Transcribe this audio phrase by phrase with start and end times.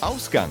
[0.00, 0.48] Ausgang.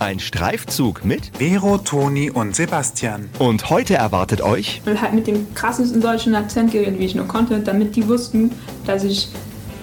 [0.00, 3.28] Ein Streifzug mit Vero, Toni und Sebastian.
[3.38, 7.28] und heute erwartet euch und halt mit dem krassesten deutschen Akzent geredet, wie ich nur
[7.28, 8.50] konnte, damit die wussten,
[8.86, 9.28] dass ich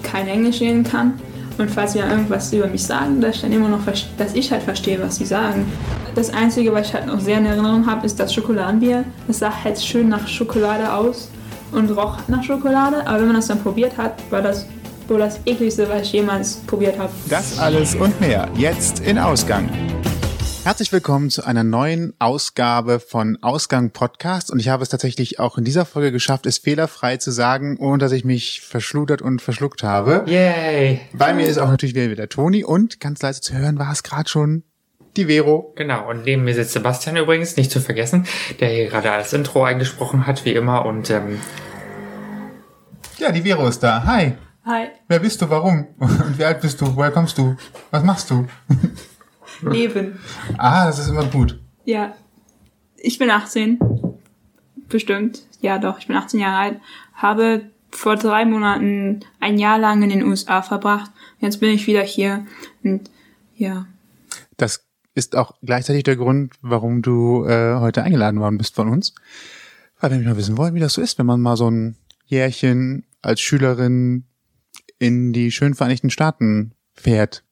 [0.03, 1.13] kein Englisch reden kann.
[1.57, 3.79] Und falls sie dann irgendwas über mich sagen, dass ich dann immer noch,
[4.17, 5.65] dass ich halt verstehe, was sie sagen.
[6.13, 9.05] Das Einzige, was ich halt noch sehr in Erinnerung habe, ist das Schokoladenbier.
[9.29, 11.29] Es sah halt schön nach Schokolade aus
[11.71, 14.65] und roch nach Schokolade, aber wenn man das dann probiert hat, war das
[15.09, 17.11] wohl das ekligste, was ich jemals probiert habe.
[17.29, 19.69] Das alles und mehr jetzt in Ausgang.
[20.63, 25.59] Herzlich willkommen zu einer neuen Ausgabe von Ausgang Podcast und ich habe es tatsächlich auch
[25.59, 29.83] in dieser Folge geschafft, es fehlerfrei zu sagen, ohne dass ich mich verschludert und verschluckt
[29.83, 30.23] habe.
[30.25, 31.01] Yay!
[31.13, 34.01] Bei mir ist auch natürlich wieder der Toni und ganz leise zu hören war es
[34.01, 34.63] gerade schon
[35.17, 35.71] die Vero.
[35.75, 38.25] Genau, und neben mir sitzt Sebastian übrigens, nicht zu vergessen,
[38.59, 40.85] der hier gerade als Intro eingesprochen hat, wie immer.
[40.85, 41.39] Und ähm,
[43.17, 44.03] Ja, die Vero ist da.
[44.03, 44.33] Hi.
[44.65, 45.49] Hi, Wer bist du?
[45.49, 45.85] Warum?
[45.99, 46.95] Und wie alt bist du?
[46.95, 47.55] Woher kommst du?
[47.91, 48.47] Was machst du?
[49.61, 50.19] Leben.
[50.57, 51.59] Ah, das ist immer gut.
[51.85, 52.15] Ja,
[52.97, 53.77] ich bin 18.
[54.89, 55.43] Bestimmt.
[55.61, 56.81] Ja, doch, ich bin 18 Jahre alt.
[57.13, 61.11] Habe vor drei Monaten ein Jahr lang in den USA verbracht.
[61.39, 62.45] Jetzt bin ich wieder hier.
[62.83, 63.11] Und
[63.55, 63.85] ja,
[64.57, 64.83] Das
[65.13, 69.13] ist auch gleichzeitig der Grund, warum du äh, heute eingeladen worden bist von uns.
[69.99, 71.95] Weil wir mal wissen wollen, wie das so ist, wenn man mal so ein
[72.25, 74.25] Jährchen als Schülerin
[74.99, 77.43] in die schönen Vereinigten Staaten fährt.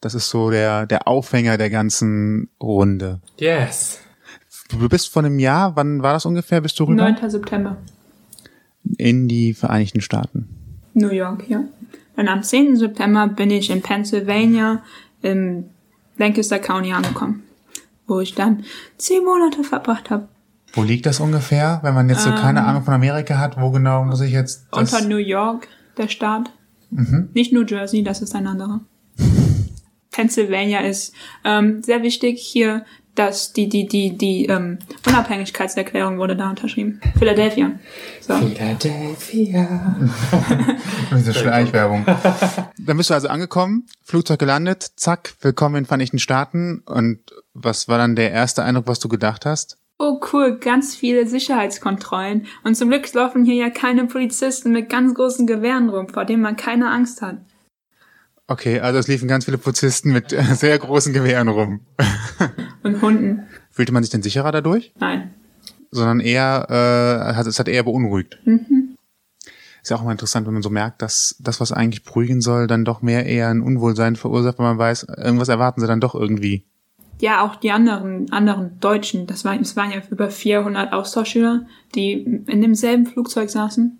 [0.00, 3.20] Das ist so der, der Aufhänger der ganzen Runde.
[3.38, 4.00] yes.
[4.70, 6.62] Du bist vor einem Jahr, wann war das ungefähr?
[6.62, 7.10] Bist du rüber?
[7.10, 7.28] 9.
[7.28, 7.76] September.
[8.96, 10.48] In die Vereinigten Staaten.
[10.94, 11.62] New York, ja.
[12.16, 12.76] Und am 10.
[12.76, 14.82] September bin ich in Pennsylvania
[15.20, 15.64] im
[16.16, 17.42] Lancaster County angekommen.
[18.06, 18.64] Wo ich dann
[18.96, 20.28] zehn Monate verbracht habe.
[20.72, 21.80] Wo liegt das ungefähr?
[21.82, 24.92] Wenn man jetzt so keine Ahnung von Amerika hat, wo genau muss ich jetzt das?
[24.92, 26.50] Unter New York, der Staat.
[27.32, 28.80] Nicht New Jersey, das ist ein anderer.
[30.10, 32.84] Pennsylvania ist ähm, sehr wichtig hier,
[33.14, 37.00] dass die, die, die, die ähm, Unabhängigkeitserklärung wurde da unterschrieben.
[37.18, 37.72] Philadelphia.
[38.20, 38.34] So.
[38.36, 39.96] Philadelphia.
[41.14, 42.06] Diese Schleichwerbung.
[42.78, 46.82] Dann bist du also angekommen, Flugzeug gelandet, zack, willkommen in den Vereinigten Staaten.
[46.86, 47.18] Und
[47.52, 49.78] was war dann der erste Eindruck, was du gedacht hast?
[50.04, 52.46] Oh cool, ganz viele Sicherheitskontrollen.
[52.64, 56.42] Und zum Glück laufen hier ja keine Polizisten mit ganz großen Gewehren rum, vor denen
[56.42, 57.36] man keine Angst hat.
[58.48, 61.82] Okay, also es liefen ganz viele Polizisten mit äh, sehr großen Gewehren rum.
[62.82, 63.46] Und Hunden.
[63.70, 64.92] Fühlte man sich denn sicherer dadurch?
[64.98, 65.34] Nein.
[65.92, 68.40] Sondern eher, äh, hat, es hat eher beunruhigt.
[69.82, 72.66] Ist ja auch immer interessant, wenn man so merkt, dass das, was eigentlich beruhigen soll,
[72.66, 76.16] dann doch mehr eher ein Unwohlsein verursacht, wenn man weiß, irgendwas erwarten sie dann doch
[76.16, 76.64] irgendwie.
[77.22, 82.14] Ja, auch die anderen, anderen Deutschen, das waren, es waren ja über 400 Austauschschüler, die
[82.14, 83.96] in demselben Flugzeug saßen.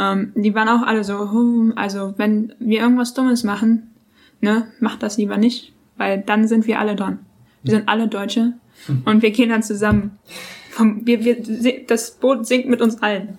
[0.00, 3.94] Ähm, die waren auch alle so, hm, also wenn wir irgendwas Dummes machen,
[4.40, 7.20] ne, macht das lieber nicht, weil dann sind wir alle dran.
[7.62, 8.54] Wir sind alle Deutsche
[9.04, 10.18] und wir gehen dann zusammen.
[10.72, 13.38] Vom, wir, wir, das Boot sinkt mit uns allen.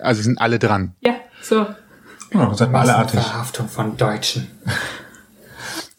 [0.00, 0.94] Also sind alle dran.
[1.00, 1.64] Ja, so.
[2.32, 3.20] Ja, seid mal alle artig.
[3.20, 4.48] Verhaftung von Deutschen.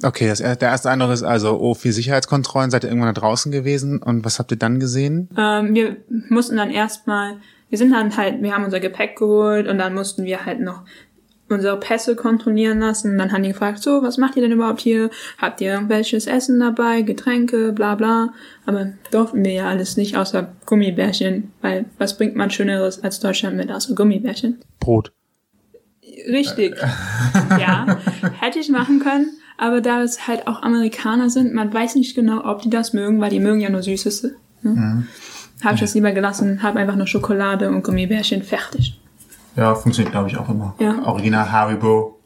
[0.05, 3.51] Okay, das, der erste Eindruck ist also, oh, viel Sicherheitskontrollen, seid ihr irgendwann da draußen
[3.51, 5.29] gewesen und was habt ihr dann gesehen?
[5.35, 5.97] Ähm, wir
[6.29, 7.38] mussten dann erstmal,
[7.69, 10.83] wir sind dann halt, wir haben unser Gepäck geholt und dann mussten wir halt noch
[11.49, 13.17] unsere Pässe kontrollieren lassen.
[13.17, 15.09] Dann haben die gefragt, so, was macht ihr denn überhaupt hier?
[15.39, 18.33] Habt ihr irgendwelches Essen dabei, Getränke, bla bla.
[18.67, 23.57] Aber durften wir ja alles nicht, außer Gummibärchen, weil was bringt man Schöneres als Deutschland
[23.57, 24.59] mit, außer Gummibärchen?
[24.79, 25.11] Brot.
[26.27, 26.75] Richtig.
[27.59, 27.97] ja,
[28.39, 32.43] hätte ich machen können, aber da es halt auch Amerikaner sind, man weiß nicht genau,
[32.45, 34.27] ob die das mögen, weil die mögen ja nur Süßes.
[34.63, 35.05] Ne?
[35.63, 38.99] Habe ich das lieber gelassen, habe einfach nur Schokolade und Gummibärchen fertig.
[39.55, 40.75] Ja, funktioniert glaube ich auch immer.
[40.79, 41.01] Ja.
[41.05, 42.19] Original Haribo.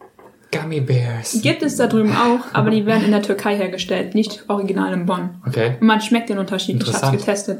[0.51, 1.39] Gummy Bears.
[1.43, 5.05] Gibt es da drüben auch, aber die werden in der Türkei hergestellt, nicht original in
[5.05, 5.29] Bonn.
[5.45, 6.77] Okay, Und man schmeckt den Unterschied.
[6.77, 7.17] Ich habe Interessant.
[7.19, 7.59] getestet.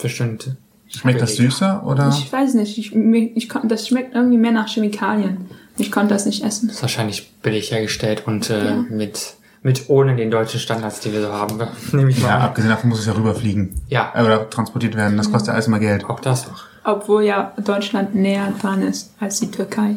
[0.00, 0.56] bestimmt.
[0.86, 2.08] Schmeckt das süßer oder?
[2.10, 5.46] Ich weiß nicht, ich, ich, kon- das schmeckt irgendwie mehr nach Chemikalien.
[5.78, 6.68] Ich konnte das nicht essen.
[6.68, 8.74] Ist wahrscheinlich billig hergestellt und äh, Ja.
[8.90, 11.58] mit, mit ohne den deutschen Standards, die wir so haben.
[11.92, 12.42] Nehme ich mal Ja, an.
[12.42, 13.80] abgesehen davon muss es ja rüberfliegen.
[13.88, 14.12] Ja.
[14.14, 15.16] Äh, Oder transportiert werden.
[15.16, 16.04] Das kostet ja alles mal Geld.
[16.04, 16.64] Auch das noch.
[16.84, 19.96] Obwohl ja Deutschland näher dran ist als die Türkei.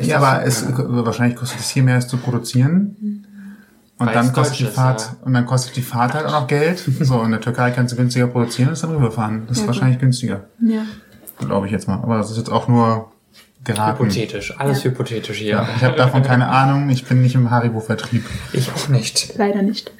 [0.00, 3.24] Ja, aber es, wahrscheinlich kostet es hier mehr, es zu produzieren.
[3.98, 5.16] Und Weil dann kostet die ist, Fahrt, ja.
[5.22, 6.82] und dann kostet die Fahrt halt auch noch Geld.
[7.00, 9.44] So, in der Türkei kannst du günstiger produzieren und es dann rüberfahren.
[9.46, 10.44] Das ist Ja, wahrscheinlich günstiger.
[10.60, 10.82] Ja.
[11.38, 11.94] Glaube ich jetzt mal.
[12.02, 13.12] Aber das ist jetzt auch nur
[13.64, 14.04] geraten.
[14.04, 14.54] Hypothetisch.
[14.58, 15.56] Alles hypothetisch hier.
[15.56, 16.90] Ja, ich habe davon keine Ahnung.
[16.90, 18.24] Ich bin nicht im Haribo-Vertrieb.
[18.52, 19.36] Ich auch nicht.
[19.36, 19.90] Leider nicht.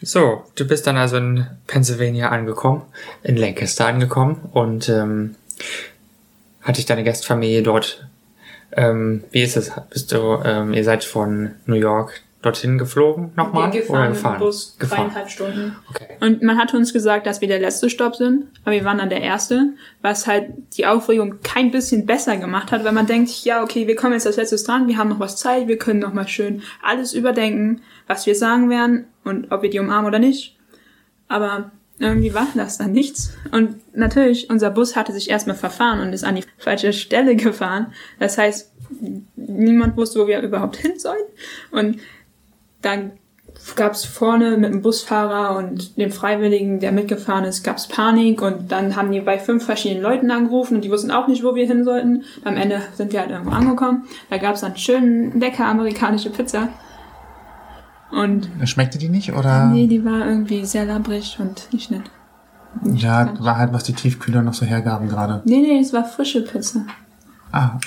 [0.00, 2.82] So, du bist dann also in Pennsylvania angekommen,
[3.22, 5.36] in Lancaster angekommen und ähm,
[6.60, 8.06] hat dich deine Gastfamilie dort.
[8.72, 9.70] Ähm, wie ist es?
[9.90, 13.72] Bist du, ähm, ihr seid von New York dorthin geflogen nochmal?
[13.72, 14.34] Wir gefahren oder mit gefahren?
[14.34, 14.98] dem Bus gefahren.
[15.06, 15.76] dreieinhalb Stunden.
[15.88, 16.16] Okay.
[16.20, 19.08] Und man hatte uns gesagt, dass wir der letzte Stopp sind, aber wir waren dann
[19.08, 23.62] der erste, was halt die Aufregung kein bisschen besser gemacht hat, weil man denkt, ja,
[23.62, 26.12] okay, wir kommen jetzt als letztes dran, wir haben noch was Zeit, wir können noch
[26.12, 30.58] mal schön alles überdenken, was wir sagen werden und ob wir die umarmen oder nicht.
[31.28, 33.32] Aber irgendwie war das dann nichts.
[33.52, 37.92] Und natürlich, unser Bus hatte sich erstmal verfahren und ist an die falsche Stelle gefahren.
[38.18, 38.72] Das heißt,
[39.36, 41.22] niemand wusste, wo wir überhaupt hin sollen.
[41.70, 41.98] Und
[42.82, 43.12] dann
[43.76, 48.42] gab es vorne mit dem Busfahrer und dem Freiwilligen, der mitgefahren ist, gab es Panik
[48.42, 51.54] und dann haben die bei fünf verschiedenen Leuten angerufen und die wussten auch nicht, wo
[51.54, 52.24] wir hin sollten.
[52.44, 54.04] Am Ende sind wir halt irgendwo angekommen.
[54.30, 56.68] Da gab es dann schön lecker amerikanische Pizza.
[58.10, 59.66] Und Schmeckte die nicht oder?
[59.66, 62.10] nee, die war irgendwie sehr labbrig und nicht nett.
[62.82, 65.42] Nicht ja, war halt, was die Tiefkühler noch so hergaben gerade.
[65.44, 66.84] Nee, nee, es war frische Pizza.
[67.52, 67.78] Ah,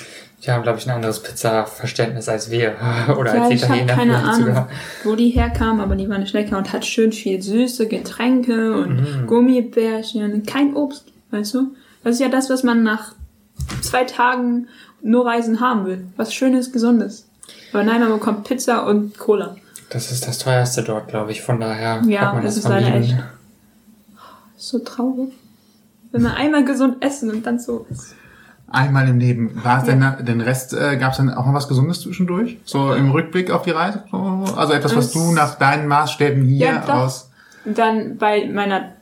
[0.44, 2.74] Die haben, glaube ich, ein anderes Pizza-Verständnis als wir.
[3.18, 4.68] Oder ja, als ich habe keine Ahnung, sogar.
[5.04, 9.26] wo die herkam, aber die war nicht lecker und hat schön viel süße Getränke und
[9.26, 11.74] Gummibärchen, kein Obst, weißt du?
[12.04, 13.14] Das ist ja das, was man nach
[13.80, 14.68] zwei Tagen
[15.02, 16.06] nur Reisen haben will.
[16.16, 17.26] Was Schönes, Gesundes.
[17.72, 19.56] Aber nein, man bekommt Pizza und Cola.
[19.90, 21.42] Das ist das teuerste dort, glaube ich.
[21.42, 23.16] Von daher Ja, hat man das das ist leider echt.
[24.56, 25.32] So traurig.
[26.12, 28.14] Wenn man einmal gesund essen und dann so ist.
[28.70, 29.60] Einmal im Leben.
[29.62, 32.58] War es denn den Rest, äh, gab es dann auch noch was Gesundes zwischendurch?
[32.64, 34.02] So im Rückblick auf die Reise?
[34.10, 37.30] So, Also etwas, was Es- du nach deinen Maßstäben hier Ja, aus.
[37.64, 38.92] Und dann bei meiner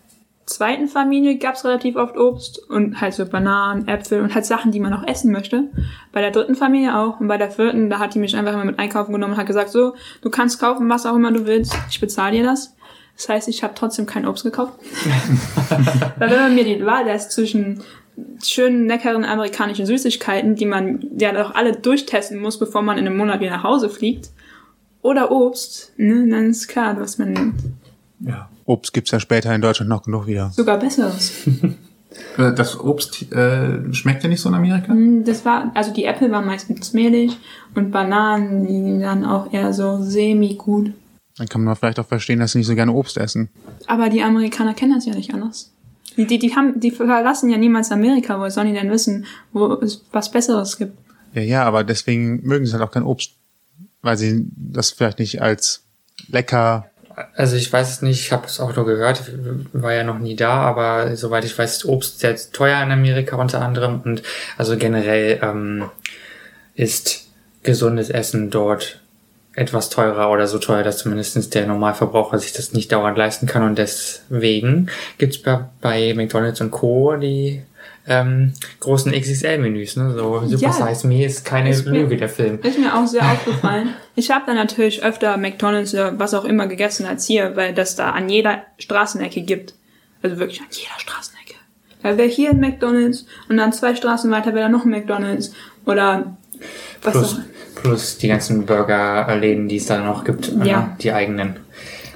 [0.46, 4.81] zweiten Familie gab's relativ oft Obst und halt so Bananen, Äpfel und halt Sachen, die
[4.81, 5.64] man auch essen möchte.
[6.12, 7.19] Bei der dritten Familie auch.
[7.20, 9.46] Und bei der vierten, da hat die mich einfach immer mit einkaufen genommen und hat
[9.46, 11.75] gesagt, so, du kannst kaufen, was auch immer du willst.
[11.88, 12.75] Ich bezahle dir das.
[13.17, 14.72] Das heißt, ich habe trotzdem kein Obst gekauft.
[16.19, 17.81] Weil wenn man mir die Wahl lässt zwischen
[18.43, 23.16] schönen, leckeren amerikanischen Süßigkeiten, die man ja doch alle durchtesten muss, bevor man in einem
[23.16, 24.31] Monat wieder nach Hause fliegt,
[25.02, 27.55] oder Obst, ne, dann ist klar, was man nimmt.
[28.20, 28.49] Ja.
[28.64, 30.50] Obst gibt's ja später in Deutschland noch genug wieder.
[30.50, 31.32] Sogar besseres.
[32.38, 34.94] Äh, Das Obst äh, schmeckt ja nicht so in Amerika?
[34.94, 37.37] Mm, Das war, also die Äpfel waren meistens mehlig
[37.75, 40.93] und Bananen, die dann auch eher so semi-gut.
[41.37, 43.49] Dann kann man vielleicht auch verstehen, dass sie nicht so gerne Obst essen.
[43.88, 45.73] Aber die Amerikaner kennen das ja nicht anders.
[46.16, 48.38] Die, die, die, haben, die verlassen ja niemals Amerika.
[48.38, 50.96] Wo sollen die denn wissen, wo es was Besseres gibt?
[51.32, 53.32] Ja, ja, aber deswegen mögen sie halt auch kein Obst.
[54.02, 55.82] Weil sie das vielleicht nicht als
[56.28, 56.90] lecker.
[57.37, 59.22] Also ich weiß es nicht, ich habe es auch nur gehört,
[59.72, 63.37] war ja noch nie da, aber soweit ich weiß, ist Obst sehr teuer in Amerika
[63.37, 64.22] unter anderem und
[64.58, 65.90] also generell ähm,
[66.75, 67.28] ist
[67.62, 69.00] gesundes Essen dort
[69.56, 73.62] etwas teurer oder so teuer, dass zumindest der Normalverbraucher sich das nicht dauernd leisten kann
[73.62, 77.14] und deswegen gibt's bei, bei McDonalds und Co.
[77.16, 77.62] die
[78.06, 80.12] ähm, großen XXL-Menüs, ne?
[80.12, 80.72] So Super Ja.
[80.72, 82.58] Size Me ist keine Ist mir- Lüge, der Film.
[82.62, 83.94] Ist mir auch sehr aufgefallen.
[84.14, 87.96] Ich habe da natürlich öfter McDonalds oder was auch immer gegessen als hier, weil das
[87.96, 89.74] da an jeder Straßenecke gibt.
[90.22, 91.54] Also wirklich an jeder Straßenecke.
[92.02, 95.52] Da wäre hier ein McDonalds und dann zwei Straßen weiter wäre da noch ein McDonalds.
[95.86, 96.36] Oder
[97.02, 97.38] was Plus, auch
[97.84, 100.81] plus die ganzen Burgerläden, die es da noch gibt, Ja.
[100.81, 100.96] ne?
[101.00, 101.56] die eigenen.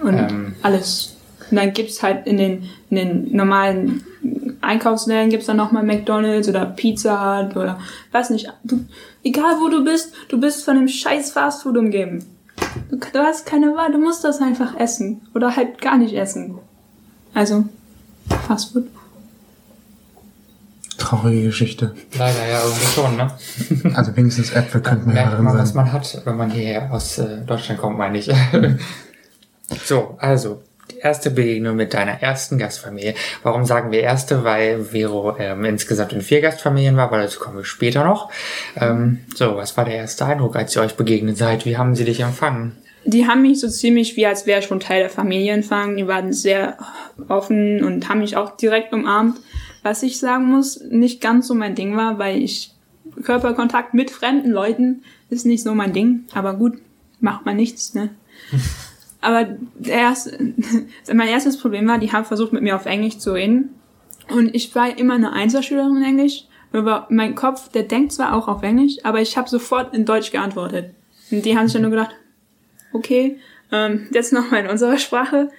[0.03, 0.55] und Ähm.
[0.63, 1.15] alles.
[1.51, 4.03] Und dann gibt's halt in den, in den normalen
[4.61, 7.79] Einkaufsläden gibt's dann nochmal McDonalds oder Pizza Hut oder
[8.13, 8.53] weiß nicht.
[8.65, 8.85] Du,
[9.23, 12.25] egal wo du bist, du bist von dem scheiß Fastfood umgeben.
[12.91, 15.21] Du, du hast keine Wahl, du musst das einfach essen.
[15.35, 16.59] Oder halt gar nicht essen.
[17.35, 17.65] Also,
[18.47, 18.87] Fastfood.
[20.99, 21.95] Traurige Geschichte.
[22.19, 23.95] Leider ja irgendwie schon, ne?
[23.95, 25.77] Also wenigstens Äpfel könnten wir ja Merkt drin man, was sein.
[25.77, 28.31] man hat, wenn man hierher aus äh, Deutschland kommt, meine ich.
[29.85, 33.15] so, also, die erste Begegnung mit deiner ersten Gastfamilie.
[33.43, 34.45] Warum sagen wir erste?
[34.45, 38.31] Weil Vero ähm, insgesamt in vier Gastfamilien war, weil dazu kommen wir später noch.
[38.77, 41.65] Ähm, so, was war der erste Eindruck, als ihr euch begegnet seid?
[41.65, 42.77] Wie haben sie dich empfangen?
[43.05, 45.97] Die haben mich so ziemlich wie als wäre ich schon Teil der Familie empfangen.
[45.97, 46.77] Die waren sehr
[47.29, 49.39] offen und haben mich auch direkt umarmt.
[49.83, 52.75] Was ich sagen muss, nicht ganz so mein Ding war, weil ich
[53.23, 56.25] Körperkontakt mit fremden Leuten ist nicht so mein Ding.
[56.35, 56.79] Aber gut,
[57.21, 58.11] macht man nichts, ne?
[59.21, 60.55] Aber der erste,
[61.13, 63.71] mein erstes Problem war, die haben versucht mit mir auf Englisch zu reden.
[64.31, 66.45] Und ich war immer eine Einserschülerin in Englisch.
[66.73, 70.31] Aber mein Kopf, der denkt zwar auch auf Englisch, aber ich habe sofort in Deutsch
[70.31, 70.95] geantwortet.
[71.31, 72.15] Und die haben sich dann nur gedacht,
[72.93, 73.39] okay,
[73.73, 75.51] ähm, jetzt nochmal in unserer Sprache.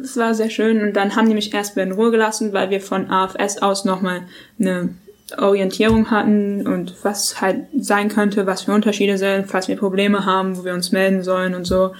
[0.00, 2.80] Es war sehr schön und dann haben die mich erstmal in Ruhe gelassen, weil wir
[2.80, 4.22] von AFS aus nochmal
[4.58, 4.90] eine
[5.38, 10.56] Orientierung hatten und was halt sein könnte, was für Unterschiede sind, falls wir Probleme haben,
[10.56, 11.92] wo wir uns melden sollen und so.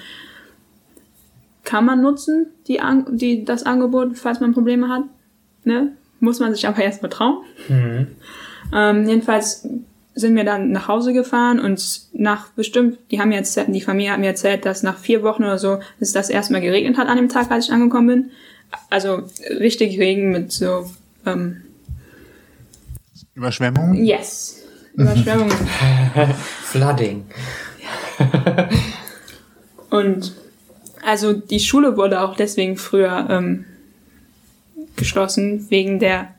[1.65, 5.05] Kann man nutzen, die, An die, das Angebot, falls man Probleme hat.
[5.65, 5.93] Ne?
[6.21, 7.39] Muss man sich aber erst betrauen.
[7.69, 8.09] Mhm.
[8.75, 9.67] Ähm, jedenfalls
[10.14, 14.12] sind wir dann nach Hause gefahren und nach bestimmt, die haben mir erzählt, die Familie
[14.12, 17.16] hat mir erzählt, dass nach vier Wochen oder so es das erstmal geregnet hat an
[17.16, 18.30] dem Tag, als ich angekommen bin.
[18.90, 20.88] Also richtig Regen mit so
[21.26, 21.62] ähm,
[23.35, 24.04] Überschwemmungen?
[24.04, 24.62] Yes.
[24.94, 25.56] Überschwemmungen.
[26.62, 27.25] Flooding.
[29.90, 30.33] Und
[31.04, 33.64] also die Schule wurde auch deswegen früher ähm,
[34.97, 36.35] geschlossen, wegen der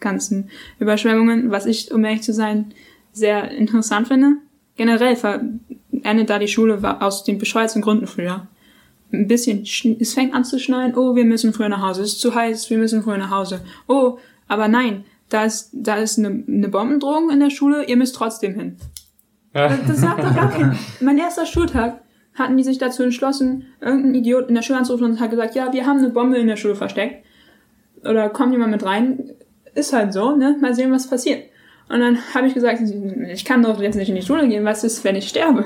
[0.00, 2.72] ganzen Überschwemmungen, was ich, um ehrlich zu sein,
[3.16, 4.36] sehr interessant finde.
[4.76, 5.16] Generell
[6.02, 8.46] endet da die Schule aus den bescheuerten Gründen früher.
[9.12, 12.20] Ein bisschen, es fängt an zu schneien, oh, wir müssen früher nach Hause, es ist
[12.20, 13.60] zu heiß, wir müssen früher nach Hause.
[13.88, 14.18] Oh,
[14.48, 18.54] aber nein, da ist, da ist eine, eine Bombendrohung in der Schule, ihr müsst trotzdem
[18.54, 18.76] hin.
[19.52, 20.76] Das, das sagt doch gar kein.
[21.00, 22.02] Mein erster Schultag
[22.34, 25.72] hatten die sich dazu entschlossen, irgendein Idiot in der Schule anzurufen und hat gesagt, ja,
[25.72, 27.24] wir haben eine Bombe in der Schule versteckt.
[28.04, 29.30] Oder kommt jemand mit rein?
[29.74, 30.56] Ist halt so, ne?
[30.60, 31.44] Mal sehen, was passiert.
[31.88, 32.80] Und dann habe ich gesagt,
[33.28, 35.64] ich kann doch jetzt nicht in die Schule gehen, was ist, wenn ich sterbe?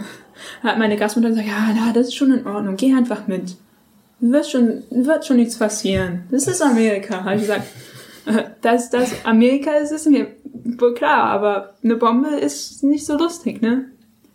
[0.63, 3.57] Hat meine Gastmutter gesagt, ja, na, das ist schon in Ordnung, geh einfach mit.
[4.21, 6.25] Wird schon, wird schon nichts passieren.
[6.31, 7.67] Das ist Amerika, habe ich gesagt.
[8.63, 10.27] Dass das Amerika ist, ist mir
[10.79, 13.87] wohl klar, aber eine Bombe ist nicht so lustig, ne?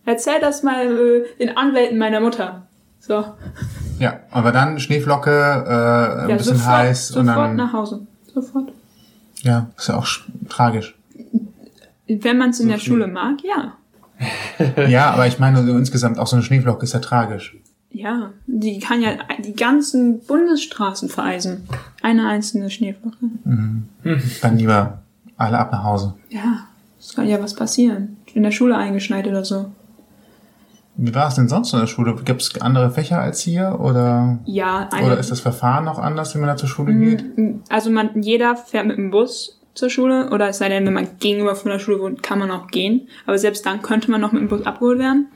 [0.04, 2.66] Erzähl das mal äh, den Anwälten meiner Mutter.
[2.98, 3.24] So.
[4.00, 7.56] Ja, aber dann Schneeflocke, äh, ein Ja, bisschen sofort, heiß und sofort dann.
[7.56, 8.06] nach Hause.
[8.34, 8.70] Sofort.
[9.42, 10.95] Ja, ist ja auch sch- tragisch.
[12.08, 12.78] Wenn man es in So der.
[12.78, 13.74] Schule mag, ja.
[14.88, 17.56] ja, aber ich meine, so insgesamt auch so eine Schneeflocke ist ja tragisch.
[17.90, 19.10] Ja, die kann ja
[19.44, 21.66] die ganzen Bundesstraßen vereisen.
[22.02, 23.16] Eine einzelne Schneeflocke.
[24.42, 24.98] Dann lieber
[25.36, 26.14] alle ab nach Hause.
[26.28, 26.66] Ja,
[26.98, 28.16] es kann ja was passieren.
[28.34, 29.70] In der Schule eingeschneit oder so.
[30.98, 32.16] Wie war es denn sonst in der Schule?
[32.24, 33.78] Gibt es andere Fächer als hier?
[33.80, 37.24] Oder, Ja, eine, oder ist das Verfahren noch anders, wenn man da zur Schule geht?
[37.68, 41.18] also man, jeder fährt mit dem Bus zur Schule oder es sei denn, wenn man
[41.20, 43.08] gegenüber von der Schule wohnt, kann man auch gehen.
[43.26, 45.28] Aber selbst dann könnte man noch mit dem Bus abgeholt werden.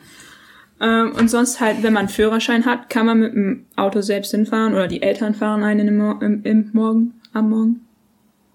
[0.81, 4.31] Ähm, und sonst halt, wenn man einen Führerschein hat, kann man mit dem Auto selbst
[4.31, 7.87] hinfahren oder die Eltern fahren einen im, Mor im, im Morgen, am Morgen,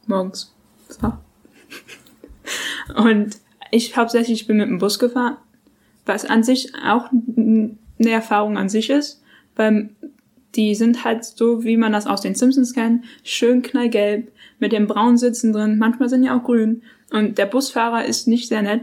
[0.08, 0.54] morgens.
[0.90, 1.14] So.
[2.96, 3.38] Und
[3.72, 5.38] ich hauptsächlich bin mit dem Bus gefahren,
[6.06, 9.22] was an sich auch eine Erfahrung an sich ist,
[9.56, 9.90] weil
[10.56, 14.32] die sind halt so, wie man das aus den Simpsons kennt, schön knallgelb,
[14.66, 16.82] mit den braunen Sitzen drin, manchmal sind die auch grün.
[17.12, 18.82] Und der Busfahrer ist nicht sehr nett.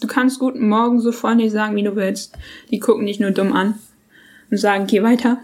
[0.00, 2.36] Du kannst guten Morgen so freundlich sagen, wie du willst.
[2.72, 3.74] Die gucken dich nur dumm an
[4.50, 5.38] und sagen, geh weiter.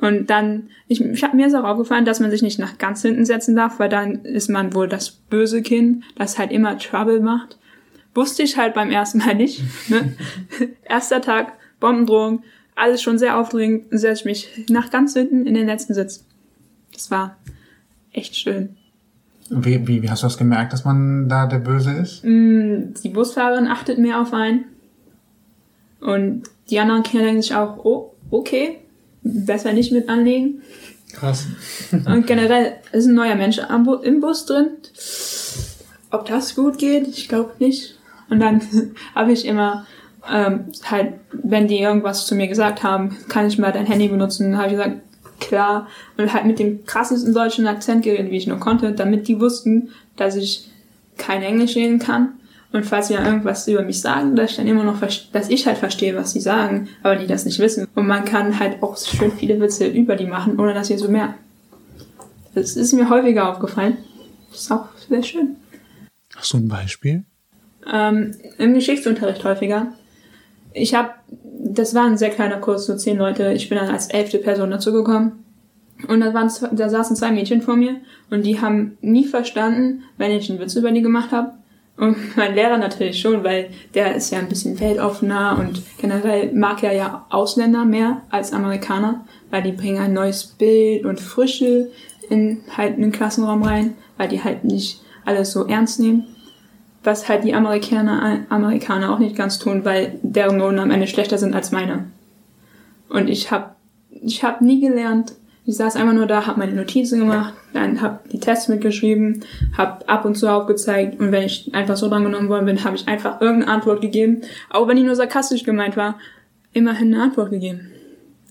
[0.00, 3.02] Und dann, ich, ich hab mir ist auch aufgefallen, dass man sich nicht nach ganz
[3.02, 7.20] hinten setzen darf, weil dann ist man wohl das böse Kind, das halt immer Trouble
[7.20, 7.56] macht.
[8.16, 9.62] Wusste ich halt beim ersten Mal nicht.
[9.88, 10.16] Ne?
[10.82, 12.42] Erster Tag, Bombendrohung,
[12.74, 16.24] alles schon sehr aufregend, setze ich mich nach ganz hinten in den letzten Sitz.
[16.92, 17.36] Das war
[18.12, 18.76] echt schön.
[19.50, 22.24] Wie, wie, wie hast du das gemerkt, dass man da der Böse ist?
[22.24, 24.66] Mm, Die Busfahrerin achtet mehr auf einen.
[26.00, 28.78] Und die anderen Kinder denken sich auch, oh, okay,
[29.22, 30.62] besser nicht mit anlegen.
[31.12, 31.46] Krass.
[31.90, 33.58] Und generell ist ein neuer Mensch
[34.02, 34.68] im Bus drin.
[36.12, 37.98] Ob das gut geht, ich glaube nicht.
[38.28, 38.60] Und dann
[39.14, 39.86] habe ich immer
[40.30, 44.56] ähm, halt, wenn die irgendwas zu mir gesagt haben, kann ich mal dein Handy benutzen,
[44.56, 45.00] habe ich gesagt,
[45.40, 45.88] klar.
[46.16, 49.90] Und halt mit dem krassesten deutschen Akzent geredet, wie ich nur konnte, damit die wussten,
[50.16, 50.68] dass ich
[51.16, 52.34] kein Englisch reden kann.
[52.72, 55.66] Und falls sie dann irgendwas über mich sagen, dass ich dann immer noch, dass ich
[55.66, 57.88] halt verstehe, was sie sagen, aber die das nicht wissen.
[57.96, 61.08] Und man kann halt auch schön viele Witze über die machen, ohne dass sie so
[61.08, 61.34] merken.
[62.54, 63.96] Das ist mir häufiger aufgefallen.
[64.50, 65.56] Das ist auch sehr schön.
[66.36, 67.24] Hast du ein Beispiel?
[67.92, 69.92] Ähm, Im Geschichtsunterricht häufiger.
[70.72, 71.10] Ich habe,
[71.72, 73.52] das war ein sehr kleiner Kurs, so zehn Leute.
[73.52, 75.44] Ich bin dann als elfte Person dazugekommen.
[76.08, 77.96] Und da, waren, da saßen zwei Mädchen vor mir
[78.30, 81.52] und die haben nie verstanden, wenn ich einen Witz über die gemacht habe.
[81.98, 86.82] Und mein Lehrer natürlich schon, weil der ist ja ein bisschen weltoffener und generell mag
[86.82, 91.90] er ja Ausländer mehr als Amerikaner, weil die bringen ein neues Bild und Frische
[92.30, 96.24] in halt einen Klassenraum rein, weil die halt nicht alles so ernst nehmen
[97.02, 101.38] was halt die Amerikaner, Amerikaner auch nicht ganz tun, weil deren Noten am Ende schlechter
[101.38, 102.06] sind als meine.
[103.08, 103.74] Und ich habe
[104.10, 105.32] ich hab nie gelernt.
[105.66, 109.44] Ich saß einfach nur da, habe meine Notizen gemacht, dann habe die Tests mitgeschrieben,
[109.76, 112.96] habe ab und zu aufgezeigt und wenn ich einfach so dran genommen worden bin, habe
[112.96, 116.18] ich einfach irgendeine Antwort gegeben, auch wenn die nur sarkastisch gemeint war,
[116.72, 117.90] immerhin eine Antwort gegeben.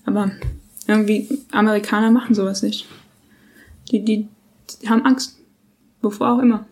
[0.06, 0.30] Aber
[0.86, 2.86] irgendwie Amerikaner machen sowas nicht.
[3.90, 4.28] Die, die,
[4.82, 5.36] die haben Angst.
[6.02, 6.64] Wovor auch immer.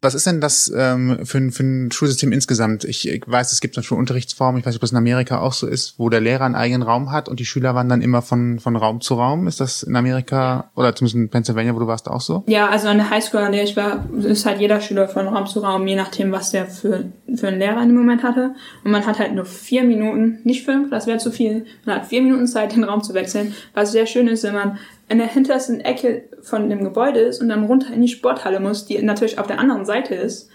[0.00, 2.84] Was ist denn das ähm, für, ein, für ein Schulsystem insgesamt?
[2.84, 5.40] Ich, ich weiß, es gibt zum Beispiel Unterrichtsformen, ich weiß nicht, ob das in Amerika
[5.40, 8.22] auch so ist, wo der Lehrer einen eigenen Raum hat und die Schüler wandern immer
[8.22, 9.46] von, von Raum zu Raum.
[9.48, 12.44] Ist das in Amerika oder zumindest in Pennsylvania, wo du warst, auch so?
[12.46, 15.46] Ja, also an der Highschool, an der ich war, ist halt jeder Schüler von Raum
[15.46, 18.54] zu Raum, je nachdem, was der für, für einen Lehrer in dem Moment hatte.
[18.84, 21.66] Und man hat halt nur vier Minuten, nicht fünf, das wäre zu viel.
[21.84, 23.54] Man hat vier Minuten Zeit, den Raum zu wechseln.
[23.74, 24.78] Was sehr schön ist, wenn man
[25.08, 28.86] in der hintersten Ecke von dem Gebäude ist und dann runter in die Sporthalle muss,
[28.86, 30.50] die natürlich auf der anderen Seite ist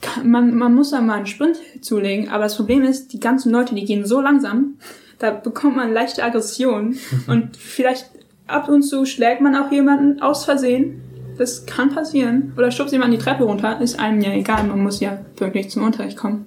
[0.00, 3.52] kann, man, man muss da mal einen Sprint zulegen, aber das Problem ist, die ganzen
[3.52, 4.74] Leute, die gehen so langsam,
[5.18, 6.96] da bekommt man leichte Aggression
[7.26, 8.10] und vielleicht
[8.46, 11.02] ab und zu schlägt man auch jemanden aus Versehen.
[11.38, 12.52] Das kann passieren.
[12.58, 15.84] Oder schubst jemand die Treppe runter, ist einem ja egal, man muss ja wirklich zum
[15.84, 16.46] Unterricht kommen.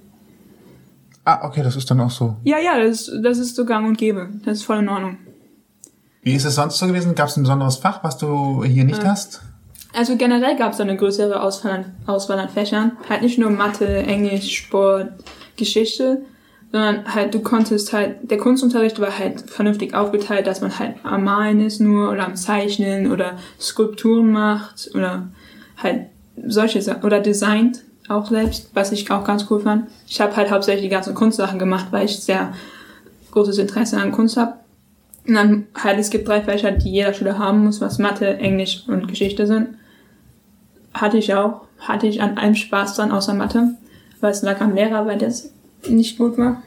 [1.26, 2.36] Ah, okay, das ist dann auch so.
[2.44, 4.30] Ja, ja, das, das ist so gang und gäbe.
[4.46, 5.18] Das ist voll in Ordnung.
[6.24, 7.16] Wie ist es sonst so gewesen?
[7.16, 9.10] Gab es ein besonderes Fach, was du hier nicht Ja.
[9.10, 9.42] hast?
[9.94, 12.94] Also generell gab es eine größere Auswahl an, Auswahl an Fächern.
[13.08, 15.10] Halt nicht nur Mathe, Englisch, Sport,
[15.56, 16.24] Geschichte,
[16.72, 21.24] sondern halt du konntest halt, der Kunstunterricht war halt vernünftig aufgeteilt, dass man halt am
[21.24, 25.28] Malen ist nur oder am Zeichnen oder Skulpturen macht oder
[25.78, 26.08] halt
[26.48, 29.88] solche Sachen oder designt auch selbst, was ich auch ganz cool fand.
[30.08, 32.54] Ich habe halt hauptsächlich die ganzen Kunstsachen gemacht, weil ich sehr
[33.32, 34.54] großes Interesse an Kunst habe.
[35.28, 38.84] Und dann halt, es gibt drei Fächer, die jeder Schüler haben muss, was Mathe, Englisch
[38.88, 39.70] und Geschichte sind.
[40.94, 41.62] Hatte ich auch.
[41.80, 43.76] Hatte ich an allem Spaß dran, außer Mathe.
[44.20, 45.52] Weil es lag am Lehrer, weil das
[45.88, 46.62] nicht gut war.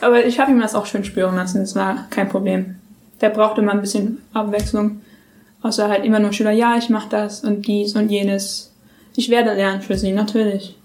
[0.00, 1.60] Aber ich habe ihm das auch schön spüren lassen.
[1.60, 2.76] Es war kein Problem.
[3.20, 5.00] Der brauchte mal ein bisschen Abwechslung.
[5.62, 8.72] Außer halt immer nur Schüler, ja, ich mach das und dies und jenes.
[9.14, 10.76] Ich werde lernen für sie, natürlich.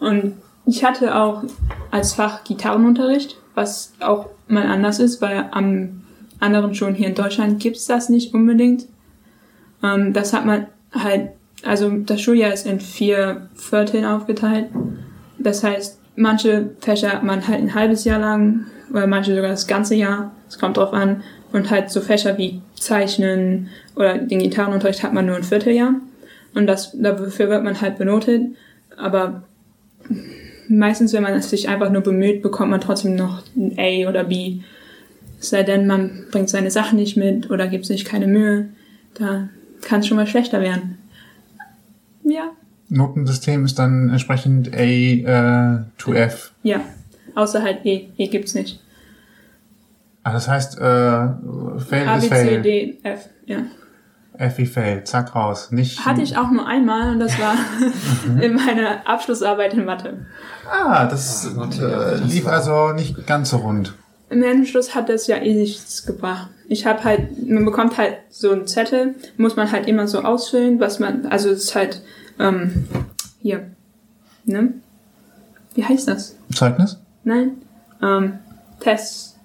[0.00, 0.34] Und
[0.64, 1.42] ich hatte auch
[1.90, 6.02] als Fach Gitarrenunterricht, was auch mal anders ist, weil am
[6.38, 8.86] anderen Schulen hier in Deutschland gibt's das nicht unbedingt.
[9.82, 11.30] Ähm, das hat man halt,
[11.64, 14.66] also das Schuljahr ist in vier Vierteln aufgeteilt.
[15.38, 19.66] Das heißt, manche Fächer hat man halt ein halbes Jahr lang oder manche sogar das
[19.66, 20.32] ganze Jahr.
[20.48, 21.22] Es kommt drauf an.
[21.52, 25.94] Und halt so Fächer wie Zeichnen oder den Gitarrenunterricht hat man nur ein Vierteljahr.
[26.54, 28.42] Und das, dafür wird man halt benotet.
[28.98, 29.44] Aber
[30.68, 34.24] meistens, wenn man es sich einfach nur bemüht, bekommt man trotzdem noch ein A oder
[34.24, 34.58] B.
[35.40, 38.68] Es sei denn, man bringt seine Sachen nicht mit oder gibt sich keine Mühe.
[39.14, 39.48] Da
[39.82, 40.98] kann es schon mal schlechter werden.
[42.24, 42.50] Ja,
[42.88, 46.52] Notensystem ist dann entsprechend A äh, to F.
[46.62, 46.80] ja.
[47.34, 48.08] Außer halt E.
[48.16, 48.80] E gibt's nicht.
[50.22, 52.60] Ah, das heißt, äh, Fail A, B, C.
[52.62, 53.28] D, F.
[53.44, 53.58] Ja.
[54.56, 55.04] Wie Fail.
[55.04, 55.70] Zack, raus.
[55.70, 56.04] Nicht.
[56.04, 57.54] Hatte ich auch nur einmal und das war
[58.40, 60.26] in meiner Abschlussarbeit in Mathe.
[60.70, 63.94] Ah, das Ah, Mathe, äh, das lief war- also nicht ganz so rund.
[64.28, 66.48] Im Endschluss hat das ja eh nichts gebracht.
[66.68, 70.80] Ich habe halt, man bekommt halt so einen Zettel, muss man halt immer so ausfüllen,
[70.80, 72.02] was man, also es ist halt,
[72.40, 72.88] ähm,
[73.40, 73.70] hier,
[74.44, 74.72] ne?
[75.74, 76.34] Wie heißt das?
[76.52, 76.98] Zeugnis?
[77.22, 77.52] Nein?
[78.02, 78.38] Ähm,
[78.80, 79.36] Tests,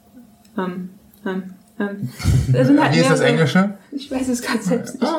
[0.57, 0.89] ähm,
[1.27, 1.53] ähm,
[1.85, 3.73] halt Wie ist das Englische?
[3.91, 5.13] Ich weiß es gerade selbst nicht.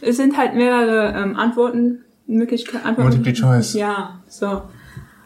[0.00, 3.10] Es sind halt mehrere ähm, Antworten, Möglichkeiten, Antworten.
[3.10, 3.74] Multiple Choice.
[3.74, 4.62] Ja, so.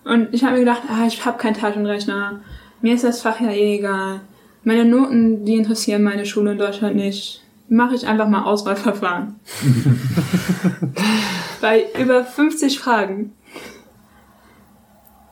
[0.04, 2.40] Und ich habe mir gedacht, ah, ich habe keinen Taschenrechner.
[2.80, 4.20] Mir ist das Fach ja eh egal.
[4.64, 7.42] Meine Noten, die interessieren meine Schule in Deutschland nicht.
[7.68, 9.36] Mache ich einfach mal Auswahlverfahren.
[11.60, 13.32] Bei über 50 Fragen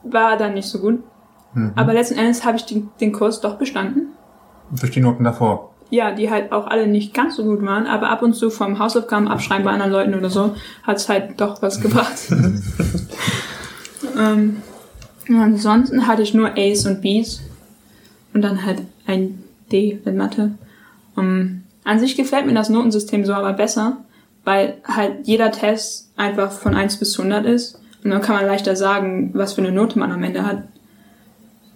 [0.02, 1.02] war dann nicht so gut.
[1.76, 4.08] Aber letzten Endes habe ich den, den Kurs doch bestanden.
[4.70, 5.74] Durch die Noten davor.
[5.90, 8.78] Ja, die halt auch alle nicht ganz so gut waren, aber ab und zu vom
[8.78, 12.16] Hausaufgaben abschreiben bei anderen Leuten oder so, hat's halt doch was gebracht.
[14.18, 14.56] ähm,
[15.28, 17.42] ansonsten hatte ich nur A's und B's
[18.32, 20.52] und dann halt ein D in Mathe.
[21.16, 23.98] Um, an sich gefällt mir das Notensystem so aber besser,
[24.42, 28.76] weil halt jeder Test einfach von 1 bis 100 ist und dann kann man leichter
[28.76, 30.64] sagen, was für eine Note man am Ende hat.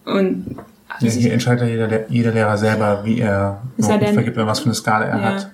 [0.04, 0.56] Und
[1.00, 4.46] Ja, hier entscheidet ja jeder, jeder Lehrer selber, wie er Ist er denn- vergibt oder
[4.46, 5.50] was für eine Skala er ja, hat.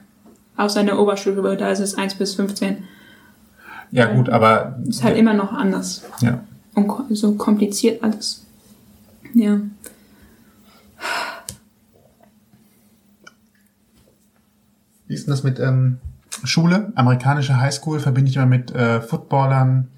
[0.56, 2.84] außer in der Oberstufe, da ist es 1 bis 15.
[3.90, 6.02] Ja, gut, aber Ist halt immer noch anders.
[6.20, 6.40] ja.
[6.74, 8.44] Und so kompliziert alles.
[9.34, 9.60] Ja.
[15.06, 15.98] Wie ist denn das mit ähm,
[16.44, 16.92] Schule?
[16.94, 19.88] Amerikanische Highschool verbinde ich immer mit äh, Footballern,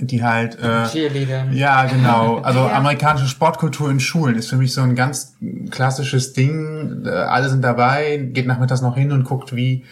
[0.00, 1.52] die halt äh, Cheerleadern.
[1.52, 2.38] Ja, genau.
[2.44, 2.72] Also Ja.
[2.76, 5.34] amerikanische Sportkultur in Schulen ist für mich so ein ganz
[5.70, 7.04] klassisches Ding.
[7.06, 9.84] Äh, Alle sind dabei, geht nachmittags noch hin und guckt, wie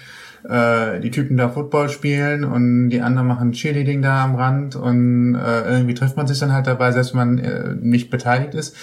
[0.48, 5.35] äh, die Typen da Football spielen und die anderen machen Cheerleading da am Rand und
[5.35, 8.76] äh, irgendwie trifft man sich dann halt dabei, selbst wenn man äh, nicht beteiligt ist.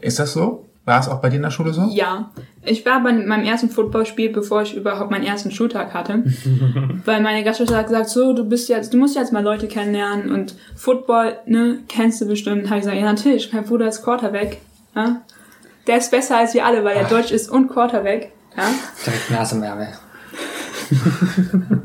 [0.00, 0.67] Ist das so?
[0.88, 1.86] War es auch bei dir in der Schule so?
[1.90, 2.30] Ja,
[2.64, 6.24] ich war bei meinem ersten Footballspiel, bevor ich überhaupt meinen ersten Schultag hatte.
[7.04, 10.32] Weil meine Gastschwester hat gesagt, so, du bist jetzt, du musst jetzt mal Leute kennenlernen
[10.32, 12.70] und Football, ne, kennst du bestimmt.
[12.70, 14.62] Habe ich gesagt, ja natürlich, mein Bruder ist Quarterback.
[14.96, 15.20] Ja?
[15.86, 18.32] Der ist besser als wir alle, weil er Deutsch ist und Quarterback.
[18.56, 18.70] Ja?
[19.04, 19.88] Direkt Nase im Ärmel.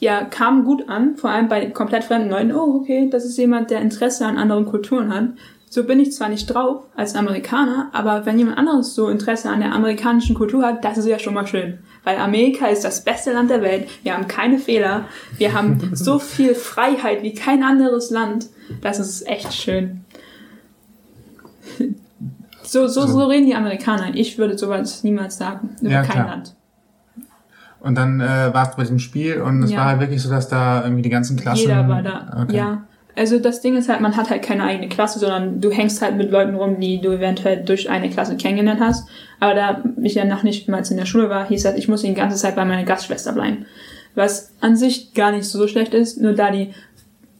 [0.00, 2.54] ja, kam gut an, vor allem bei komplett fremden Leuten.
[2.54, 5.24] Oh, okay, das ist jemand, der Interesse an anderen Kulturen hat.
[5.76, 9.60] So bin ich zwar nicht drauf als Amerikaner, aber wenn jemand anderes so Interesse an
[9.60, 11.80] der amerikanischen Kultur hat, das ist ja schon mal schön.
[12.02, 13.86] Weil Amerika ist das beste Land der Welt.
[14.02, 15.04] Wir haben keine Fehler.
[15.36, 18.46] Wir haben so viel Freiheit wie kein anderes Land.
[18.80, 20.00] Das ist echt schön.
[22.62, 24.14] So, so, so reden die Amerikaner.
[24.14, 25.76] Ich würde sowas niemals sagen.
[25.82, 26.26] Über Ja, kein klar.
[26.28, 26.54] Land.
[27.80, 29.80] Und dann äh, warst du bei diesem Spiel und es Ja.
[29.80, 31.68] war halt wirklich so, dass da irgendwie die ganzen Klassen...
[31.68, 32.44] Jeder war da.
[32.44, 32.56] Okay.
[32.56, 32.84] Ja.
[33.16, 36.16] Also das Ding ist halt, man hat halt keine eigene Klasse, sondern du hängst halt
[36.16, 39.08] mit Leuten rum, die du eventuell durch eine Klasse kennengelernt hast.
[39.40, 42.02] Aber da ich ja noch nicht mal in der Schule war, hieß das, ich muss
[42.02, 43.64] die ganze Zeit bei meiner Gastschwester bleiben.
[44.14, 46.74] Was an sich gar nicht so schlecht ist, nur da die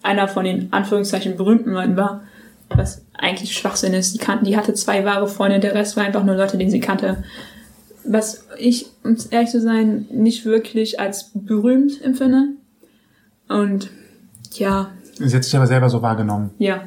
[0.02, 2.22] einer von den Anführungszeichen berühmten Leuten war,
[2.70, 4.14] was eigentlich Schwachsinn ist.
[4.14, 6.80] Die, kannten, die hatte zwei wahre Freunde, der Rest war einfach nur Leute, die sie
[6.80, 7.22] kannte.
[8.04, 12.48] Was ich, um ehrlich zu sein, nicht wirklich als berühmt empfinde.
[13.48, 13.90] Und
[14.54, 16.50] ja, Sie hat sich aber selber so wahrgenommen.
[16.58, 16.82] ja.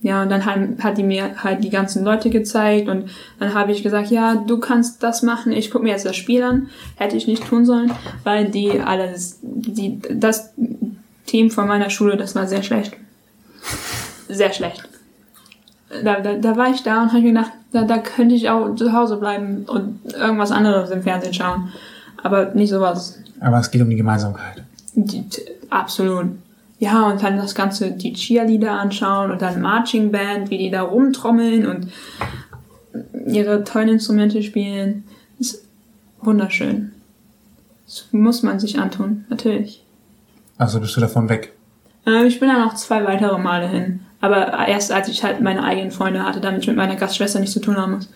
[0.00, 3.82] Ja, und dann hat, die mir halt die ganzen Leute gezeigt und dann habe ich
[3.82, 6.68] gesagt, ja, du kannst das machen, ich gucke mir jetzt das Spiel an.
[6.94, 7.90] Hätte ich nicht tun sollen,
[8.22, 10.52] weil die alles, die, das
[11.26, 12.96] Team von meiner Schule, das war sehr schlecht.
[14.28, 14.88] Sehr schlecht.
[16.04, 18.74] Da, da, da war ich da und habe mir gedacht, da, da könnte ich auch
[18.76, 21.72] zu Hause bleiben und irgendwas anderes im Fernsehen schauen.
[22.22, 23.18] Aber nicht sowas.
[23.40, 24.62] Aber es geht um die Gemeinsamkeit.
[24.94, 25.24] Die,
[25.70, 26.28] absolut.
[26.78, 30.82] Ja, und dann das Ganze, die Cheerleader anschauen und dann Marching Band, wie die da
[30.82, 31.88] rumtrommeln und
[33.26, 35.04] ihre tollen Instrumente spielen.
[35.38, 35.64] Ist
[36.20, 36.92] wunderschön.
[37.86, 39.82] Das muss man sich antun, natürlich.
[40.56, 41.52] Also bist du davon weg.
[42.06, 44.00] Äh, ich bin dann noch zwei weitere Male hin.
[44.20, 47.54] Aber erst als ich halt meine eigenen Freunde hatte, damit ich mit meiner Gastschwester nichts
[47.54, 48.08] zu tun haben muss.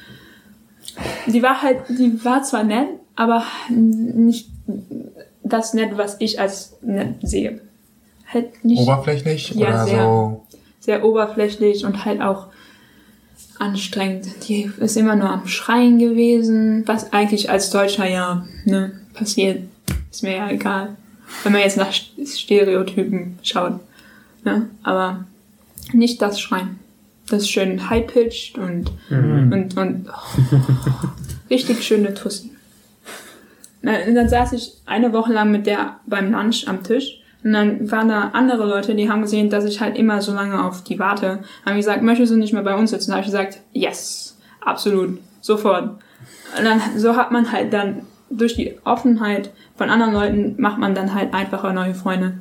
[1.26, 4.50] Die war halt, die war zwar nett, aber nicht
[5.44, 7.60] das nett, was ich als nett sehe.
[8.32, 10.02] Halt nicht Oberflächlich Ja, oder sehr.
[10.02, 10.46] so?
[10.80, 12.46] sehr oberflächlich und halt auch
[13.58, 14.26] anstrengend.
[14.48, 19.62] Die ist immer nur am Schreien gewesen, was eigentlich als Deutscher ja ne, passiert.
[20.10, 20.96] Ist mir ja egal.
[21.44, 23.80] Wenn man jetzt nach Stereotypen schaut.
[24.44, 24.68] Ne?
[24.82, 25.24] Aber
[25.92, 26.78] nicht das Schreien.
[27.28, 30.58] Das ist schön high-pitched und, und, und oh,
[31.48, 32.50] richtig schöne Tussi.
[33.82, 37.90] Und dann saß ich eine Woche lang mit der beim Lunch am Tisch und dann
[37.90, 40.98] waren da andere Leute, die haben gesehen, dass ich halt immer so lange auf die
[40.98, 41.40] warte.
[41.66, 43.10] Haben gesagt, möchtest du nicht mehr bei uns sitzen?
[43.10, 45.98] Da habe ich gesagt, yes, absolut, sofort.
[46.56, 50.94] Und dann, so hat man halt dann durch die Offenheit von anderen Leuten macht man
[50.94, 52.34] dann halt einfacher neue Freunde.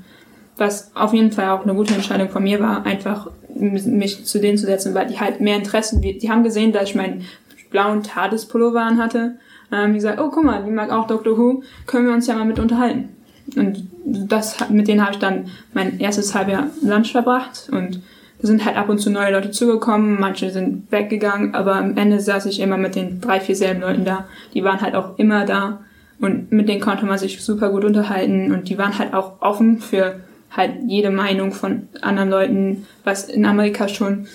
[0.57, 4.57] Was auf jeden Fall auch eine gute Entscheidung von mir war, einfach mich zu denen
[4.57, 7.25] zu setzen, weil die halt mehr Interessen, die haben gesehen, dass ich meinen
[7.71, 9.37] blauen TARDIS-Pullover anhatte.
[9.69, 12.35] Dann haben gesagt, oh guck mal, die mag auch Doctor Who, können wir uns ja
[12.35, 13.09] mal mit unterhalten.
[13.55, 18.01] Und das, mit denen habe ich dann mein erstes Halbjahr Lunch verbracht und
[18.41, 22.19] da sind halt ab und zu neue Leute zugekommen, manche sind weggegangen, aber am Ende
[22.19, 24.25] saß ich immer mit den drei, vier selben Leuten da.
[24.53, 25.81] Die waren halt auch immer da
[26.19, 29.79] und mit denen konnte man sich super gut unterhalten und die waren halt auch offen
[29.79, 34.27] für halt jede Meinung von anderen Leuten, was in Amerika schon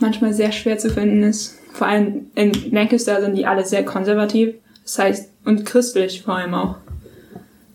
[0.00, 1.58] manchmal sehr schwer zu finden ist.
[1.72, 6.54] Vor allem in Lancaster sind die alle sehr konservativ, das heißt, und christlich vor allem
[6.54, 6.76] auch.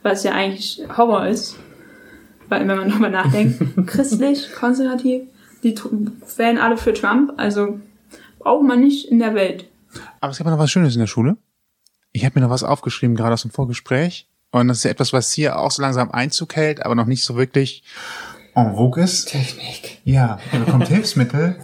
[0.05, 1.55] Was ja eigentlich Horror ist,
[2.47, 5.23] weil wenn man darüber nachdenkt, christlich, konservativ,
[5.63, 5.73] die
[6.37, 7.79] wählen alle für Trump, also
[8.37, 9.65] braucht man nicht in der Welt.
[10.21, 11.37] Aber es gab noch was Schönes in der Schule.
[12.11, 14.27] Ich habe mir noch was aufgeschrieben, gerade aus dem Vorgespräch.
[14.51, 17.23] Und das ist ja etwas, was hier auch so langsam Einzug hält, aber noch nicht
[17.23, 17.83] so wirklich
[18.53, 19.29] en vogue ist.
[19.29, 20.01] Technik.
[20.05, 21.55] Ja, ihr bekommt Hilfsmittel,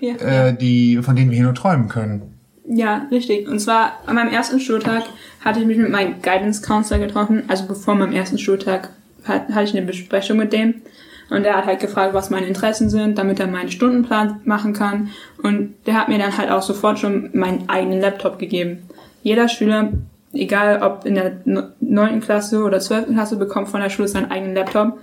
[0.00, 0.14] Ja.
[0.14, 2.37] äh, die, von denen wir hier nur träumen können.
[2.70, 3.48] Ja, richtig.
[3.48, 5.04] Und zwar an meinem ersten Schultag
[5.42, 7.44] hatte ich mich mit meinem Guidance Counselor getroffen.
[7.48, 8.90] Also bevor meinem ersten Schultag
[9.24, 10.82] hat, hatte ich eine Besprechung mit dem.
[11.30, 15.10] Und der hat halt gefragt, was meine Interessen sind, damit er meinen Stundenplan machen kann.
[15.42, 18.82] Und der hat mir dann halt auch sofort schon meinen eigenen Laptop gegeben.
[19.22, 19.92] Jeder Schüler,
[20.34, 21.40] egal ob in der
[21.80, 24.98] neunten Klasse oder zwölften Klasse, bekommt von der Schule seinen eigenen Laptop.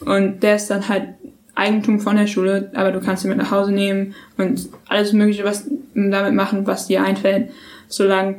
[0.00, 1.14] Und der ist dann halt
[1.58, 5.44] Eigentum von der Schule, aber du kannst ihn mit nach Hause nehmen und alles Mögliche
[5.44, 7.50] was damit machen, was dir einfällt,
[7.88, 8.36] solange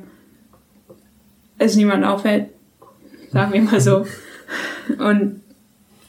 [1.58, 2.50] es niemand auffällt,
[3.32, 4.06] sagen wir mal so.
[4.98, 5.42] Und,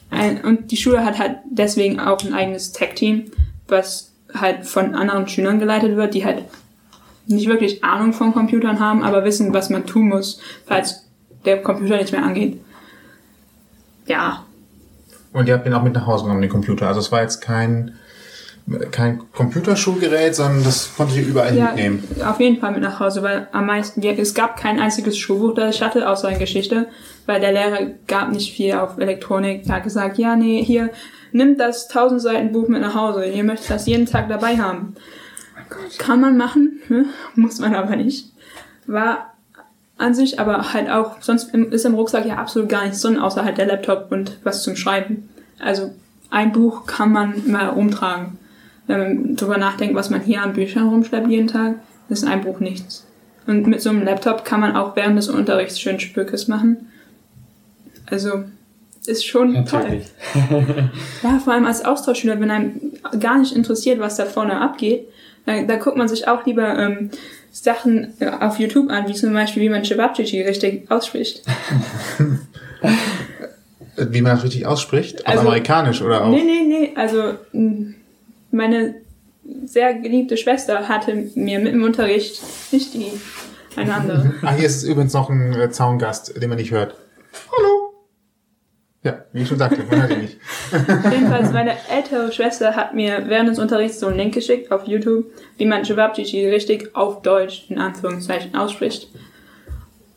[0.09, 3.25] ein, und die Schule hat halt deswegen auch ein eigenes Tech-Team,
[3.67, 6.45] was halt von anderen Schülern geleitet wird, die halt
[7.27, 11.05] nicht wirklich Ahnung von Computern haben, aber wissen, was man tun muss, falls
[11.45, 12.59] der Computer nicht mehr angeht.
[14.07, 14.43] Ja,
[15.33, 16.87] Und ihr habt ihn auch mit nach Hause genommen, den Computer.
[16.87, 17.95] Also es war jetzt kein,
[18.91, 22.03] kein Computerschulgerät, sondern das konnte ich überall ja mitnehmen.
[22.25, 25.55] auf jeden Fall mit nach Hause, weil am meisten, ja, es gab kein einziges Schulbuch,
[25.55, 26.87] das ich hatte, außer in Geschichte,
[27.25, 29.67] weil der Lehrer gab nicht viel auf Elektronik.
[29.67, 30.89] Er hat gesagt, ja, nee, hier,
[31.31, 34.95] nimm das 1000 Seiten Buch mit nach Hause, ihr möchtet das jeden Tag dabei haben.
[35.97, 37.05] Kann man machen, ne?
[37.35, 38.31] muss man aber nicht.
[38.85, 39.30] War
[40.01, 43.45] an sich aber halt auch, sonst ist im Rucksack ja absolut gar nichts drin, außer
[43.45, 45.29] halt der Laptop und was zum Schreiben.
[45.59, 45.91] Also
[46.29, 48.39] ein Buch kann man mal rumtragen.
[48.87, 51.75] Wenn man drüber nachdenkt, was man hier an Büchern rumschleppt jeden Tag,
[52.09, 53.05] ist ein Buch nichts.
[53.47, 56.89] Und mit so einem Laptop kann man auch während des Unterrichts schön Spökes machen.
[58.09, 58.43] Also
[59.05, 59.81] ist schon toll.
[59.81, 60.07] Natürlich.
[61.23, 65.07] Ja, vor allem als Austauschschüler, wenn einem gar nicht interessiert, was da vorne abgeht,
[65.45, 67.11] da, da guckt man sich auch lieber ähm,
[67.51, 71.43] Sachen äh, auf YouTube an, wie zum Beispiel, wie man Cevapcici richtig ausspricht.
[73.97, 75.21] Wie man das richtig ausspricht?
[75.21, 76.29] Auf Also- amerikanisch oder auch?
[76.29, 77.33] Nee, nee, nee, also
[78.51, 78.95] meine
[79.65, 83.11] sehr geliebte Schwester hatte mir mit dem Unterricht nicht die
[83.75, 84.33] eine andere.
[84.41, 86.95] Ah, hier ist übrigens noch ein äh, Zaungast, den man nicht hört.
[87.57, 87.80] Hallo.
[89.03, 90.37] Ja, wie ich schon sagte, man ihn nicht.
[91.11, 95.25] Jedenfalls, meine ältere Schwester hat mir während des Unterrichts so einen Link geschickt auf YouTube,
[95.57, 99.07] wie man Cevapcici richtig auf Deutsch in Anführungszeichen ausspricht.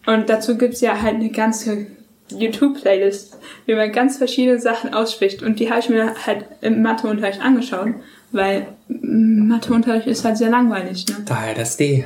[0.04, 1.86] Und dazu gibt's ja halt eine ganze
[2.28, 5.42] YouTube-Playlist, wie man ganz verschiedene Sachen ausspricht.
[5.42, 7.94] Und die habe ich mir halt im Matheunterricht angeschaut,
[8.32, 11.06] weil Matheunterricht ist halt sehr langweilig.
[11.08, 11.16] Ne?
[11.24, 12.04] Daher das D.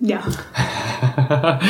[0.00, 0.22] Ja.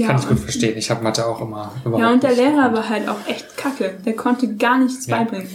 [0.00, 0.78] ja, Kann ich gut und, verstehen.
[0.78, 2.32] Ich habe Mathe auch immer überhaupt ja, und der.
[2.32, 3.98] Lehrer war halt auch echt kacke.
[4.06, 5.18] Der konnte gar nichts Ja.
[5.18, 5.48] beibringen.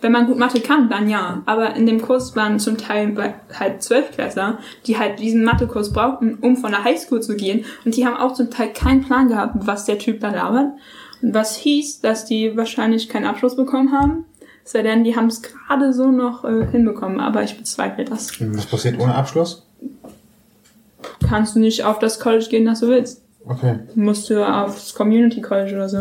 [0.00, 1.42] Wenn man gut Mathe kann, dann ja.
[1.44, 6.56] Aber in dem Kurs waren zum Teil halt Zwölfklässler, die halt diesen Mathekurs brauchten, um
[6.56, 7.66] von der Highschool zu gehen.
[7.84, 10.72] Und die haben auch zum Teil keinen Plan gehabt, was der Typ da labert.
[11.20, 14.24] Und was hieß, dass die wahrscheinlich keinen Abschluss bekommen haben.
[14.64, 17.20] Sei denn, die haben es gerade so noch äh, hinbekommen.
[17.20, 18.30] Aber ich bezweifle das.
[18.40, 19.66] Was passiert ohne Abschluss?
[21.28, 23.20] Kannst du nicht auf das College gehen, das du willst.
[23.46, 23.76] Okay.
[23.94, 25.98] musst du aufs Community College oder so.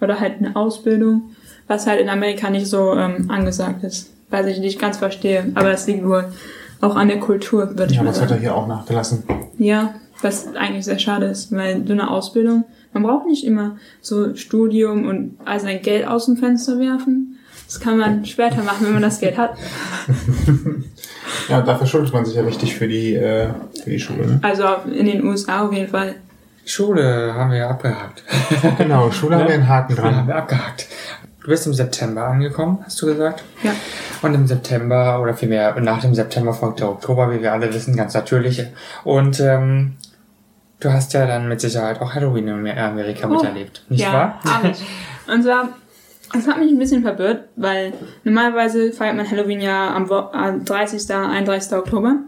[0.00, 1.30] Oder halt eine Ausbildung,
[1.68, 4.10] was halt in Amerika nicht so ähm, angesagt ist.
[4.30, 5.52] Was ich nicht ganz verstehe.
[5.54, 6.24] Aber das liegt wohl
[6.80, 8.40] auch an der Kultur, würde ich Ja, mal das hat er sagen.
[8.40, 9.22] hier auch nachgelassen.
[9.58, 14.34] Ja, was eigentlich sehr schade ist, weil so eine Ausbildung, man braucht nicht immer so
[14.34, 17.38] Studium und all sein Geld aus dem Fenster werfen.
[17.66, 19.54] Das kann man später machen, wenn man das Geld hat.
[21.48, 23.48] Ja, da verschuldet man sich ja richtig für die, äh,
[23.82, 24.26] für die Schule.
[24.26, 24.38] Ne?
[24.42, 24.64] Also
[24.94, 26.14] in den USA auf jeden Fall.
[26.64, 28.22] Schule haben wir ja abgehakt.
[28.78, 30.28] Genau, Schule haben wir einen Haken Schule haben dran.
[30.28, 30.86] wir abgehakt.
[31.42, 33.42] Du bist im September angekommen, hast du gesagt?
[33.64, 33.72] Ja.
[34.22, 37.96] Und im September, oder vielmehr nach dem September folgt der Oktober, wie wir alle wissen,
[37.96, 38.64] ganz natürlich.
[39.02, 39.94] Und ähm,
[40.78, 44.40] du hast ja dann mit Sicherheit auch Halloween in Amerika Oh, miterlebt, nicht ja, wahr?
[44.44, 44.84] hab ich.
[45.26, 45.70] Und zwar,
[46.38, 51.10] es hat mich ein bisschen verwirrt, weil normalerweise feiert man Halloween ja am 30.
[51.12, 51.72] 31.
[51.76, 52.18] Oktober.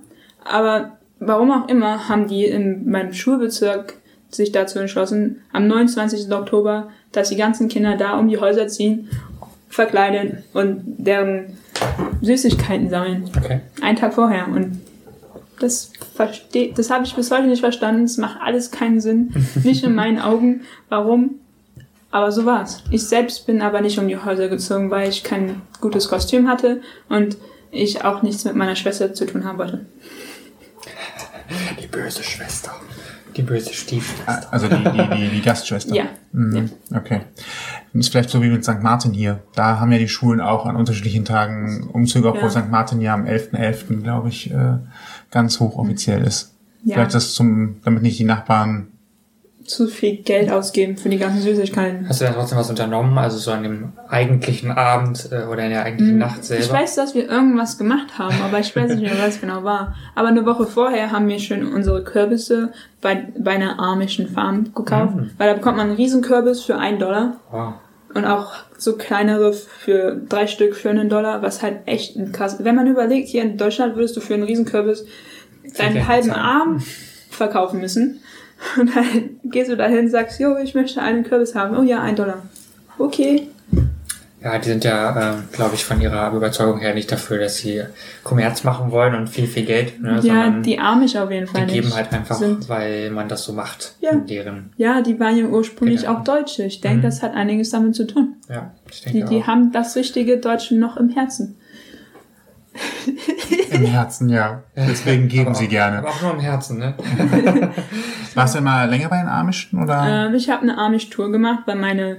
[0.45, 3.95] Aber warum auch immer haben die in meinem Schulbezirk
[4.35, 6.31] sich dazu entschlossen, am 29.
[6.33, 9.09] Oktober, dass die ganzen Kinder da um die Häuser ziehen,
[9.69, 11.57] verkleidet und deren
[12.23, 13.31] Süßigkeiten sammeln.
[13.37, 13.61] Okay.
[13.83, 14.49] Einen Tag vorher.
[14.49, 14.81] Und
[15.59, 18.05] das versteht, das habe ich bis heute nicht verstanden.
[18.05, 19.35] Es macht alles keinen Sinn.
[19.65, 20.63] Nicht in meinen Augen.
[20.89, 21.37] Warum?
[22.11, 22.83] Aber so war's.
[22.91, 26.81] Ich selbst bin aber nicht um die Häuser gezogen, weil ich kein gutes Kostüm hatte
[27.09, 27.37] und
[27.73, 29.85] ich auch nichts mit meiner Schwester zu tun haben wollte.
[31.83, 32.71] Die böse Schwester.
[33.37, 34.53] Die böse Stiefschwester.
[34.53, 35.95] Also die, die, die, die Gastschwester.
[35.95, 36.05] Ja.
[36.33, 36.71] Mhm.
[36.95, 37.21] Okay.
[37.93, 38.83] Das ist vielleicht so wie mit St.
[38.83, 39.41] Martin hier.
[39.55, 42.63] Da haben ja die Schulen auch an unterschiedlichen Tagen Umzüge, obwohl Ja.
[42.63, 42.71] St.
[42.71, 44.79] Martin ja am 11.11., glaube ich, äh,
[45.31, 46.55] ganz hochoffiziell ist.
[46.85, 46.95] Ja.
[46.95, 48.89] Vielleicht das zum, damit nicht die Nachbarn
[49.65, 52.09] Zu viel Geld ausgeben für die ganzen Süßigkeiten.
[52.09, 53.17] Hast du dann trotzdem was unternommen?
[53.17, 56.65] Also so an dem eigentlichen Abend äh, oder in der eigentlichen Nacht selber?
[56.65, 59.95] Ich weiß, dass wir irgendwas gemacht haben, aber ich weiß nicht mehr, was genau war.
[60.15, 65.15] Aber eine Woche vorher haben wir schon unsere Kürbisse bei, bei einer amischen Farm gekauft.
[65.39, 67.75] Weil da bekommt man einen Riesenkürbis für einen Dollar Wow.
[68.15, 72.59] und auch so kleinere für drei Stück für einen Dollar, was halt echt ein krass.
[72.63, 75.07] Wenn man überlegt, hier in Deutschland würdest du für einen Riesenkürbis
[75.79, 76.31] deinen halben.
[76.33, 76.83] Arm
[77.31, 78.21] verkaufen müssen.
[78.81, 81.77] Und dann gehst du dahin, sagst, jo, ich möchte einen Kürbis haben.
[81.77, 82.43] Oh ja, ein Dollar.
[82.99, 83.49] Okay.
[84.43, 87.83] Ja, die sind ja, äh, glaube ich, von ihrer Überzeugung her nicht dafür, dass sie
[88.23, 91.73] Kommerz machen wollen und viel, viel Geld, ne, Ja, die Amish auf jeden Fall die
[91.81, 94.11] geben halt einfach, Sind, weil man das so macht Ja.
[94.11, 96.19] in deren, ja, die waren ja ursprünglich Genau.
[96.19, 96.65] auch Deutsche.
[96.65, 97.03] Ich denke, Mhm.
[97.03, 98.35] das hat einiges damit zu tun.
[98.51, 99.47] ja, ich denke Die, die auch.
[99.47, 101.57] haben das richtige Deutsche noch im Herzen.
[103.71, 104.63] Im Herzen, ja.
[104.77, 105.99] Deswegen geben aber sie auch, gerne.
[105.99, 106.95] Aber auch nur im Herzen, ne?
[108.35, 110.29] Warst du mal länger bei den Amischen oder?
[110.29, 112.19] Ähm, ich habe eine Amish-Tour gemacht, weil meine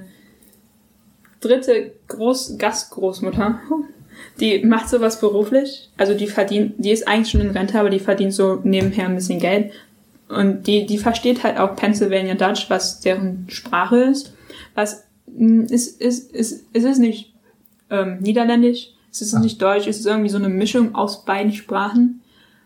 [1.41, 3.59] dritte Groß Gastgroßmutter,
[4.39, 5.89] die macht sowas beruflich.
[5.97, 9.15] Also die verdient, die ist eigentlich schon in Rente, aber die verdient so nebenher ein
[9.15, 9.71] bisschen Geld.
[10.27, 14.33] Und die, die versteht halt auch Pennsylvania Dutch, was deren Sprache ist.
[14.73, 17.33] Was mh, ist, ist, ist, es ist nicht
[17.89, 18.89] ähm, niederländisch,
[19.21, 22.21] es ist nicht deutsch, es ist irgendwie so eine Mischung aus beiden Sprachen.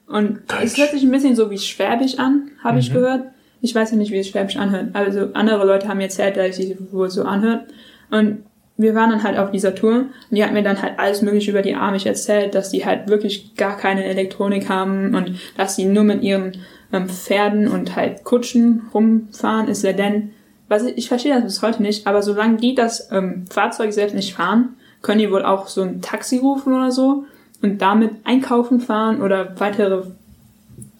[0.07, 0.77] Und es Deutsch.
[0.79, 3.25] hört sich ein bisschen so wie Schwäbisch an, habe ich gehört.
[3.61, 4.89] Ich weiß ja nicht, wie es Schwäbisch anhört.
[4.93, 7.65] Also andere Leute haben mir erzählt, dass es sich wohl so anhört.
[8.09, 8.43] Und
[8.77, 11.51] wir waren dann halt auf dieser Tour und die hat mir dann halt alles mögliche
[11.51, 15.85] über die Amish erzählt, dass die halt wirklich gar keine Elektronik haben und dass sie
[15.85, 16.53] nur mit ihren
[16.93, 20.31] ähm, Pferden und halt Kutschen rumfahren, ist ja denn,
[20.69, 24.15] was ich, ich verstehe das bis heute nicht, aber solange die das ähm, Fahrzeug selbst
[24.15, 27.25] nicht fahren, können die wohl auch so ein Taxi rufen oder so
[27.61, 30.03] und damit einkaufen fahren oder weitere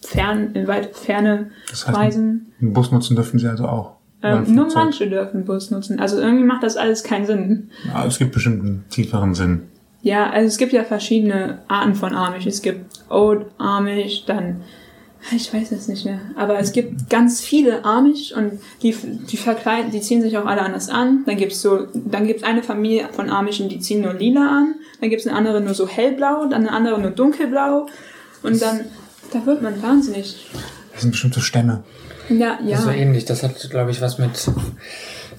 [0.02, 2.52] fern, in weit ferne Das heißt, Reisen.
[2.60, 3.92] einen Bus nutzen dürfen sie also auch.
[4.22, 5.98] Ähm, nur manche dürfen Bus nutzen.
[5.98, 7.70] Also irgendwie macht das alles keinen Sinn.
[7.86, 9.62] Ja, es gibt bestimmt einen tieferen Sinn.
[10.02, 12.46] Ja, also es gibt ja verschiedene Arten von Amish.
[12.46, 14.62] Es gibt Old Amish, dann
[15.34, 18.94] ich weiß es nicht mehr, aber es gibt ganz viele Amish und die
[19.30, 21.24] die verkleiden, die ziehen sich auch alle anders an.
[21.26, 24.74] Dann gibt's so, dann gibt's eine Familie von Amischen, die ziehen nur lila an.
[25.00, 27.86] Dann gibt's eine andere nur so hellblau, dann eine andere nur dunkelblau
[28.42, 28.86] und dann
[29.32, 30.46] da wird man wahnsinnig.
[30.92, 31.84] Das sind bestimmt so Stämme.
[32.28, 32.78] Ja, ja.
[32.80, 33.24] So ähnlich.
[33.24, 34.50] Das hat, glaube ich, was mit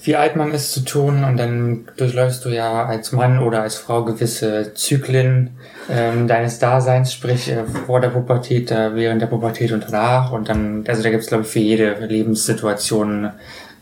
[0.04, 3.76] wie alt man ist zu tun und dann durchläufst du ja als Mann oder als
[3.76, 5.52] Frau gewisse Zyklen
[5.90, 10.50] ähm, deines Daseins, sprich äh, vor der Pubertät, äh, während der Pubertät und danach und
[10.50, 13.32] dann, also da gibt es glaube ich für jede Lebenssituation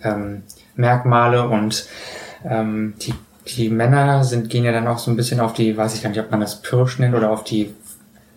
[0.04, 0.44] ähm,
[0.76, 1.86] Merkmale und
[2.46, 3.14] ähm, die,
[3.48, 6.10] die Männer sind, gehen ja dann auch so ein bisschen auf die, weiß ich gar
[6.10, 7.74] nicht, ob man das Pirsch nennt oder auf die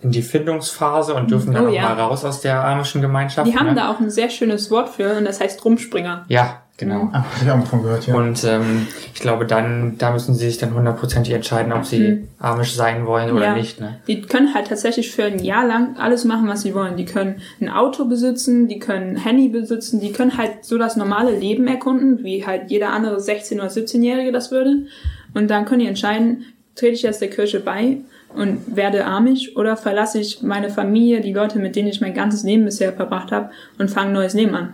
[0.01, 1.83] in die Findungsphase und dürfen dann Oh, auch ja.
[1.83, 3.47] mal raus aus der amischen Gemeinschaft.
[3.47, 3.75] die haben ne?
[3.75, 6.25] da auch ein sehr schönes Wort für und das heißt Rumspringer.
[6.27, 7.09] Ja, genau.
[7.13, 8.15] Ah, hab ich auch mal von gehört, ja.
[8.15, 12.73] Und ähm, ich glaube, dann, da müssen sie sich dann hundertprozentig entscheiden, ob sie amisch
[12.73, 13.55] sein wollen oder Ja.
[13.55, 13.79] nicht.
[13.79, 13.99] Ne?
[14.07, 16.97] Die können halt tatsächlich für ein Jahr lang alles machen, was sie wollen.
[16.97, 20.95] Die können ein Auto besitzen, die können ein Handy besitzen, die können halt so das
[20.95, 24.87] normale Leben erkunden, wie halt jeder andere 16- oder 17-Jährige das würde.
[25.33, 27.97] Und dann können die entscheiden, trete ich jetzt der Kirche bei
[28.35, 32.43] und werde amisch oder verlasse ich meine Familie, die Leute, mit denen ich mein ganzes
[32.43, 34.73] Leben bisher verbracht habe und fange ein neues Leben an.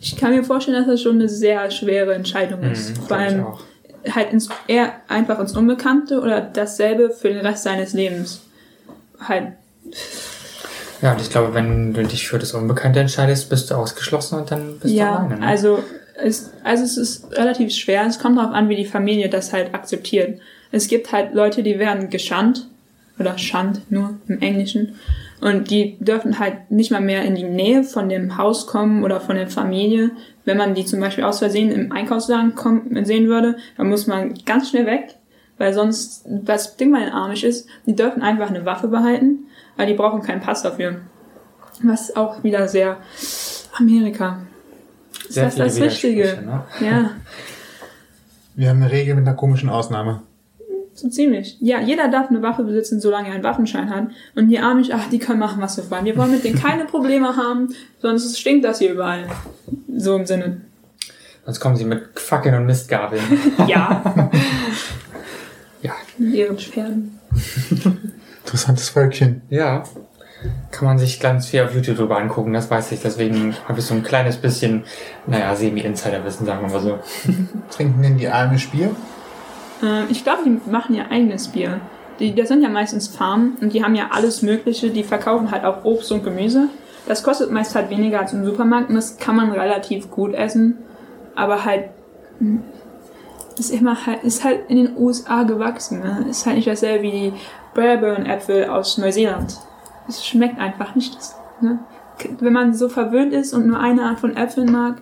[0.00, 2.90] Ich kann mir vorstellen, dass das schon eine sehr schwere Entscheidung ist.
[2.90, 3.46] Mhm, Vor allem
[4.14, 8.42] halt ins, eher einfach ins Unbekannte oder dasselbe für den Rest seines Lebens.
[9.20, 9.52] Halt,
[11.02, 14.50] Ja, und ich glaube, wenn du dich für das Unbekannte entscheidest, bist du ausgeschlossen und
[14.50, 15.40] dann bist du ja, alleine.
[15.40, 15.46] Ne?
[15.46, 15.82] also,
[16.14, 18.06] es, also es ist relativ schwer.
[18.06, 20.40] Es kommt darauf an, wie die Familie das halt akzeptiert.
[20.72, 22.66] Es gibt halt Leute, die werden geschandt
[23.18, 24.96] oder schand nur im Englischen
[25.40, 29.20] und die dürfen halt nicht mal mehr in die Nähe von dem Haus kommen oder
[29.20, 30.12] von der Familie.
[30.44, 34.34] Wenn man die zum Beispiel aus Versehen im Einkaufswagen kommen, sehen würde, dann muss man
[34.46, 35.16] ganz schnell weg,
[35.58, 39.46] weil sonst das Ding bei den Amish ist, die dürfen einfach eine Waffe behalten,
[39.76, 41.00] weil die brauchen keinen Pass dafür.
[41.82, 42.96] Was auch wieder sehr
[43.78, 44.40] Amerika.
[45.28, 46.42] Ist Sehr das das Richtige?
[46.44, 46.64] Ne?
[46.80, 47.10] Ja,
[48.54, 50.22] Wir haben eine Regel mit einer komischen Ausnahme.
[50.98, 51.56] So ziemlich.
[51.60, 54.08] Ja, jeder darf eine Waffe besitzen, solange er einen Waffenschein hat.
[54.34, 56.04] Und die Amish, ach, die können machen, was sie wollen.
[56.04, 59.26] Wir wollen mit denen keine Probleme haben, sonst stinkt das hier überall.
[59.94, 60.62] So im Sinne.
[61.44, 63.22] Sonst kommen sie mit Fackeln und Mistgabeln.
[63.68, 64.02] Ja,
[65.82, 65.92] ja.
[66.18, 67.18] mit ihren Pferden.
[68.44, 69.42] Interessantes Völkchen.
[69.50, 69.84] Ja.
[70.70, 73.00] Kann man sich ganz viel auf YouTube drüber angucken, das weiß ich.
[73.00, 74.84] Deswegen habe ich so ein kleines bisschen,
[75.26, 76.98] naja, Semi-Insider-Wissen, sagen wir mal so.
[77.70, 78.94] Trinken denn die Amish Bier?
[79.82, 81.80] Ähm, ich glaube, die machen ihr eigenes Bier.
[82.18, 84.90] Die, das sind ja meistens Farmen und die haben ja alles Mögliche.
[84.90, 86.68] Die verkaufen halt auch Obst und Gemüse.
[87.06, 90.78] Das kostet meist halt weniger als im Supermarkt und das kann man relativ gut essen.
[91.34, 91.90] Aber halt,
[92.40, 92.60] mh,
[93.58, 96.00] ist immer halt, ist halt in den USA gewachsen.
[96.00, 96.26] Ne?
[96.28, 97.32] Ist halt nicht dasselbe wie die
[97.74, 99.58] Braeburn-Äpfel aus Neuseeland.
[100.08, 101.16] Es schmeckt einfach nicht.
[101.60, 101.78] Ne?
[102.38, 104.96] Wenn man so verwöhnt ist und nur eine Art von Äpfeln mag,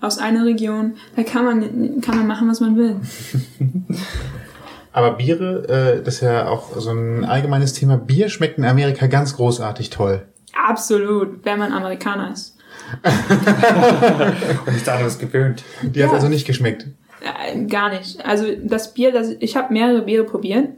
[0.00, 2.96] aus einer Region, da kann man, kann man machen, was man will.
[4.92, 5.68] Aber Biere,
[6.00, 7.96] äh, das ist ja auch so ein allgemeines Thema.
[7.96, 10.22] Bier schmeckt in Amerika ganz großartig toll.
[10.52, 12.56] Absolut, wenn man Amerikaner ist.
[14.66, 15.62] Und nichts anderes gewöhnt.
[15.82, 16.14] Die hat Ja.
[16.16, 16.86] also nicht geschmeckt.
[17.20, 18.24] Äh, gar nicht.
[18.24, 20.70] Also das Bier, das ich habe mehrere Biere probiert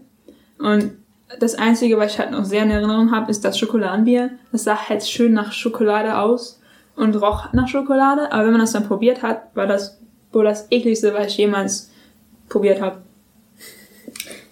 [0.58, 0.92] und
[1.40, 4.30] das einzige, was ich halt noch sehr in Erinnerung habe, ist das Schokoladenbier.
[4.50, 6.60] Das sah halt schön nach Schokolade aus
[6.96, 9.98] und roch nach Schokolade, aber wenn man das dann probiert hat, war das
[10.32, 11.90] wohl das ekligste, was ich jemals
[12.48, 12.98] probiert habe.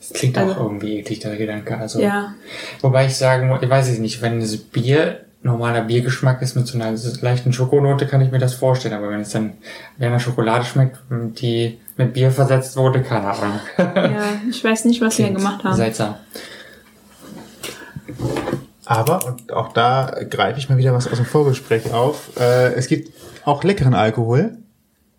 [0.01, 1.77] Das klingt Also- auch irgendwie eklig, der Gedanke.
[1.79, 2.35] Also, Ja,
[2.81, 6.67] Wobei ich sagen, mu- ich weiß es nicht, wenn das Bier normaler Biergeschmack ist mit
[6.67, 8.93] so einer leichten Schokonote, kann ich mir das vorstellen.
[8.95, 9.55] Aber wenn es dann
[9.97, 13.61] wie eine Schokolade schmeckt, die mit Bier versetzt wurde, keine Ahnung.
[13.79, 15.77] ja, ich weiß nicht, was sie Klingt gemacht haben.
[15.77, 16.17] Seltsam.
[18.91, 22.89] Aber, und auch da greife ich mal wieder was aus dem Vorgespräch auf, äh, es
[22.89, 23.13] gibt
[23.45, 24.59] auch leckeren Alkohol.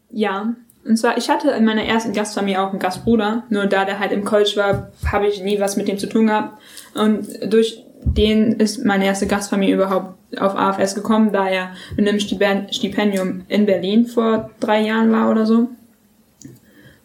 [0.10, 4.00] Ja, und zwar, ich hatte in meiner ersten Gastfamilie auch einen Gastbruder, nur da der
[4.00, 6.62] halt im College war, habe ich nie was mit dem zu tun gehabt.
[6.96, 12.20] Und durch den ist meine erste Gastfamilie überhaupt auf AFS gekommen, da er mit einem
[12.20, 15.70] Stipen- Stipendium in Berlin vor drei Jahren war oder so.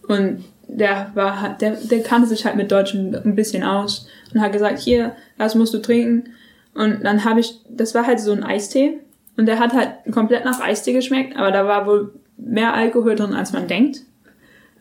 [0.09, 4.51] Und der war der, der kannte sich halt mit Deutschen ein bisschen aus und hat
[4.51, 6.31] gesagt, hier, das musst du trinken.
[6.77, 8.99] Und dann habe ich, das war halt so ein Eistee
[9.37, 13.33] und der hat halt komplett nach Eistee geschmeckt, aber da war wohl mehr Alkohol drin,
[13.33, 14.03] als man denkt.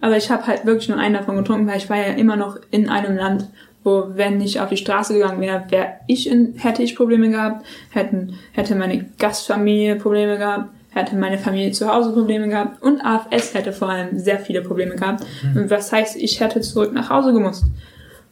[0.01, 2.57] Aber ich habe halt wirklich nur einen davon getrunken, weil ich war ja immer noch
[2.69, 3.47] in einem Land,
[3.83, 7.65] wo, wenn ich auf die Straße gegangen wäre, wär ich in, hätte ich Probleme gehabt,
[7.91, 13.53] hätten, hätte meine Gastfamilie Probleme gehabt, hätte meine Familie zu Hause Probleme gehabt und AFS
[13.53, 15.25] hätte vor allem sehr viele Probleme gehabt.
[15.55, 17.65] Und was heißt, ich hätte zurück nach Hause gemusst.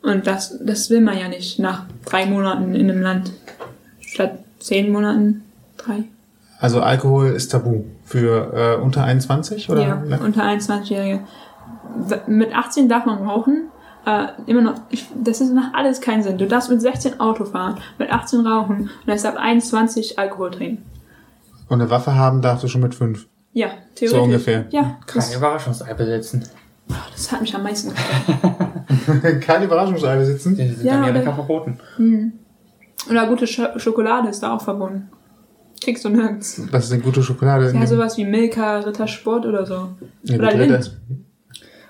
[0.02, 3.32] Und das, das will man ja nicht nach drei Monaten in einem Land.
[4.14, 5.44] Statt zehn Monaten,
[5.78, 6.04] drei.
[6.60, 9.82] Also Alkohol ist tabu für äh, unter 21 oder?
[9.82, 11.20] Ja, unter 21-Jährige.
[12.08, 13.64] W- Mit 18 darf man rauchen.
[14.06, 16.38] Äh, immer noch, ich, das ist, macht alles keinen Sinn.
[16.38, 20.84] Du darfst mit 16 Auto fahren, mit 18 rauchen und erst ab 21 Alkohol trinken.
[21.70, 23.26] Und eine Waffe haben darfst du schon mit 5.
[23.54, 24.10] Ja, theoretisch.
[24.12, 24.66] So ungefähr.
[24.72, 26.44] Ja, Kein das, Überraschungsei besitzen.
[27.14, 29.42] das hat mich am meisten gefreut.
[29.42, 30.56] Keine Überraschungsei besitzen.
[30.56, 31.80] Die sind Ja, in Amerika verboten.
[33.10, 35.10] Oder gute Sch Schokolade ist da auch verbunden.
[35.84, 36.62] Kriegst du nirgends.
[36.72, 37.72] Das ist eine gute Schokolade.
[37.74, 39.90] Ja, sowas wie Milka, Rittersport oder so.
[40.24, 40.98] Ja, oder Lind.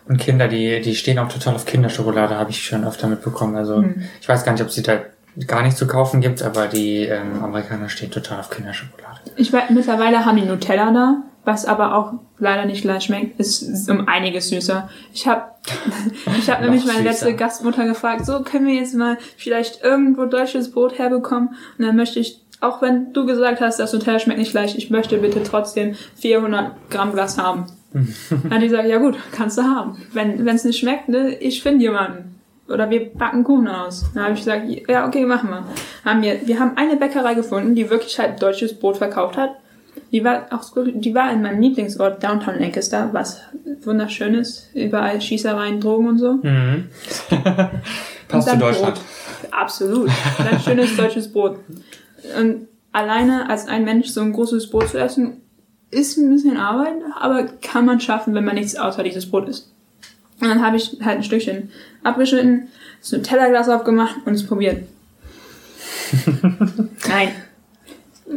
[0.07, 3.55] Und Kinder, die, die stehen auch total auf Kinderschokolade, habe ich schon öfter mitbekommen.
[3.55, 4.01] Also Hm.
[4.19, 4.99] ich weiß gar nicht, ob es die da
[5.47, 9.19] gar nicht zu kaufen gibt, aber die ähm, Amerikaner stehen total auf Kinderschokolade.
[9.35, 13.89] Ich weiß, mittlerweile haben die Nutella da, was aber auch leider nicht gleich schmeckt, ist
[13.89, 14.89] um einiges süßer.
[15.13, 15.43] Ich habe
[16.37, 17.09] ich hab nämlich meine süßer.
[17.09, 21.95] letzte Gastmutter gefragt, so können wir jetzt mal vielleicht irgendwo deutsches Brot herbekommen und dann
[21.95, 25.43] möchte ich, auch wenn du gesagt hast, das Nutella schmeckt nicht gleich, ich möchte bitte
[25.43, 27.65] trotzdem 400 Gramm Glas haben.
[27.93, 29.97] dann hat die gesagt, ja gut, kannst du haben.
[30.13, 32.33] Wenn es nicht schmeckt, ne, ich finde jemanden.
[32.67, 34.05] Oder wir backen Kuchen aus.
[34.13, 35.65] Dann habe ich gesagt, ja, okay, machen wir.
[36.05, 39.57] Haben wir, wir haben eine Bäckerei gefunden, die wirklich halt deutsches Brot verkauft hat.
[40.11, 43.41] Die war auch, so- die war in meinem Lieblingsort Downtown Lancaster, was
[43.83, 44.69] wunderschön ist.
[44.73, 46.33] Überall Schießereien, Drogen und so.
[46.33, 46.87] Mhm.
[48.27, 48.95] Passt zu Deutschland.
[48.95, 49.03] Brot.
[49.51, 50.09] Absolut.
[50.37, 51.59] Dann schönes deutsches Brot.
[52.39, 55.41] Und alleine als ein Mensch so ein großes Brot zu essen,
[55.91, 59.71] ist ein bisschen Arbeit, aber kann man schaffen, wenn man nichts außer dieses Brot isst.
[60.41, 61.69] Und dann habe ich halt ein Stückchen
[62.03, 62.67] abgeschnitten,
[62.99, 64.83] das Nutella-Glas aufgemacht und es probiert.
[67.07, 67.29] Nein,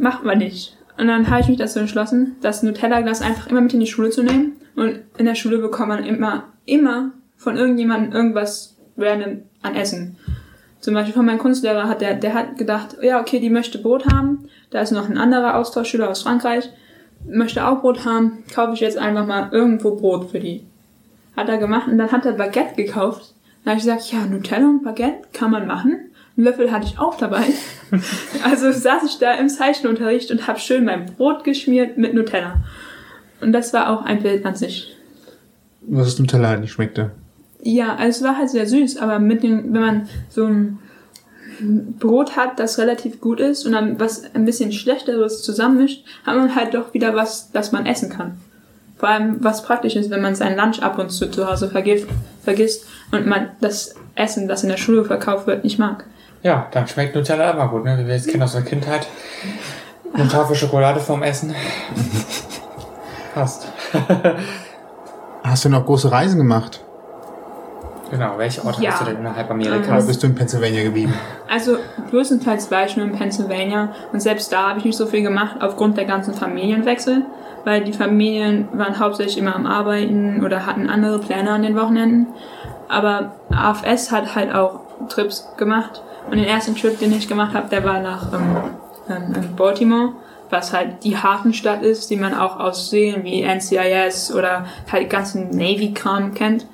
[0.01, 0.76] macht man nicht.
[0.99, 4.11] Und dann habe ich mich dazu entschlossen, das Nutella-Glas einfach immer mit in die Schule
[4.11, 4.53] zu nehmen.
[4.75, 10.17] Und in der Schule bekommt man immer, immer von irgendjemandem irgendwas random an Essen.
[10.81, 14.07] Zum Beispiel von meinem Kunstlehrer hat der, der hat gedacht, ja, okay, die möchte Brot
[14.07, 14.49] haben.
[14.71, 16.71] Da ist noch ein anderer Austauschschüler aus Frankreich,
[17.27, 18.45] möchte auch Brot haben.
[18.55, 20.65] Kaufe ich jetzt einfach mal irgendwo Brot für die.
[21.37, 23.35] Hat er gemacht und dann hat er Baguette gekauft.
[23.65, 26.06] Dann habe ich gesagt, ja, Nutella und Baguette kann man machen.
[26.37, 27.45] Einen Löffel hatte ich auch dabei.
[28.45, 32.57] Also saß ich da im Zeichenunterricht und habe schön mein Brot geschmiert mit Nutella.
[33.41, 34.97] Und das war auch ein Bild an sich.
[35.83, 37.13] Was das Nutella halt nicht schmeckte.
[37.63, 40.79] Ja, also es war halt sehr süß, aber mit dem, wenn man so ein
[41.99, 46.55] Brot hat, das relativ gut ist und dann was ein bisschen schlechteres zusammenmischt, hat man
[46.55, 48.39] halt doch wieder was, das man essen kann.
[48.99, 52.87] Vor allem was praktisch ist, wenn man sein Lunch ab und zu zu Hause vergisst
[53.13, 56.05] und man das Essen, das in der Schule verkauft wird, nicht mag.
[56.47, 57.99] Ja, dann schmeckt Nutella immer gut, ne?
[57.99, 59.09] Wie wir jetzt kennen aus der Kindheit.
[60.15, 61.53] Eine Tafel Schokolade vorm Essen.
[63.35, 63.67] Passt.
[65.43, 66.85] Hast du noch große Reisen gemacht?
[68.13, 68.93] Genau, welche Orte Ja.
[68.93, 70.07] hast du denn innerhalb Oder Amerikas?
[70.07, 71.13] bist du in Pennsylvania geblieben?
[71.51, 71.79] Also
[72.11, 75.57] größtenteils war ich nur in Pennsylvania und selbst da habe ich nicht so viel gemacht
[75.59, 77.23] aufgrund der ganzen Familienwechsel,
[77.65, 82.29] weil die Familien waren hauptsächlich immer am Arbeiten oder hatten andere Pläne an den Wochenenden.
[82.89, 87.69] Aber AFS hat halt auch Trips gemacht und den ersten Trip, den ich gemacht habe,
[87.69, 88.57] der war nach ähm,
[89.09, 90.13] ähm, ähm, Baltimore,
[90.51, 95.51] was halt die Hafenstadt ist, die man auch aus Serien wie NCIS oder halt ganzen
[95.51, 96.67] Navy-Kram kennt.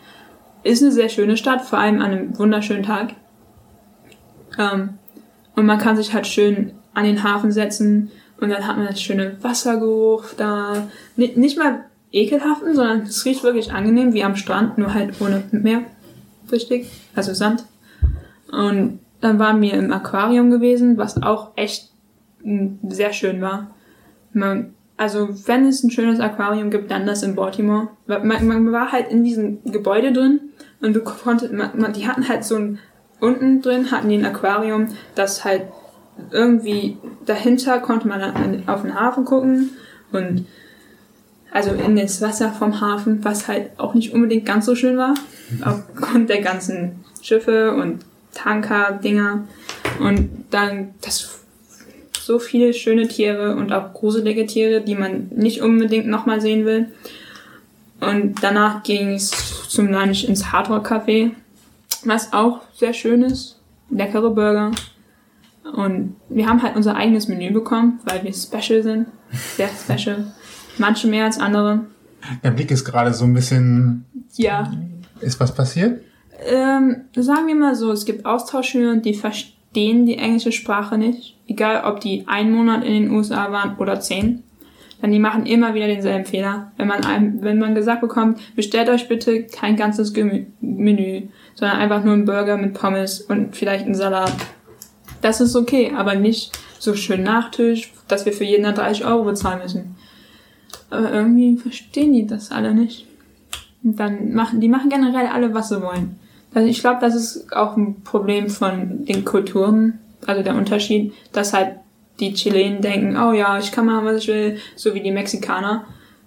[0.62, 3.14] Ist eine sehr schöne Stadt, vor allem an einem wunderschönen Tag.
[4.58, 4.90] Ähm,
[5.56, 9.00] und man kann sich halt schön an den Hafen setzen und dann hat man das
[9.00, 10.88] schöne Wassergeruch da.
[11.16, 15.42] Ni- Nicht mal ekelhaften, sondern es riecht wirklich angenehm wie am Strand, nur halt ohne
[15.52, 15.82] Meer.
[16.50, 17.64] richtig, also Sand.
[18.50, 21.90] Und dann waren wir im Aquarium gewesen, was auch echt
[22.88, 23.70] sehr schön war.
[24.32, 27.88] Man, also wenn es ein schönes Aquarium gibt, dann das in Baltimore.
[28.06, 30.40] Man, man war halt in diesem Gebäude drin
[30.80, 32.78] und du konntest, man, man, die hatten halt so ein,
[33.20, 35.62] unten drin hatten die ein Aquarium, das halt
[36.32, 39.70] irgendwie dahinter konnte man auf den Hafen gucken
[40.12, 40.46] und
[41.52, 45.14] also in das Wasser vom Hafen, was halt auch nicht unbedingt ganz so schön war,
[45.64, 49.44] aufgrund der ganzen Schiffe und Tanker-Dinger.
[50.00, 51.42] Und dann das
[52.12, 56.88] so viele schöne Tiere und auch gruselige Tiere, die man nicht unbedingt nochmal sehen will.
[58.00, 59.30] Und danach ging es
[59.68, 61.32] zum Lunch ins Hardrock Café,
[62.04, 63.60] was auch sehr schön ist.
[63.90, 64.72] Leckere Burger.
[65.76, 69.06] Und wir haben halt unser eigenes Menü bekommen, weil wir special sind.
[69.56, 70.32] Sehr special.
[70.78, 71.80] Manche mehr als andere.
[72.42, 74.04] Der Blick ist gerade so ein bisschen.
[74.34, 74.72] Ja.
[75.20, 76.02] Ist was passiert?
[76.46, 81.36] Ähm, sagen wir mal so, es gibt Austauschschüler, die verstehen die englische Sprache nicht.
[81.46, 84.42] Egal, ob die einen Monat in den USA waren oder zehn.
[85.02, 86.70] Denn die machen immer wieder denselben Fehler.
[86.76, 90.12] Wenn man einem, wenn man gesagt bekommt, bestellt euch bitte kein ganzes
[90.60, 91.22] Menü,
[91.54, 94.32] sondern einfach nur einen Burger mit Pommes und vielleicht einen Salat.
[95.20, 99.24] Das ist okay, aber nicht so schön Nachtisch, dass wir für jeden dann 30 Euro
[99.24, 99.96] bezahlen müssen.
[100.90, 103.06] Aber irgendwie verstehen die das alle nicht.
[103.82, 106.16] Und dann machen, die machen generell alle, was sie wollen.
[106.54, 111.52] Also ich glaube, das ist auch ein Problem von den Kulturen, also der Unterschied, dass
[111.52, 111.76] halt
[112.20, 115.84] die Chilenen denken, oh ja, ich kann machen, was ich will, so wie die Mexikaner.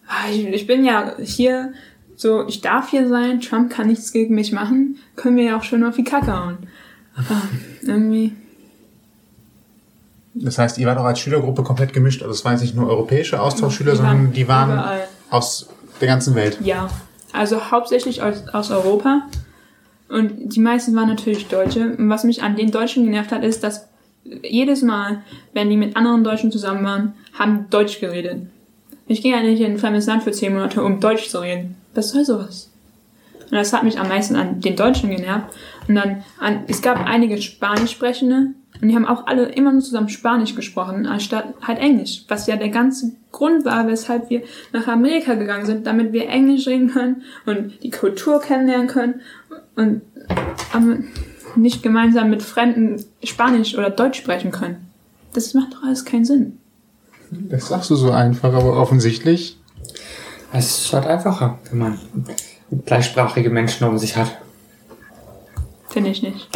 [0.07, 1.73] Ah, Ich, ich bin ja hier,
[2.15, 5.63] so, ich darf hier sein, Trump kann nichts gegen mich machen, können wir ja auch
[5.63, 6.57] schön auf die Kacke hauen.
[7.15, 7.41] Aber
[7.81, 8.33] irgendwie,
[10.33, 12.21] Das heißt, ihr wart auch als Schülergruppe komplett gemischt.
[12.23, 15.07] Also es waren jetzt nicht nur europäische Austauschschüler, Die waren sondern die waren überall.
[15.29, 15.69] aus
[16.01, 16.57] der ganzen Welt.
[16.61, 16.89] Ja,
[17.31, 19.21] also hauptsächlich aus, aus Europa.
[20.07, 21.95] Und die meisten waren natürlich Deutsche.
[21.97, 23.87] Und was mich an den Deutschen genervt hat, ist, dass
[24.43, 25.21] jedes Mal,
[25.53, 28.47] wenn die mit anderen Deutschen zusammen waren, haben Deutsch geredet.
[29.07, 31.75] Ich gehe ja nicht in ein fremdes Land für zehn Monate, um Deutsch zu reden.
[31.93, 32.71] Was soll sowas?
[33.43, 35.53] Und das hat mich am meisten an den Deutschen genervt.
[35.87, 39.81] Und dann, an, es gab einige Spanisch sprechende und die haben auch alle immer nur
[39.81, 42.25] zusammen Spanisch gesprochen, anstatt halt Englisch.
[42.27, 44.41] Was ja der ganze Grund war, weshalb wir
[44.73, 49.21] nach Amerika gegangen sind, damit wir Englisch reden können und die Kultur kennenlernen können
[49.75, 50.01] und
[50.73, 50.97] aber
[51.55, 54.89] nicht gemeinsam mit Fremden Spanisch oder Deutsch sprechen können.
[55.33, 56.59] Das macht doch alles keinen Sinn.
[57.31, 59.57] Das sagst du so einfach, aber offensichtlich.
[60.53, 61.99] Es ist halt einfacher, wenn man
[62.85, 64.37] gleichsprachige Menschen um sich hat.
[65.89, 66.49] Finde ich nicht.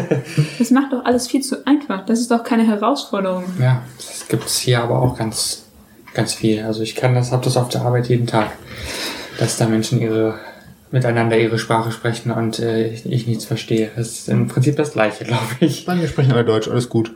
[0.58, 2.04] das macht doch alles viel zu einfach.
[2.04, 3.44] Das ist doch keine Herausforderung.
[3.58, 5.64] Ja, das gibt's hier aber auch ganz,
[6.12, 6.62] ganz viel.
[6.62, 8.52] Also ich kann das, hab das auf der Arbeit jeden Tag,
[9.38, 10.38] dass da Menschen ihre
[10.90, 13.90] miteinander ihre Sprache sprechen und äh, ich, ich nichts verstehe.
[13.96, 15.86] Das ist im Prinzip das Gleiche, glaube ich.
[15.86, 17.14] Nein, wir sprechen alle Deutsch, alles gut.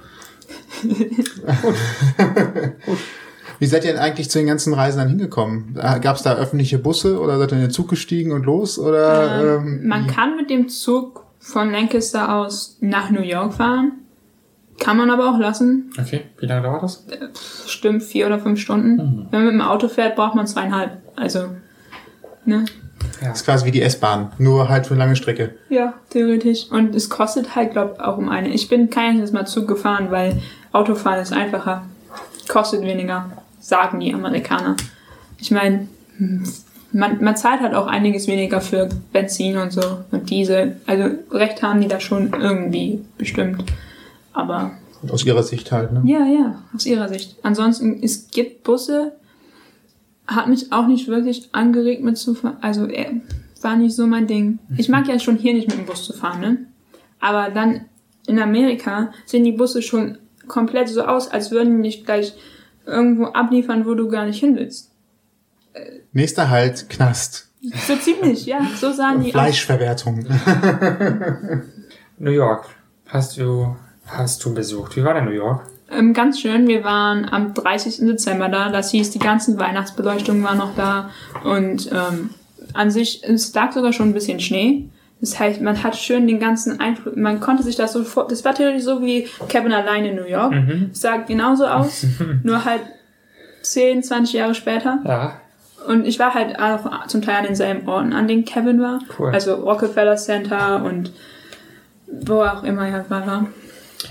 [3.58, 5.74] Wie seid ihr denn eigentlich zu den ganzen Reisen dann hingekommen?
[5.74, 8.78] Gab es da öffentliche Busse oder seid ihr in den Zug gestiegen und los?
[8.78, 13.92] Oder, ähm, Man kann mit dem Zug von Lancaster aus nach New York fahren.
[14.78, 15.90] Kann man aber auch lassen.
[16.00, 17.04] Okay, wie lange dauert das?
[17.66, 19.26] Stimmt, vier oder fünf Stunden.
[19.30, 20.98] Wenn man mit dem Auto fährt, braucht man zweieinhalb.
[21.16, 21.48] Also,
[22.44, 22.64] ne?
[23.32, 25.54] Ist quasi wie die S-Bahn, nur halt für eine lange Strecke.
[25.68, 26.70] Ja, theoretisch.
[26.70, 28.48] Und es kostet halt, glaub auch um eine.
[28.48, 30.40] Ich bin kein einziges Mal Zug gefahren, weil
[30.72, 31.84] Autofahren ist einfacher.
[32.48, 34.76] Kostet weniger, sagen die Amerikaner.
[35.38, 35.88] Ich meine,
[36.92, 40.76] man, man zahlt halt auch einiges weniger für Benzin und so und Diesel.
[40.86, 43.64] Also Recht haben die da schon irgendwie bestimmt.
[44.32, 44.72] Aber
[45.10, 46.02] Aus ihrer Sicht halt, ne?
[46.04, 47.36] ja, ja, aus ihrer Sicht.
[47.42, 49.12] Ansonsten, es gibt Busse,
[50.28, 52.58] hat mich auch nicht wirklich angeregt mitzufahren.
[52.60, 53.12] Also, er
[53.62, 54.60] war nicht so mein Ding.
[54.76, 56.58] Ich mag ja schon hier nicht mit dem Bus zu fahren, ne?
[57.18, 57.86] Aber dann
[58.28, 62.34] in Amerika sehen die Busse schon komplett so aus, als würden die dich gleich
[62.86, 64.92] irgendwo abliefern, wo du gar nicht hin willst.
[66.12, 67.48] Nächster Halt, Knast.
[67.86, 69.30] So ziemlich, ja, so sahen die.
[69.32, 70.26] Fleischverwertung.
[72.18, 72.66] New York.
[73.06, 73.76] Hast du,
[74.06, 74.96] hast du besucht?
[74.96, 75.66] Wie war denn New York?
[75.90, 78.06] Ähm, ganz schön, wir waren am 30.
[78.06, 78.70] Dezember da.
[78.70, 81.10] Das hieß, die ganzen Weihnachtsbeleuchtungen waren noch da.
[81.44, 82.30] Und ähm,
[82.74, 84.88] an sich, es lag sogar schon ein bisschen Schnee.
[85.20, 88.44] Das heißt, man hat schön den ganzen Eindruck, man konnte sich das so vor, das
[88.44, 90.54] war theoretisch so wie Kevin allein in New York.
[90.92, 92.06] Es sah genauso aus,
[92.44, 92.82] nur halt
[93.62, 95.00] 10, 20 Jahre später.
[95.04, 95.40] Ja.
[95.88, 99.00] Und ich war halt auch zum Teil an denselben Orten, an denen Kevin war.
[99.18, 99.30] Cool.
[99.30, 101.12] Also Rockefeller Center und
[102.06, 103.46] wo auch immer er war.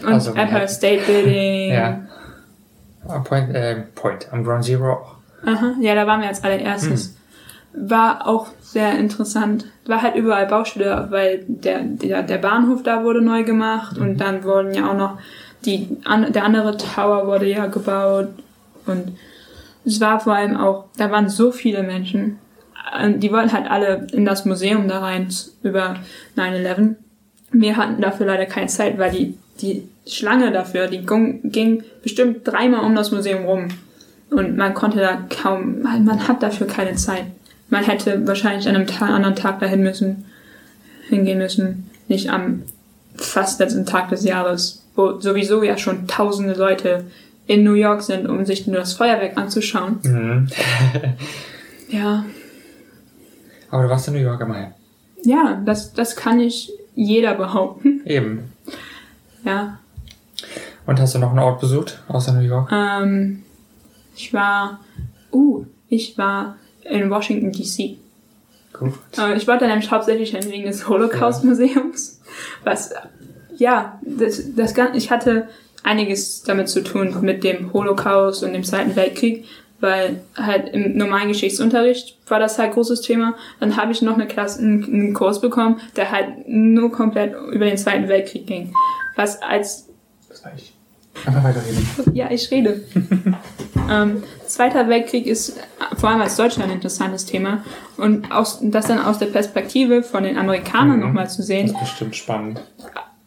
[0.01, 0.67] Und Also, Empire ja.
[0.67, 1.71] State Building.
[1.73, 2.01] Ja.
[3.23, 4.27] Point, äh, Point.
[4.33, 5.15] Am Ground Zero auch.
[5.45, 7.15] Aha, ja, da waren wir als allererstes.
[7.73, 9.65] war auch sehr interessant.
[9.85, 14.43] War halt überall Baustelle, weil der, der, der Bahnhof da wurde neu gemacht und dann
[14.43, 15.17] wurden ja auch noch
[15.63, 18.29] die, an, der andere Tower wurde ja gebaut
[18.85, 19.17] und
[19.85, 22.39] es war vor allem auch, da waren so viele Menschen.
[23.17, 25.29] Die wollten halt alle in das Museum da rein
[25.63, 25.95] über
[26.35, 26.95] 9-11.
[27.51, 32.83] Wir hatten dafür leider keine Zeit, weil die, die Schlange dafür, die ging, bestimmt dreimal
[32.85, 33.67] um das Museum rum.
[34.29, 37.25] Und man konnte da kaum, man hat dafür keine Zeit.
[37.69, 40.25] Man hätte wahrscheinlich an einem Ta anderen Tag dahin müssen,
[41.09, 41.89] hingehen müssen.
[42.07, 42.63] Nicht am
[43.15, 47.05] fast letzten Tag des Jahres, wo sowieso ja schon tausende Leute
[47.45, 49.99] in New York sind, um sich nur das Feuerwerk anzuschauen.
[50.03, 50.47] Mhm.
[51.89, 52.25] Ja,
[53.71, 54.71] Aber du warst in New York immerhin.
[55.23, 58.01] ja, das, das kann ich jeder behaupten.
[58.05, 58.51] Eben.
[59.47, 59.79] Ja,
[60.85, 62.69] Und hast du noch einen Ort besucht, außer New York?
[62.69, 63.43] ähm,
[64.13, 64.81] ich war,
[65.31, 67.97] uh, ich war in Washington DC.
[68.73, 68.93] Gut.
[69.17, 72.19] Äh, ich wollte nämlich hauptsächlich hin wegen des Holocaust-Museums.
[72.65, 72.93] Was,
[73.57, 75.47] ja, das, das, ich hatte
[75.81, 79.45] einiges damit zu tun, mit dem Holocaust und dem Zweiten Weltkrieg,
[79.79, 83.35] weil halt im normalen Geschichtsunterricht war das halt großes Thema.
[83.59, 87.77] Dann habe ich noch eine Klasse, einen, Kurs bekommen, der halt nur komplett über den
[87.77, 88.73] Zweiten Weltkrieg ging.
[89.15, 89.87] Was als
[90.29, 90.73] Das war ich.
[91.25, 91.87] Einfach weiterreden.
[92.13, 92.83] ja, ich rede.
[93.89, 95.59] ähm, Zweiter Weltkrieg ist
[95.97, 97.63] vor allem als Deutschland ein interessantes Thema.
[97.97, 101.05] Und aus, das dann aus der Perspektive von den Amerikanern Mhm.
[101.07, 102.61] nochmal zu sehen, Das ist bestimmt spannend.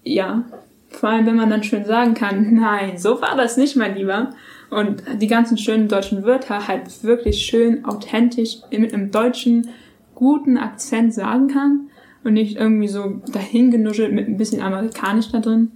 [0.05, 0.45] ja,
[0.91, 4.31] vor allem wenn man dann schön sagen kann, nein, so war das nicht, mein Lieber.
[4.71, 9.69] Und die ganzen schönen deutschen Wörter halt wirklich schön authentisch mit einem deutschen
[10.15, 11.91] guten Akzent sagen kann
[12.23, 15.73] und nicht irgendwie so dahingenuschelt mit ein bisschen amerikanisch da drin.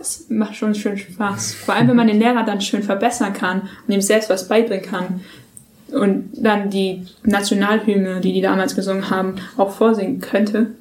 [0.00, 1.54] Es macht schon schön Spaß.
[1.54, 4.84] Vor allem, wenn man den Lehrer dann schön verbessern kann und ihm selbst was beibringen
[4.84, 5.20] kann.
[5.90, 10.74] Und dann die Nationalhymne, die die damals gesungen haben, auch vorsingen könnte.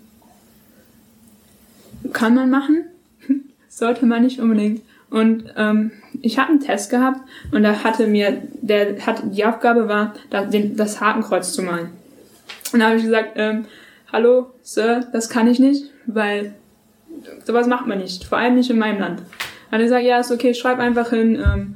[2.14, 2.84] Kann man machen,
[3.70, 4.82] sollte man nicht unbedingt.
[5.10, 5.92] Und ähm,
[6.22, 10.46] ich habe einen Test gehabt und da hatte mir, der hat die Aufgabe war, da,
[10.46, 11.90] den, das Hakenkreuz zu malen.
[12.74, 13.66] Und da habe ich gesagt, ähm,
[14.12, 16.56] hallo, Sir, das kann ich nicht, weil
[17.46, 19.20] sowas macht man nicht, vor allem nicht in meinem Land.
[19.20, 19.28] Dann
[19.72, 21.76] hat er gesagt, ja, ist okay, schreib einfach hin, ähm,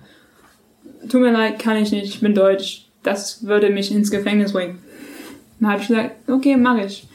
[1.09, 4.79] tut mir leid, kann ich nicht, ich bin deutsch, das würde mich ins Gefängnis bringen.
[5.59, 7.07] Dann habe ich gesagt, okay, mache ich.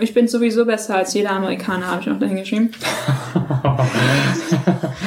[0.00, 2.70] Ich bin sowieso besser als jeder Amerikaner, habe ich noch dahin geschrieben.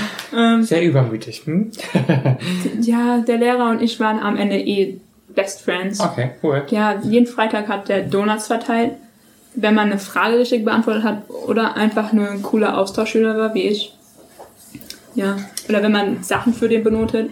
[0.37, 1.41] ähm, Sehr übermütig.
[1.45, 1.71] Hm?
[2.81, 5.99] ja, der Lehrer und ich waren am Ende eh Best Friends.
[5.99, 6.63] Okay, cool.
[6.69, 8.93] Ja, jeden Freitag hat der Donuts verteilt,
[9.55, 13.63] wenn man eine Frage richtig beantwortet hat oder einfach nur ein cooler Austauschschüler war, wie
[13.63, 13.93] ich.
[15.15, 17.31] Ja, oder wenn man Sachen für den benotet.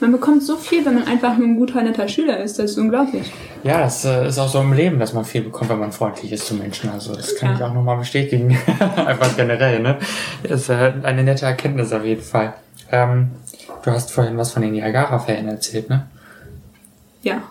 [0.00, 2.58] Man bekommt so viel, wenn man einfach nur ein guter, netter Schüler ist.
[2.58, 3.30] Das ist unglaublich.
[3.62, 6.32] Ja, das äh, ist auch so im Leben, dass man viel bekommt, wenn man freundlich
[6.32, 6.88] ist zu Menschen.
[6.90, 7.56] Also das kann Ja.
[7.56, 8.56] ich auch nochmal bestätigen.
[8.96, 9.98] Einfach generell, ne?
[10.42, 12.54] Das ist äh, eine nette Erkenntnis auf jeden Fall.
[12.90, 13.28] Ähm,
[13.84, 16.06] du hast vorhin was von den Niagara-Fällen erzählt, ne?
[17.22, 17.42] Ja,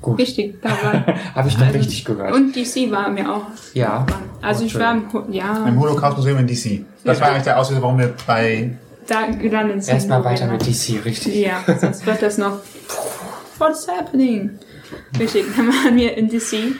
[0.00, 0.18] Gut.
[0.20, 0.62] richtig.
[0.62, 0.92] Da war,
[1.34, 2.32] Habe ich dann Also- richtig gehört.
[2.34, 3.42] und DC war mir auch.
[3.74, 4.06] ja.
[4.42, 6.84] Also ich war im, ja, Im Holocaust-Museum in DC.
[7.02, 8.70] Das war eigentlich der Auslöser, warum wir bei
[9.06, 9.94] da gelandet sind.
[9.94, 11.34] Erstmal weiter mit DC, richtig.
[11.36, 12.60] Ja, sonst wird das noch.
[13.58, 14.58] What's happening?
[15.18, 16.76] Richtig, dann waren wir in DC.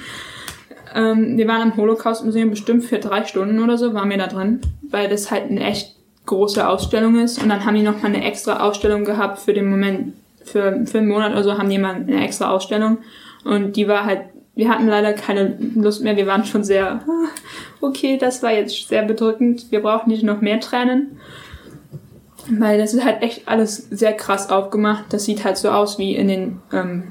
[0.95, 4.61] Ähm, wir waren im Holocaust-Museum bestimmt für drei Stunden oder so, waren wir da drin,
[4.91, 5.97] weil das halt eine echt
[6.27, 7.43] große Ausstellung ist.
[7.43, 10.15] Und dann haben die noch mal eine extra Ausstellung gehabt für den Moment,
[10.45, 12.99] für, für einen Monat oder so haben die mal eine extra Ausstellung.
[13.45, 14.23] Und die war halt,
[14.55, 17.29] wir hatten leider keine Lust mehr, wir waren schon sehr, ah,
[17.81, 21.21] okay, das war jetzt sehr bedrückend, wir brauchen nicht noch mehr Tränen.
[22.49, 25.07] Weil das ist halt echt alles sehr krass aufgemacht.
[25.11, 27.05] Das sieht halt so aus wie in den ähm,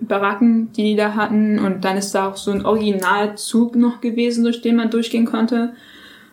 [0.00, 1.58] Baracken, die die da hatten.
[1.58, 5.72] Und dann ist da auch so ein Originalzug noch gewesen, durch den man durchgehen konnte.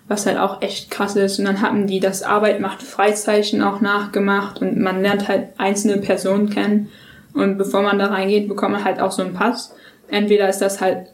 [0.07, 1.39] Was halt auch echt krass ist.
[1.39, 4.61] Und dann haben die das Arbeit macht Freizeichen auch nachgemacht.
[4.61, 6.89] Und man lernt halt einzelne Personen kennen.
[7.33, 9.73] Und bevor man da reingeht, bekommt man halt auch so einen Pass.
[10.09, 11.07] Entweder ist das halt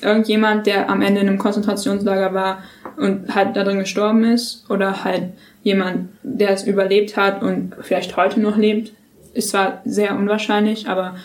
[0.00, 2.62] irgendjemand, der am Ende in einem Konzentrationslager war
[2.98, 4.64] und halt da drin gestorben ist.
[4.70, 5.24] Oder halt
[5.62, 8.92] jemand, der es überlebt hat und vielleicht heute noch lebt.
[9.34, 11.16] Ist zwar sehr unwahrscheinlich, aber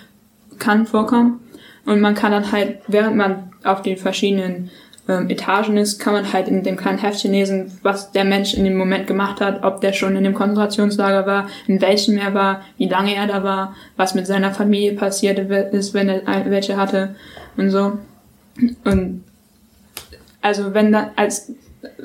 [0.60, 1.40] kann vorkommen.
[1.86, 4.70] Und man kann dann halt, während man auf den verschiedenen
[5.10, 8.64] ähm, Etagen ist, kann man halt in dem kleinen Heftchen lesen, was der Mensch in
[8.64, 12.62] dem Moment gemacht hat, ob der schon in dem Konzentrationslager war, in welchem er war,
[12.78, 16.78] wie lange er da war, was mit seiner Familie passiert ist, wenn er ein- welche
[16.78, 17.16] hatte
[17.58, 17.98] und so.
[18.86, 19.24] Und
[20.44, 21.52] also wenn da als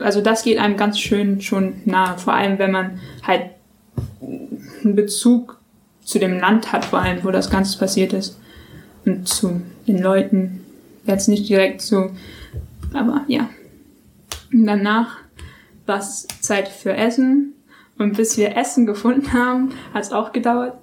[0.01, 3.51] also das geht einem ganz schön schon nahe, vor allem wenn man halt
[4.21, 5.59] einen Bezug
[6.03, 8.41] zu dem Land hat, vor allem wo das Ganze passiert ist
[9.05, 10.65] und zu den Leuten,
[11.09, 12.11] Jetzt nicht direkt so,
[12.93, 13.49] aber ja.
[14.53, 15.17] Und danach
[15.87, 17.55] war es Zeit für Essen.
[17.97, 20.75] Und bis wir Essen gefunden haben, hat es auch gedauert,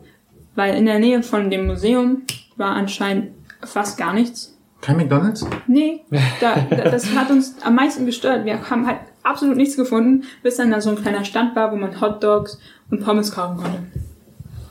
[0.55, 2.23] weil in der Nähe von dem Museum
[2.57, 3.33] war anscheinend
[3.63, 4.54] fast gar nichts.
[4.85, 5.45] Kein McDonalds?
[5.67, 6.01] Nee,
[6.39, 8.45] da, da, das hat uns am meisten gestört.
[8.45, 11.75] Wir haben halt absolut nichts gefunden, bis dann da so ein kleiner Stand war, wo
[11.75, 12.59] man Hotdogs
[12.91, 13.79] und Pommes kaufen konnte.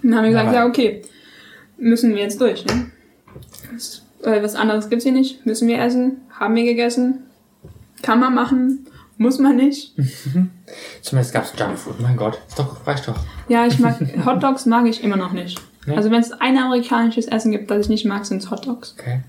[0.02, 1.02] Und dann haben wir gesagt, Aber- ja, okay,
[1.78, 2.90] müssen wir jetzt durch, ne?
[3.72, 5.44] Das, äh, was anderes gibt's hier nicht.
[5.44, 6.20] Müssen wir essen?
[6.30, 7.24] Haben wir gegessen?
[8.02, 8.86] Kann man machen?
[9.16, 9.94] Muss man nicht?
[11.02, 12.00] Zumindest gab es Junkfood.
[12.00, 13.16] Mein Gott, ist doch, reicht doch.
[13.48, 15.60] Ja, ich mag Hotdogs mag ich immer noch nicht.
[15.86, 15.96] Nee?
[15.96, 18.94] Also wenn es ein amerikanisches Essen gibt, das ich nicht mag, sind Hotdogs.
[18.98, 19.20] Okay.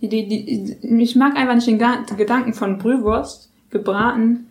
[0.00, 1.78] Die, die, die, ich mag einfach nicht den
[2.16, 4.46] Gedanken von Brühwurst, gebraten,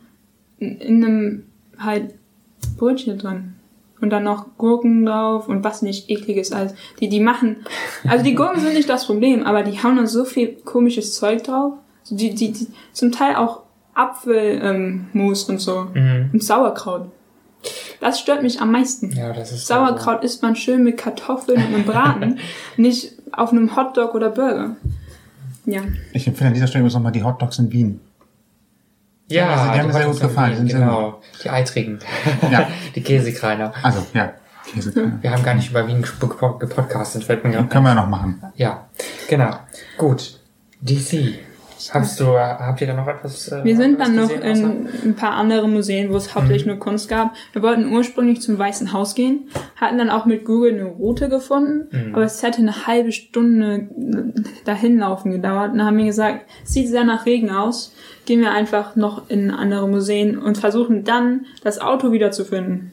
[0.60, 1.44] in, in einem
[1.78, 2.14] halt
[2.78, 3.56] Brötchen drin.
[4.02, 6.74] Und dann noch Gurken drauf und was nicht ekliges als.
[7.02, 7.58] Die, die machen.
[8.08, 11.44] Also die Gurken sind nicht das Problem, aber die hauen dann so viel komisches Zeug
[11.44, 11.74] drauf.
[12.04, 15.88] So Die, die, die, zum Teil auch Apfelmus ähm, und so.
[15.94, 16.30] Mhm.
[16.32, 17.12] Und Sauerkraut.
[18.00, 19.12] Das stört mich am meisten.
[19.12, 22.40] Ja, das ist Sauerkraut isst man schön mit Kartoffeln und einem Braten,
[22.78, 24.78] nicht auf einem Hotdog oder Burger.
[25.66, 25.82] Ja.
[26.14, 28.00] Ich empfehle an dieser Stelle übrigens nochmal die Hotdogs in Wien.
[29.28, 32.00] Ja, also die haben mir sehr gut gefallen, Wien, Genau, die eitrigen.
[32.50, 32.68] Ja.
[32.96, 33.74] die Käsekreiner.
[33.84, 34.34] Also, ja.
[34.66, 34.94] Käse.
[35.22, 38.08] Wir haben gar nicht über Wien gep- gepodcastet, fällt mir gerade Können wir ja noch
[38.10, 38.42] machen.
[38.56, 38.88] Ja,
[39.28, 39.56] genau.
[39.98, 40.40] Gut.
[40.82, 41.36] DC.
[41.92, 43.48] Hast du, äh, habt ihr da noch etwas?
[43.48, 47.08] Äh, Wir sind dann noch in ein paar andere Museen, wo es hauptsächlich nur Kunst
[47.10, 47.34] gab.
[47.54, 52.14] Wir wollten ursprünglich zum Weißen Haus gehen, hatten dann auch mit Google eine Route gefunden,
[52.14, 53.88] aber es hätte eine halbe Stunde
[54.66, 55.72] dahin laufen gedauert.
[55.72, 57.94] Und dann haben wir gesagt, es sieht sehr nach Regen aus,
[58.26, 62.92] gehen wir einfach noch in andere Museen und versuchen dann das Auto wiederzufinden.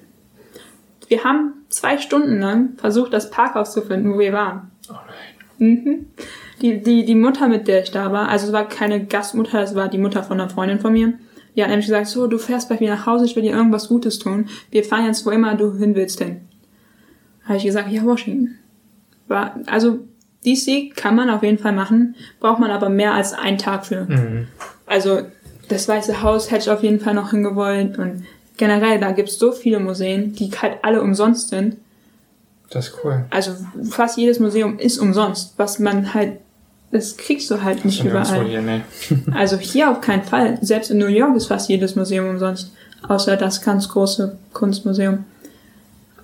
[1.09, 4.71] Wir haben zwei Stunden lang versucht, das Parkhaus zu finden, wo wir waren.
[4.89, 4.95] Oh
[5.59, 5.69] nein.
[5.85, 6.07] Mhm.
[6.63, 9.75] Die, die, die Mutter, mit der ich da war, also es war keine Gastmutter, es
[9.75, 11.15] war die Mutter von einer Freundin von mir.
[11.55, 13.89] Die hat nämlich gesagt, so, du fährst bei mir nach Hause, ich will dir irgendwas
[13.89, 14.49] Gutes tun.
[14.71, 16.43] Wir fahren jetzt, wo immer du hin willst, hin.
[17.45, 18.57] Habe ich gesagt, ja, Washington.
[19.29, 20.01] War, also,
[20.45, 24.05] DC kann man auf jeden Fall machen, braucht man aber mehr als einen Tag für.
[24.05, 24.49] Mhm.
[24.87, 25.23] Also,
[25.69, 28.25] das Weiße Haus hätte ich auf jeden Fall noch hingewollt und
[28.57, 31.77] generell, da gibt's so viele Museen, die halt alle umsonst sind.
[32.71, 33.25] Das ist cool.
[33.31, 33.53] Also
[33.91, 36.39] fast jedes Museum ist umsonst, was man halt,
[36.93, 38.49] das kriegst du halt nicht Und nirgendwo überall.
[38.49, 38.81] Hier, nee.
[39.35, 40.59] Also hier auf keinen Fall.
[40.63, 42.73] Selbst in New York ist fast jedes Museum umsonst,
[43.07, 45.25] außer das ganz große Kunstmuseum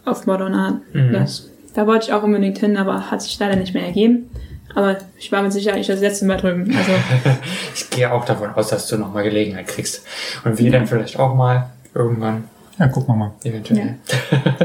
[0.04, 0.74] auf Modern Art.
[0.94, 1.12] Mhm.
[1.12, 4.30] Das, da wollte ich auch unbedingt hin, aber hat sich leider nicht mehr ergeben.
[4.74, 6.74] Aber ich war mit Sicherheit nicht das letzte Mal drüben.
[6.74, 6.92] Also
[7.74, 10.02] Ich gehe auch davon aus, dass du nochmal Gelegenheit kriegst.
[10.44, 12.44] Und wir dann vielleicht auch mal irgendwann,
[12.78, 13.32] Ja, gucken wir mal.
[13.44, 13.96] eventuell.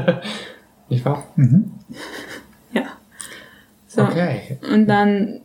[0.90, 1.24] Nicht wahr?
[2.72, 2.84] ja.
[3.90, 4.04] So.
[4.04, 4.58] Okay.
[4.72, 5.42] Und dann,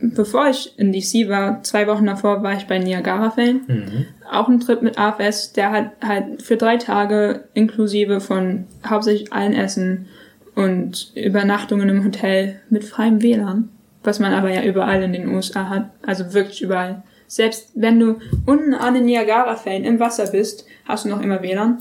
[0.00, 3.60] bevor ich in DC war, zwei Wochen davor, war ich bei Niagara-Fällen.
[3.66, 4.06] Mhm.
[4.30, 9.52] Auch ein Trip mit AFS, der hat halt für drei Tage inklusive von hauptsächlich allen
[9.52, 10.06] Essen
[10.54, 13.68] und Übernachtungen im Hotel mit freiem WLAN,
[14.02, 17.02] was man aber ja überall in den USA hat, also wirklich überall.
[17.26, 21.78] Selbst wenn du unten an den Niagara-Fällen im Wasser bist, hast du noch immer WLAN.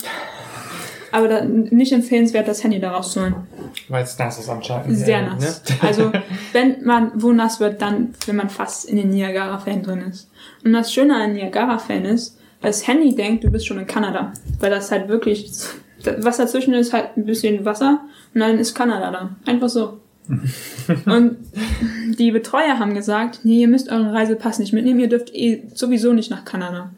[1.11, 3.35] Aber da, nicht empfehlenswert, das Handy da rauszuholen.
[3.87, 4.95] Weil es nass ist anscheinend.
[4.97, 5.63] Sehr nass.
[5.69, 5.75] Ne?
[5.81, 6.11] Also,
[6.53, 10.29] wenn man wo nass wird, dann, wenn man fast in den Niagara-Fällen drin ist.
[10.63, 14.33] Und das Schöne an Niagara-Fällen ist, das Handy denkt, du bist schon in Kanada.
[14.59, 15.49] Weil das halt wirklich,
[16.19, 18.01] was dazwischen ist, halt ein bisschen Wasser
[18.33, 19.29] und dann ist Kanada da.
[19.45, 19.99] Einfach so.
[21.05, 21.37] und
[22.19, 26.13] die Betreuer haben gesagt, nee, ihr müsst euren Reisepass nicht mitnehmen, ihr dürft eh sowieso
[26.13, 26.91] nicht nach Kanada.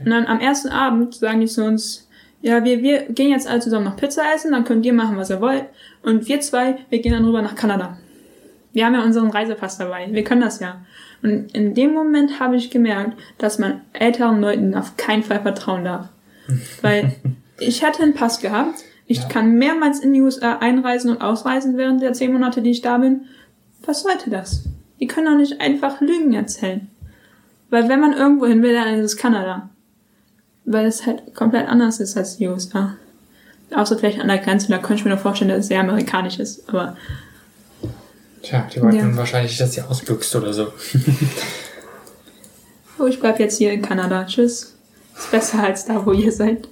[0.00, 2.07] Und dann am ersten Abend sagen die zu uns,
[2.40, 5.30] ja, wir, wir gehen jetzt alle zusammen noch Pizza essen, dann könnt ihr machen, was
[5.30, 5.64] ihr wollt.
[6.02, 7.98] Und wir zwei, wir gehen dann rüber nach Kanada.
[8.72, 10.08] Wir haben ja unseren Reisepass dabei.
[10.10, 10.82] Wir können das ja.
[11.22, 15.84] Und in dem Moment habe ich gemerkt, dass man älteren Leuten auf keinen Fall vertrauen
[15.84, 16.08] darf.
[16.82, 17.16] Weil
[17.58, 18.84] ich hatte einen Pass gehabt.
[19.06, 19.28] Ich Ja.
[19.28, 22.98] kann mehrmals in die USA einreisen und ausreisen während der zehn Monate, die ich da
[22.98, 23.22] bin.
[23.84, 24.64] Was sollte das?
[25.00, 26.88] Die können doch nicht einfach Lügen erzählen.
[27.70, 29.70] Weil wenn man irgendwo hin will, dann ist es Kanada.
[30.70, 32.94] Weil es halt komplett anders ist als die USA.
[33.74, 36.38] Außer vielleicht an der Grenze, da könnte ich mir noch vorstellen, dass es sehr amerikanisch
[36.38, 36.68] ist.
[36.68, 36.96] Aber
[38.42, 39.16] Tja, die wollten Ja.
[39.16, 40.68] wahrscheinlich, dass sie ausbüchst oder so.
[42.98, 44.24] oh, ich bleib jetzt hier in Kanada.
[44.24, 44.74] Tschüss.
[45.16, 46.68] Ist besser als da, wo ihr seid.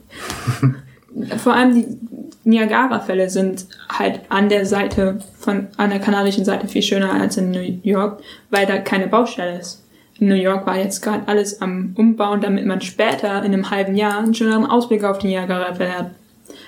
[1.43, 1.99] Vor allem die
[2.45, 7.51] Niagara-Fälle sind halt an der Seite von, an der kanadischen Seite viel schöner als in
[7.51, 8.21] New York,
[8.51, 9.83] weil da keine Baustelle ist.
[10.19, 13.97] In New York war jetzt gerade alles am Umbauen, damit man später in einem halben
[13.97, 16.11] Jahr einen schöneren Ausblick auf die Niagara-Fälle hat.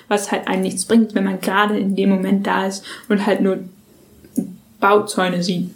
[0.07, 3.41] Was halt einem nichts bringt, wenn man gerade in dem Moment da ist und halt
[3.41, 3.59] nur
[4.79, 5.71] Bauzäune sieht.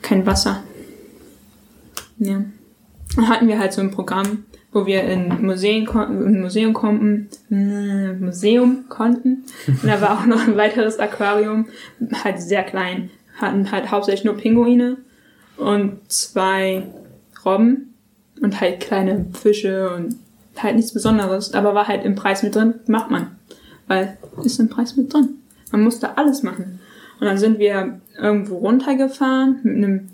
[0.00, 0.62] Kein Wasser.
[2.18, 2.42] Ja.
[3.14, 8.12] Dann hatten wir halt so ein Programm, wo wir in Museen in Museum konnten, äh,
[8.12, 9.44] Museum konnten.
[9.66, 11.66] Und da war auch noch ein weiteres Aquarium,
[12.24, 13.10] halt sehr klein.
[13.38, 14.98] Hatten halt hauptsächlich nur Pinguine
[15.56, 16.84] und zwei
[17.44, 17.94] Robben
[18.40, 20.16] und halt kleine Fische und
[20.56, 21.54] halt nichts Besonderes.
[21.54, 23.36] Aber war halt im Preis mit drin, macht man.
[23.86, 25.40] Weil ist im Preis mit drin.
[25.72, 26.80] Man musste alles machen.
[27.20, 30.08] Und dann sind wir irgendwo runtergefahren mit einem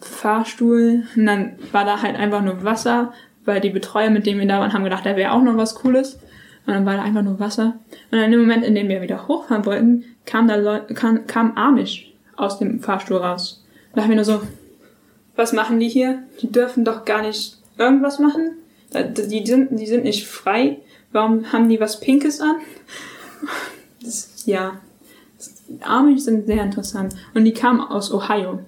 [0.00, 3.12] Fahrstuhl und dann war da halt einfach nur Wasser,
[3.44, 5.74] weil die Betreuer, mit denen wir da waren, haben gedacht, da wäre auch noch was
[5.74, 6.18] Cooles.
[6.66, 7.78] Und dann war da einfach nur Wasser.
[8.10, 11.56] Und dann im Moment, in dem wir wieder hochfahren wollten, kam da Leu kam, kam
[11.56, 13.64] Amish aus dem Fahrstuhl raus.
[13.96, 14.42] Da haben wir nur so,
[15.36, 16.22] was machen die hier?
[16.42, 18.52] Die dürfen doch gar nicht irgendwas machen.
[18.92, 20.78] Die sind, die sind nicht frei.
[21.12, 22.56] Warum haben die was Pinkes an?
[24.02, 24.78] Das, ja.
[25.80, 27.16] Amish sind sehr interessant.
[27.32, 28.60] Und die kamen aus Ohio.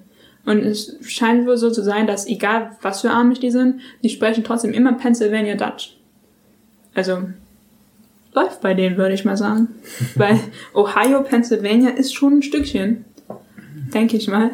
[0.45, 4.09] Und es scheint wohl so zu sein, dass egal was für Amish die sind, die
[4.09, 5.95] sprechen trotzdem immer Pennsylvania Dutch.
[6.95, 7.29] Also
[8.33, 9.67] läuft bei denen, würde ich mal sagen.
[10.15, 10.39] Weil
[10.73, 13.05] Ohio, Pennsylvania ist schon ein Stückchen.
[13.93, 14.49] Denke ich mal.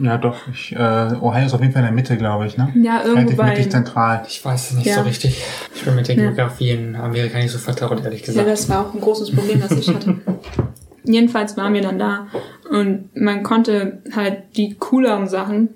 [0.00, 0.36] Ja, doch.
[0.52, 0.78] Ich, äh,
[1.20, 2.72] Ohio ist auf jeden Fall in der Mitte, glaube ich, ne?
[2.82, 3.48] Ja, irgendwo Relativ bei.
[3.50, 4.22] mittig zentral.
[4.26, 4.94] Ich weiß es nicht Ja.
[4.96, 5.42] so richtig.
[5.74, 6.22] Ich bin mit der Ja.
[6.24, 8.48] Geografie in Amerika nicht so vertraut, ehrlich Ja, gesagt.
[8.48, 10.16] das war auch ein großes Problem, das ich hatte.
[11.04, 12.28] Jedenfalls waren wir dann da
[12.70, 15.68] und man konnte halt die cooleren Sachen,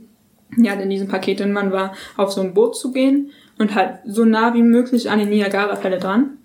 [0.57, 3.99] ja, in diesem Paket, und man war auf so ein Boot zu gehen und halt
[4.07, 6.39] so nah wie möglich an die Niagara-Fälle dran,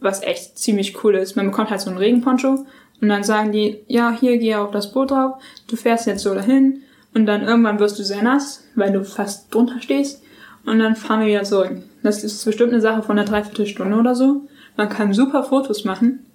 [0.00, 1.34] was echt ziemlich cool ist.
[1.36, 2.64] Man bekommt halt so einen Regenponcho
[3.02, 5.34] und dann sagen die, ja, hier geh auf das Boot drauf,
[5.66, 6.82] du fährst jetzt so dahin
[7.16, 10.22] und dann irgendwann wirst du sehr nass, weil du fast drunter stehst
[10.66, 11.70] und dann fahren wir wieder zurück.
[12.02, 14.42] Das ist bestimmt eine Sache von einer Dreiviertelstunde oder so.
[14.76, 16.26] Man kann super Fotos machen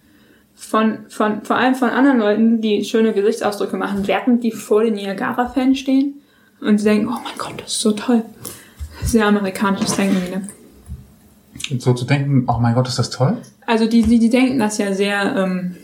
[0.55, 4.95] von, von, vor allem von anderen Leuten, die schöne Gesichtsausdrücke machen, während die vor den
[4.95, 6.15] Niagara-Fans stehen
[6.61, 8.23] und sie denken, oh mein Gott, das ist so toll.
[9.03, 10.41] Sehr amerikanisches Denken wieder.
[11.69, 13.37] Und so zu denken, oh mein Gott, ist das toll?
[13.67, 15.75] Also die, die, die denken das ja sehr ähm,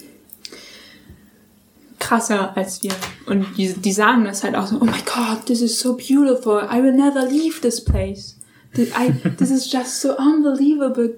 [2.08, 2.92] krasser als wir.
[3.26, 6.62] Und die, die sagen das halt auch so, oh my God, this is so beautiful.
[6.72, 8.40] I will never leave this place.
[8.74, 11.16] This, I, this is just so unbelievable.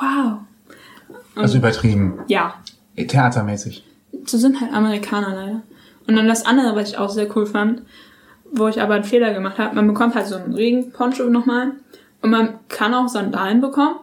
[0.00, 0.40] Wow.
[1.34, 2.20] Also übertrieben.
[2.28, 2.54] Ja,
[2.96, 3.84] Theatermäßig.
[4.26, 5.62] so sind halt Amerikaner leider.
[6.06, 7.82] Und dann das andere, was ich auch sehr cool fand,
[8.52, 11.72] wo ich aber einen Fehler gemacht habe, man bekommt halt so einen Regenponcho nochmal
[12.22, 13.96] und man kann auch Sandalen bekommen.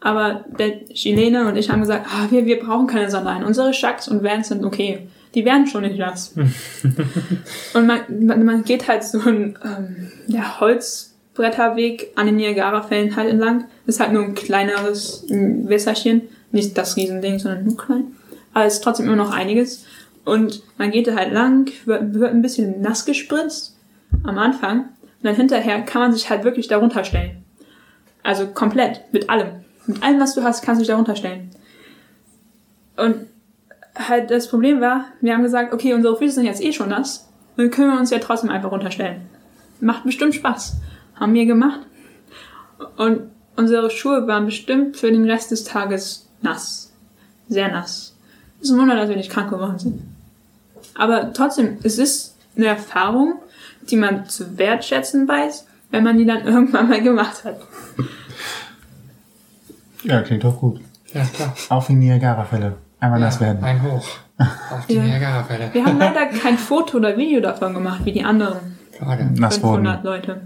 [0.00, 3.44] Aber der Chilene und ich haben gesagt, ah, wir, wir brauchen keine Sandalen.
[3.44, 5.08] Unsere Shacks und Vans sind okay.
[5.34, 6.34] Die werden schon nicht nass.
[7.74, 13.30] und man, man, man geht halt so ein ähm, der Holzbretterweg an den Niagara-Fällen halt
[13.30, 13.64] entlang.
[13.86, 16.22] Ist halt nur ein kleineres Wässerchen.
[16.50, 18.04] Nicht das Riesending, sondern nur klein.
[18.52, 19.86] Aber es ist trotzdem immer noch einiges.
[20.24, 23.76] Und man geht da halt lang, wird, wird ein bisschen nass gespritzt
[24.22, 24.80] am Anfang.
[24.80, 27.42] Und dann hinterher kann man sich halt wirklich darunter stellen.
[28.22, 29.48] Also komplett, mit allem.
[29.86, 31.50] Mit allem, was du hast, kannst du dich darunter stellen.
[32.96, 33.26] Und
[33.94, 37.28] halt das Problem war, wir haben gesagt, okay, unsere Füße sind jetzt eh schon nass.
[37.56, 39.22] Dann können wir uns ja trotzdem einfach runterstellen.
[39.80, 40.76] Macht bestimmt Spaß.
[41.16, 41.80] Haben wir gemacht.
[42.96, 46.92] Und unsere Schuhe waren bestimmt für den Rest des Tages nass.
[47.48, 48.14] Sehr nass.
[48.60, 50.02] Es ist ein Wunder, dass wir nicht krank geworden sind.
[50.94, 53.34] Aber trotzdem, es ist eine Erfahrung,
[53.90, 57.60] die man zu wertschätzen weiß, wenn man die dann irgendwann mal gemacht hat.
[60.04, 60.80] Ja, klingt doch gut.
[61.12, 61.54] Ja, klar.
[61.68, 62.76] Auf die Niagara-Fälle.
[63.02, 63.64] Einmal nass werden.
[63.64, 64.06] Ein Hoch.
[64.38, 65.02] Auf die Ja.
[65.02, 65.70] Niagara-Fälle.
[65.72, 69.28] Wir haben leider kein Foto oder Video davon gemacht, wie die anderen Schade.
[69.34, 69.84] Nass worden.
[69.86, 70.40] 500 Leute.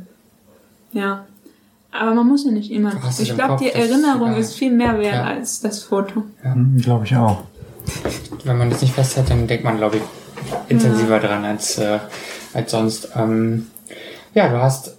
[0.92, 1.26] Ja.
[1.92, 2.92] Aber man muss ja nicht immer.
[3.20, 4.40] Ich im glaube, die das ist Erinnerung egal.
[4.40, 5.24] ist viel mehr wert Ja.
[5.24, 6.24] als das Foto.
[6.40, 7.42] Hm, Glaube ich auch.
[8.44, 10.02] Wenn man das nicht festhält, dann denkt man, glaube ich,
[10.68, 11.98] intensiver dran als, äh,
[12.54, 13.10] als sonst.
[13.14, 13.66] Ähm,
[14.32, 14.96] ja, du hast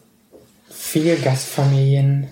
[0.70, 2.28] viele Gastfamilien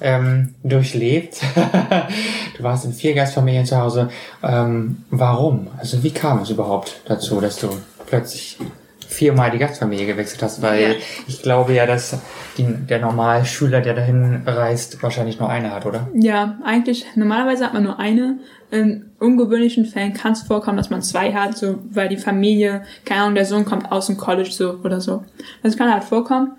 [0.00, 1.40] ähm, durchlebt.
[2.62, 4.08] du warst in vier Gastfamilien zu Hause.
[4.42, 5.66] Ähm, warum?
[5.78, 7.68] Also wie kam es überhaupt dazu, dass du
[8.06, 8.58] plötzlich
[9.06, 10.62] viermal die Gastfamilie gewechselt hast?
[10.62, 10.88] Weil Ja.
[11.26, 12.16] ich glaube ja, dass
[12.56, 16.08] die, der Normalschüler, der dahin reist, wahrscheinlich nur eine hat, oder?
[16.14, 18.38] Ja, eigentlich, normalerweise hat man nur eine.
[18.70, 23.22] In ungewöhnlichen Fällen kann es vorkommen, dass man zwei hat, so, weil die Familie, keine
[23.22, 25.24] Ahnung, der Sohn kommt aus dem College so oder so.
[25.62, 26.52] Das kann halt vorkommen.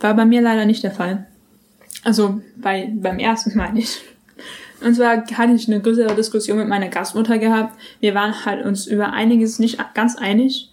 [0.00, 1.26] War bei mir leider nicht der Fall.
[2.02, 4.02] Also bei, beim ersten Mal nicht.
[4.84, 7.78] Und zwar hatte ich eine größere Diskussion mit meiner Gastmutter gehabt.
[8.00, 10.70] Wir waren halt uns über einiges nicht ganz einig.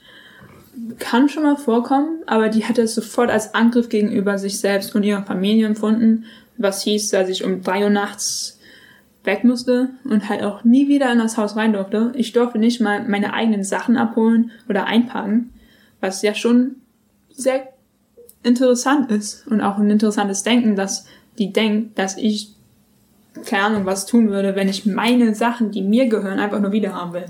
[0.99, 5.03] Kann schon mal vorkommen, aber die hatte es sofort als Angriff gegenüber sich selbst und
[5.03, 6.26] ihrer Familie empfunden,
[6.57, 8.59] was hieß, dass ich um drei Uhr nachts
[9.24, 12.12] weg musste und halt auch nie wieder in das Haus rein durfte.
[12.16, 15.51] Ich durfte nicht mal meine eigenen Sachen abholen oder einpacken,
[15.99, 16.78] was ja schon
[17.30, 17.68] sehr
[18.43, 21.05] interessant ist und auch ein interessantes Denken, dass
[21.38, 22.55] die denkt, dass ich
[23.46, 26.94] keine Ahnung was tun würde, wenn ich meine Sachen, die mir gehören, einfach nur wieder
[26.94, 27.26] haben will.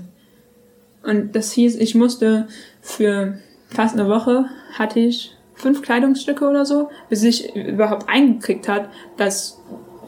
[1.02, 2.46] Und das hieß, ich musste
[2.80, 3.38] für
[3.68, 4.46] fast eine Woche
[4.78, 9.60] hatte ich fünf Kleidungsstücke oder so, bis ich überhaupt eingekriegt hat, dass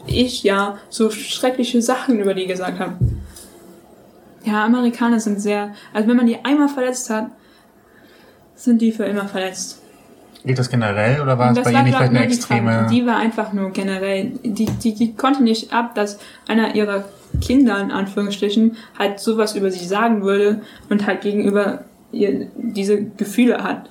[0.07, 2.97] ich ja so schreckliche Sachen über die gesagt habe.
[4.43, 7.31] Ja, Amerikaner sind sehr, also wenn man die einmal verletzt hat,
[8.53, 9.81] sind die für immer verletzt.
[10.45, 12.71] Geht das generell oder war es Das bei ihr nicht vielleicht eine die extreme?
[12.71, 12.89] Frage.
[12.93, 17.05] Die war einfach nur generell, die, die, die konnte nicht ab, dass einer ihrer
[17.41, 23.63] Kinder, in Anführungsstrichen, halt sowas über sie sagen würde und halt gegenüber ihr diese Gefühle
[23.63, 23.89] hat.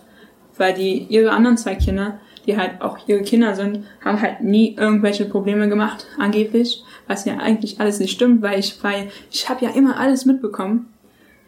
[0.57, 4.77] Weil die, ihre anderen zwei Kinder, die halt auch ihre Kinder sind, haben halt nie
[4.77, 6.85] irgendwelche Probleme gemacht, angeblich.
[7.09, 10.87] Was ja eigentlich alles nicht stimmt, weil ich, weil ich habe ja immer alles mitbekommen.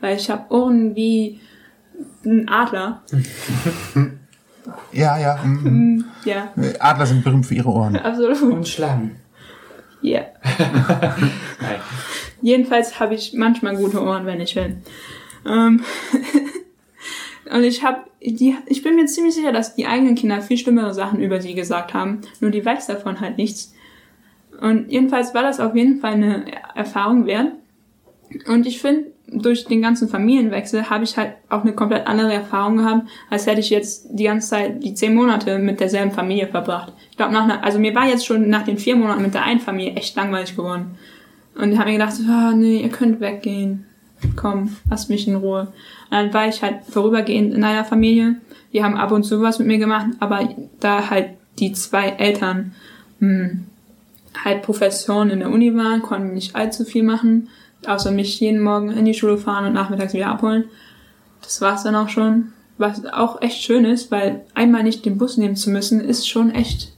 [0.01, 1.41] Weil ich habe Ohren wie
[2.25, 3.03] ein Adler.
[4.93, 5.37] Ja, ja.
[5.37, 6.05] mm.
[6.25, 7.97] Ja, Adler sind berühmt für ihre Ohren.
[7.97, 8.41] absolut.
[8.43, 9.17] Und Schlangen.
[10.03, 10.21] Ja.
[10.59, 11.81] Nein.
[12.43, 14.77] Jedenfalls habe ich manchmal gute Ohren, wenn ich will.
[15.47, 15.83] Ähm
[17.53, 20.95] und ich habe die, ich bin mir ziemlich sicher, dass die eigenen Kinder viel schlimmere
[20.95, 22.21] Sachen über sie gesagt haben.
[22.41, 23.75] Nur die weiß davon halt nichts.
[24.61, 26.45] Und jedenfalls war das auf jeden Fall eine
[26.75, 27.53] Erfahrung wert.
[28.47, 32.77] Und ich finde, durch den ganzen Familienwechsel habe ich halt auch eine komplett andere Erfahrung
[32.79, 36.93] gehabt, als hätte ich jetzt die ganze Zeit die zehn Monate mit derselben Familie verbracht.
[37.11, 39.43] Ich glaube, nach einer, also mir war jetzt schon nach den vier Monaten mit der
[39.43, 40.97] einen Familie echt langweilig geworden.
[41.57, 43.87] Und ich habe mir gedacht, ah, nee, ihr könnt weggehen.
[44.37, 45.73] Komm, lasst mich in Ruhe.
[46.11, 48.37] Und dann war ich halt vorübergehend in einer Familie.
[48.73, 50.49] Die haben ab und zu was mit mir gemacht, aber
[50.81, 52.75] da halt die zwei Eltern
[53.21, 53.51] mh,
[54.45, 57.49] halt Professoren in der Uni waren, konnten nicht allzu viel machen,
[57.87, 60.65] außer mich jeden Morgen in die Schule fahren und nachmittags wieder abholen.
[61.43, 62.53] Das war's dann auch schon.
[62.79, 66.51] Was auch echt schön ist, weil einmal nicht den Bus nehmen zu müssen, ist schon
[66.51, 66.93] echt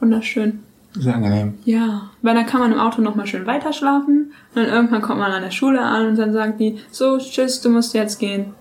[0.00, 0.60] wunderschön.
[0.94, 1.54] Sehr angenehm.
[1.64, 5.20] Ja, weil dann kann man im Auto nochmal schön weiter schlafen und dann irgendwann kommt
[5.20, 8.52] man an der Schule an und dann sagt die, so, tschüss, du musst jetzt gehen.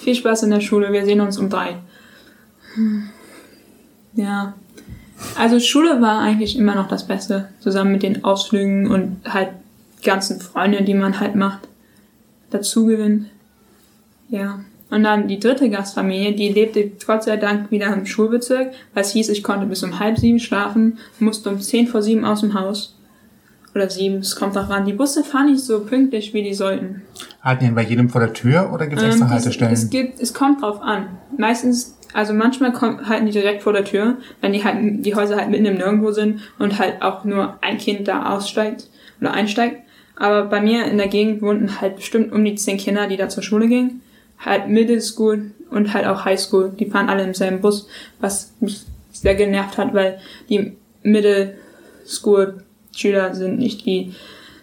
[0.00, 1.76] Viel Spaß in der Schule, wir sehen uns um drei.
[2.74, 3.08] Hm.
[4.14, 4.54] Ja.
[5.38, 9.50] Also Schule war eigentlich immer noch das Beste, zusammen mit den Ausflügen und halt
[10.02, 11.68] ganzen Freunde, die man halt macht,
[12.50, 13.26] dazu gewinnt.
[14.28, 14.60] Ja.
[14.90, 19.30] Und dann die dritte Gastfamilie, die lebte Gott sei Dank wieder im Schulbezirk, was hieß,
[19.30, 22.94] ich konnte bis um halb sieben schlafen, musste um zehn vor sieben aus dem Haus.
[23.74, 24.84] Oder sieben, es kommt auch ran.
[24.84, 27.00] Die Busse fahren nicht so pünktlich, wie die sollten.
[27.40, 29.72] Halten die denn bei jedem vor der Tür oder gibt es extra Ähm, es, Haltestellen?
[29.72, 31.06] es gibt, es kommt drauf an.
[31.38, 34.76] Meistens, also manchmal kommt, halten die direkt vor der Tür, wenn die halt,
[35.06, 38.90] die Häuser halt mitten im Nirgendwo sind und halt auch nur ein Kind da aussteigt
[39.22, 39.78] oder einsteigt.
[40.16, 43.28] Aber bei mir in der Gegend wohnten halt bestimmt um die zehn Kinder, die da
[43.28, 44.02] zur Schule gingen.
[44.38, 46.72] Halt Middle School und halt auch High School.
[46.78, 47.88] Die fahren alle im selben Bus,
[48.20, 48.82] was mich
[49.12, 51.54] sehr genervt hat, weil die Middle
[52.06, 52.62] School
[52.94, 54.14] Schüler sind nicht die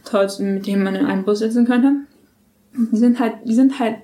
[0.06, 1.93] tollsten, mit denen man in einen Bus sitzen könnte.
[2.74, 3.95] Die sind halt, die sind halt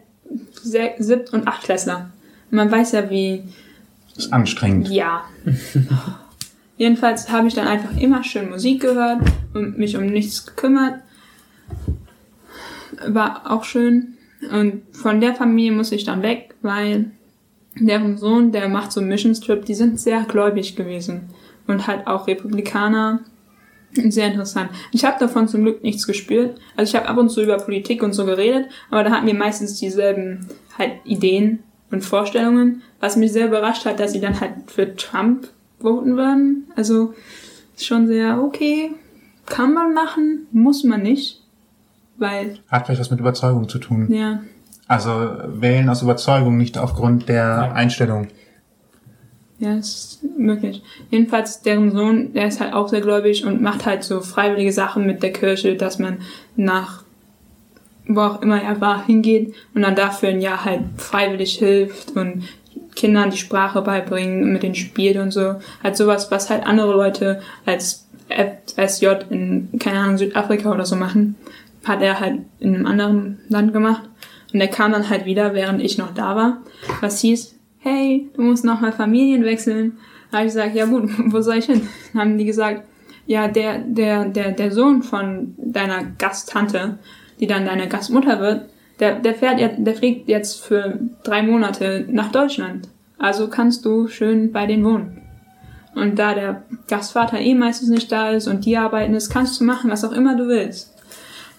[0.62, 2.10] sehr, Siebt- und Achtklässler.
[2.50, 3.44] Man weiß ja, wie,
[4.16, 4.90] ist anstrengend.
[4.90, 5.24] ja.
[6.78, 9.22] Jedenfalls habe ich dann einfach immer schön Musik gehört
[9.54, 11.00] und mich um nichts gekümmert.
[13.08, 14.18] War auch schön.
[14.52, 17.12] Und von der Familie muss ich dann weg, weil
[17.76, 21.30] deren Sohn, der macht so einen Missionstrip, die sind sehr gläubig gewesen.
[21.68, 23.22] Und halt auch Republikaner.
[23.94, 24.70] Sehr interessant.
[24.92, 26.60] Ich habe davon zum Glück nichts gespürt.
[26.76, 29.34] Also ich habe ab und zu über Politik und so geredet, aber da hatten wir
[29.34, 30.48] meistens dieselben
[30.78, 31.60] halt Ideen
[31.92, 35.48] und Vorstellungen, was mich sehr überrascht hat, dass sie dann halt für Trump
[35.80, 36.68] voten würden.
[36.76, 37.14] Also
[37.78, 38.92] schon sehr okay.
[39.46, 41.42] Kann man machen, muss man nicht.
[42.18, 44.12] Weil, Hat vielleicht was mit Überzeugung zu tun.
[44.12, 44.40] ja,
[44.88, 45.10] Also
[45.48, 47.72] wählen aus Überzeugung, nicht aufgrund der Nein.
[47.74, 48.28] Einstellung.
[49.60, 50.82] ja, ist möglich.
[51.12, 55.06] Jedenfalls, deren Sohn, der ist halt auch sehr gläubig und macht halt so freiwillige Sachen
[55.06, 56.18] mit der Kirche, dass man
[56.56, 57.04] nach
[58.08, 62.44] wo auch immer er war, hingeht und dann dafür ein Jahr halt freiwillig hilft und
[62.94, 65.56] Kindern die Sprache beibringen, mit denen spielt und so.
[65.84, 71.36] Halt sowas, was halt andere Leute als FSJ in, keine Ahnung, Südafrika oder so machen,
[71.86, 74.04] hat er halt in einem anderen Land gemacht.
[74.54, 76.62] Und er kam dann halt wieder, während ich noch da war,
[77.02, 79.98] was hieß, hey, du musst nochmal Familien wechseln.
[80.32, 81.88] Da habe ich gesagt, ja gut, wo soll ich hin?
[82.14, 82.84] Dann haben die gesagt,
[83.28, 87.00] ja, der, der, der, der Sohn von deiner Gasttante,
[87.40, 88.70] die dann deine Gastmutter wird,
[89.00, 92.88] der, der fährt der fliegt jetzt für drei Monate nach Deutschland.
[93.18, 95.22] Also kannst du schön bei denen wohnen.
[95.96, 99.64] Und da der Gastvater eh meistens nicht da ist und die arbeiten ist, kannst du
[99.64, 100.95] machen, was auch immer du willst.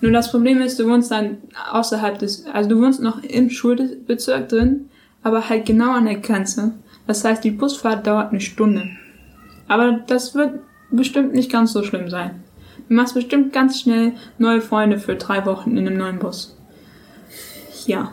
[0.01, 1.39] Nur das Problem ist, du wohnst dann
[1.71, 4.91] außerhalb des, also du wohnst noch im Schulbezirk drin,
[5.23, 6.73] aber halt genau an der Grenze.
[7.07, 8.91] Das heißt, die Busfahrt dauert eine Stunde.
[9.69, 12.43] Aber das wird bestimmt nicht ganz so schlimm sein.
[12.89, 16.57] Du machst bestimmt ganz schnell neue Freunde für drei Wochen in einem neuen Bus.
[17.87, 18.13] Ja.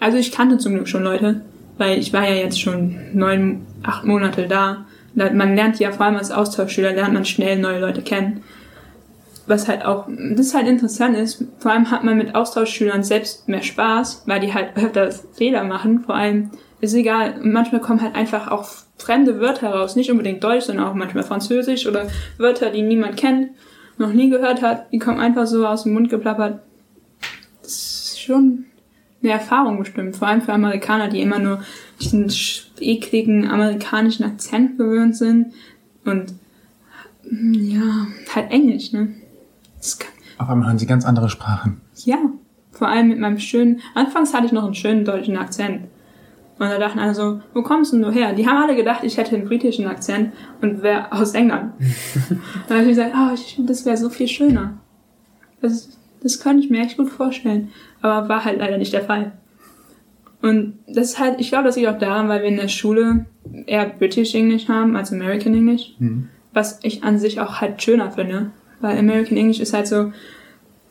[0.00, 1.42] Also ich kannte zum Glück schon Leute,
[1.78, 4.86] weil ich war ja jetzt schon neun, acht Monate da.
[5.14, 8.42] Man lernt ja vor allem als Austauschschüler, lernt man schnell neue Leute kennen.
[9.46, 13.62] Was halt auch, das halt interessant ist, vor allem hat man mit Austauschschülern selbst mehr
[13.62, 16.00] Spaß, weil die halt öfters Fehler machen.
[16.00, 18.68] Vor allem ist egal, manchmal kommen halt einfach auch
[18.98, 23.50] fremde Wörter raus, nicht unbedingt Deutsch, sondern auch manchmal Französisch oder Wörter, die niemand kennt,
[23.98, 26.60] noch nie gehört hat, die kommen einfach so aus dem Mund geplappert.
[27.62, 28.64] Das ist schon
[29.22, 31.62] eine Erfahrung bestimmt, vor allem für Amerikaner, die immer nur
[32.00, 32.32] diesen
[32.80, 35.52] ekligen amerikanischen Akzent gewöhnt sind
[36.04, 36.34] und
[37.30, 39.14] ja, halt Englisch, ne?
[40.38, 41.80] Auf einmal hören sie ganz andere Sprachen.
[42.04, 42.18] Ja,
[42.70, 45.82] vor allem mit meinem schönen, anfangs hatte ich noch einen schönen deutschen Akzent.
[46.58, 48.34] Und da dachten alle so, wo kommst denn du her?
[48.34, 51.72] Die haben alle gedacht, ich hätte einen britischen Akzent und wäre aus England.
[52.68, 54.74] dann habe ich gesagt, oh, ich, das wäre so viel schöner.
[55.60, 55.88] Das,
[56.22, 57.70] das könnte ich mir echt gut vorstellen.
[58.00, 59.32] Aber war halt leider nicht der Fall.
[60.40, 63.26] Und das ist halt, ich glaube, das liegt auch daran, weil wir in der Schule
[63.66, 65.94] eher British English haben als American English.
[65.98, 66.28] Mhm.
[66.52, 68.50] Was ich an sich auch halt schöner finde.
[68.82, 70.12] Weil American English ist halt so,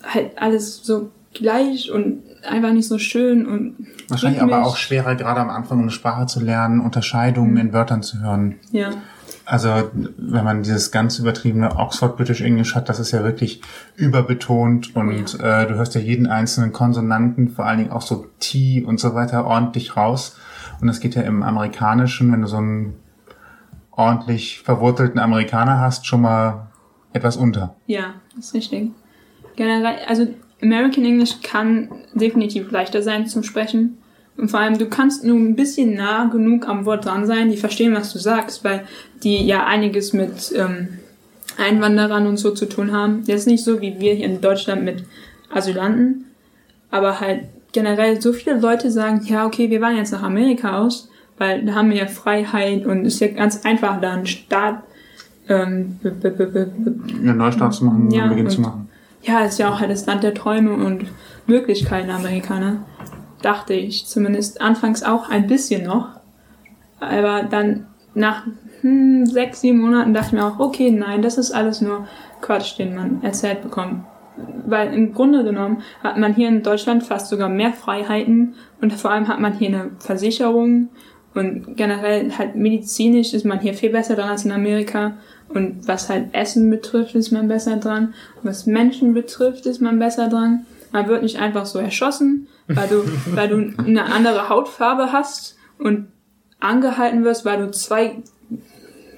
[0.04, 3.76] halt alles so gleich und einfach nicht so schön und.
[4.10, 7.58] Wahrscheinlich aber auch schwerer, gerade am Anfang eine Sprache zu lernen, Unterscheidungen mhm.
[7.58, 8.56] in Wörtern zu hören.
[8.72, 8.90] Ja.
[9.46, 13.62] Also, wenn man dieses ganz übertriebene Oxford British English hat, das ist ja wirklich
[13.96, 15.64] überbetont und ja.
[15.64, 19.14] äh, du hörst ja jeden einzelnen Konsonanten, vor allen Dingen auch so T und so
[19.14, 20.38] weiter, ordentlich raus.
[20.80, 22.96] Und das geht ja im Amerikanischen, wenn du so einen
[23.92, 26.68] ordentlich verwurzelten Amerikaner hast, schon mal
[27.14, 27.76] etwas unter.
[27.88, 28.92] Ja, das ist richtig.
[29.56, 30.28] Generell, also
[30.62, 33.98] American English kann definitiv leichter sein zum Sprechen.
[34.38, 37.58] Und vor allem, du kannst nur ein bisschen nah genug am Wort dran sein, die
[37.58, 38.86] verstehen, was du sagst, weil
[39.24, 41.00] die ja einiges mit ähm,
[41.58, 43.24] Einwanderern und so zu tun haben.
[43.28, 45.04] Ist nicht so wie wir hier in Deutschland mit
[45.54, 46.26] Asylanten,
[46.90, 51.10] aber halt generell so viele Leute sagen, ja, okay, wir waren jetzt nach Amerika aus,
[51.38, 54.84] weil da haben wir ja Freiheit und ist ja ganz einfach, da einen Staat
[55.52, 58.90] ähm, einen Neustart zu machen, ja, Beginn zu machen.
[59.22, 61.06] Ja, ist ja auch halt das Land der Träume und
[61.46, 62.78] Möglichkeiten Amerikaner
[63.42, 66.10] dachte ich zumindest anfangs auch ein bisschen noch.
[67.00, 68.46] Aber dann nach
[68.82, 72.08] hm, sechs, sieben Monaten dachte ich mir auch, okay, nein, das ist alles nur
[72.42, 74.06] Quatsch, den man erzählt bekommt.
[74.66, 79.12] Weil im Grunde genommen hat man hier in Deutschland fast sogar mehr Freiheiten und vor
[79.12, 80.90] allem hat man hier eine Versicherung
[81.34, 85.14] und generell halt medizinisch ist man hier viel besser dran als in Amerika.
[85.54, 88.14] Und was halt Essen betrifft, ist man besser dran.
[88.42, 90.66] Und was Menschen betrifft, ist man besser dran.
[90.92, 93.04] Man wird nicht einfach so erschossen, weil du,
[93.36, 96.08] weil du eine andere Hautfarbe hast und
[96.60, 98.18] angehalten wirst, weil du zwei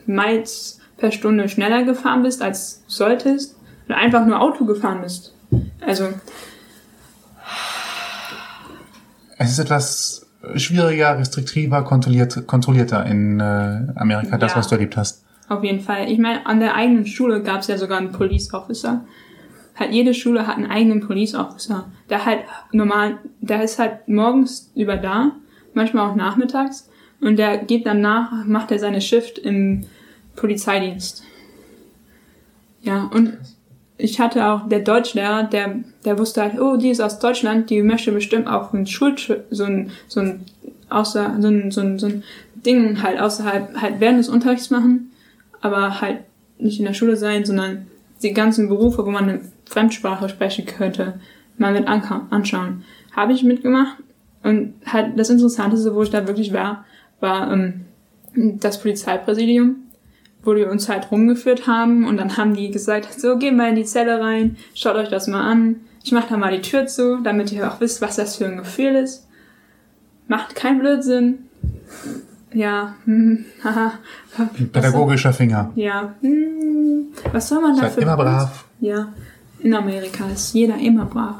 [0.05, 3.57] Miles per Stunde schneller gefahren bist, als solltest,
[3.87, 5.33] oder einfach nur Auto gefahren bist.
[5.85, 6.07] Also.
[9.37, 10.25] Es ist etwas
[10.55, 13.43] schwieriger, restriktiver, kontrolliert, kontrollierter in äh,
[13.95, 15.22] Amerika, das, ja, was du erlebt hast.
[15.53, 16.11] Auf jeden Fall.
[16.11, 19.05] Ich meine, an der eigenen Schule gab es ja sogar einen Police Officer
[19.75, 21.91] halt jede Schule hat einen eigenen Police Officer.
[22.09, 22.41] Der halt
[22.71, 25.31] normal, der ist halt morgens über da,
[25.73, 26.89] manchmal auch nachmittags
[27.21, 29.85] und der geht dann nach, macht er seine Shift im
[30.35, 31.23] Polizeidienst.
[32.81, 33.37] Ja, und
[33.97, 37.81] ich hatte auch der Deutschlehrer, der, der wusste halt, oh, die ist aus Deutschland, die
[37.81, 39.15] möchte bestimmt auch ein Schul,
[39.49, 40.45] so ein, so ein,
[40.89, 42.23] außer, so ein, so ein, so ein
[42.55, 45.12] Ding halt außerhalb, halt während des Unterrichts machen,
[45.63, 46.19] aber halt
[46.59, 47.87] nicht in der Schule sein, sondern
[48.21, 51.19] die ganzen Berufe, wo man eine Fremdsprache sprechen könnte,
[51.57, 52.83] mal mit anschauen.
[53.15, 53.97] Habe ich mitgemacht
[54.43, 56.85] und halt das Interessanteste, wo ich da wirklich war,
[57.21, 57.85] war ähm,
[58.35, 59.77] das Polizeipräsidium,
[60.43, 63.75] wo die uns halt rumgeführt haben und dann haben die gesagt, so, gehen wir in
[63.75, 65.77] die Zelle rein, schaut euch das mal an.
[66.03, 68.57] Ich mach da mal die Tür zu, damit ihr auch wisst, was das für ein
[68.57, 69.25] Gefühl ist.
[70.27, 71.45] Macht keinen Blödsinn.
[72.53, 73.93] Ja, hm, haha.
[74.71, 75.71] Pädagogischer Finger.
[75.75, 77.89] Ja, hm, was soll man dafür?
[77.89, 78.65] Seid immer brav.
[78.79, 79.13] Ja,
[79.59, 81.35] in Amerika ist jeder immer brav.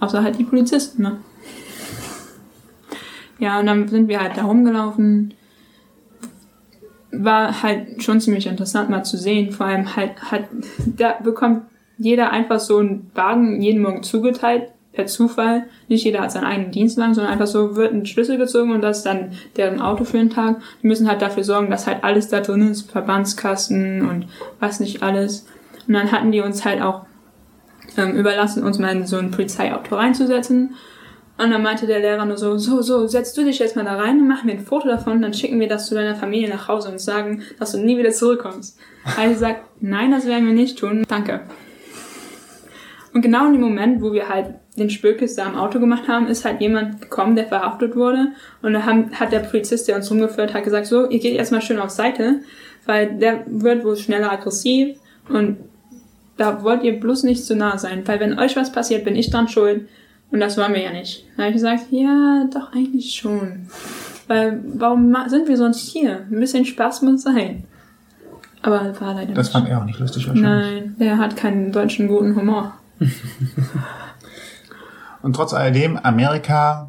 [0.00, 1.18] Außer halt die Polizisten, ne?
[3.38, 5.34] Ja, und dann sind wir halt da rumgelaufen.
[7.12, 9.52] War halt schon ziemlich interessant mal zu sehen.
[9.52, 10.48] Vor allem halt, halt,
[10.96, 11.62] da bekommt
[11.98, 15.66] jeder einfach so einen Wagen jeden Morgen zugeteilt, per Zufall.
[15.88, 18.98] Nicht jeder hat seinen eigenen Dienstwagen, sondern einfach so wird ein Schlüssel gezogen und das
[18.98, 20.56] ist dann deren Auto für den Tag.
[20.82, 24.26] Die müssen halt dafür sorgen, dass halt alles da drin ist, Verbandskasten und
[24.58, 25.46] was nicht alles.
[25.86, 27.02] Und dann hatten die uns halt auch
[27.96, 30.74] ähm, überlassen, uns mal in so ein Polizeiauto reinzusetzen.
[31.38, 33.96] Und dann meinte der Lehrer nur so, so, so, setz du dich jetzt mal da
[33.96, 36.66] rein, dann machen wir ein Foto davon, dann schicken wir das zu deiner Familie nach
[36.66, 38.78] Hause und sagen, dass du nie wieder zurückkommst.
[39.18, 41.42] Also gesagt, nein, das werden wir nicht tun, danke.
[43.12, 46.26] Und genau in dem Moment, wo wir halt den Spökes da im Auto gemacht haben,
[46.26, 48.28] ist halt jemand gekommen, der verhaftet wurde.
[48.62, 51.62] Und da haben, hat der Polizist, der uns rumgeführt hat, gesagt, so, ihr geht erstmal
[51.62, 52.40] schön auf Seite,
[52.84, 54.96] weil der wird wohl schneller aggressiv
[55.28, 55.56] und
[56.36, 59.30] da wollt ihr bloß nicht zu nah sein, weil wenn euch was passiert, bin ich
[59.30, 59.88] dran schuld.
[60.30, 61.24] Und das wollen wir ja nicht.
[61.36, 63.68] Da habe ich gesagt, ja, doch eigentlich schon.
[64.26, 66.26] Weil, warum sind wir sonst hier?
[66.30, 67.64] Ein bisschen Spaß muss sein.
[68.60, 69.52] Aber war leider Das nicht.
[69.52, 70.82] fand er auch nicht lustig wahrscheinlich.
[70.82, 72.74] Nein, der hat keinen deutschen guten Humor.
[75.26, 76.88] Und trotz alledem, Amerika,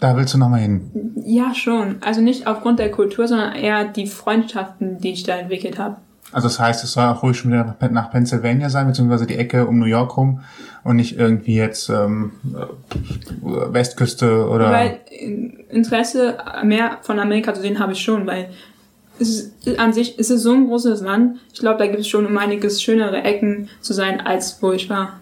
[0.00, 0.90] da willst du nochmal hin.
[1.24, 1.98] Ja, schon.
[2.00, 5.98] Also nicht aufgrund der Kultur, sondern eher die Freundschaften, die ich da entwickelt habe.
[6.32, 9.68] Also das heißt, es soll auch ruhig schon wieder nach- Pennsylvania sein, beziehungsweise die Ecke
[9.68, 10.40] um New York rum
[10.82, 14.72] und nicht irgendwie jetzt ähm, äh, Westküste oder...
[14.72, 14.98] Weil
[15.68, 18.50] Interesse mehr von Amerika zu sehen habe ich schon, weil
[19.20, 21.38] es ist, an sich ist es so ein großes Land.
[21.52, 24.90] Ich glaube, da gibt es schon um einiges schönere Ecken zu sein, als wo ich
[24.90, 25.20] war.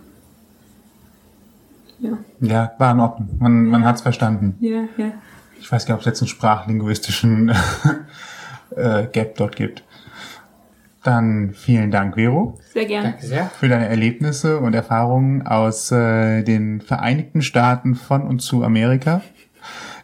[2.01, 3.29] Ja, ja, war in Ordnung.
[3.39, 4.57] Man, man hat's verstanden.
[4.61, 5.13] ja, ja.
[5.61, 7.53] Ich weiß gar nicht, ob es jetzt einen sprachlinguistischen
[8.77, 9.83] äh, Gap dort gibt.
[11.03, 13.11] Dann vielen Dank, Vero, Sehr gerne.
[13.11, 13.47] Danke sehr.
[13.59, 19.21] für deine Erlebnisse und Erfahrungen aus äh, den Vereinigten Staaten von und zu Amerika.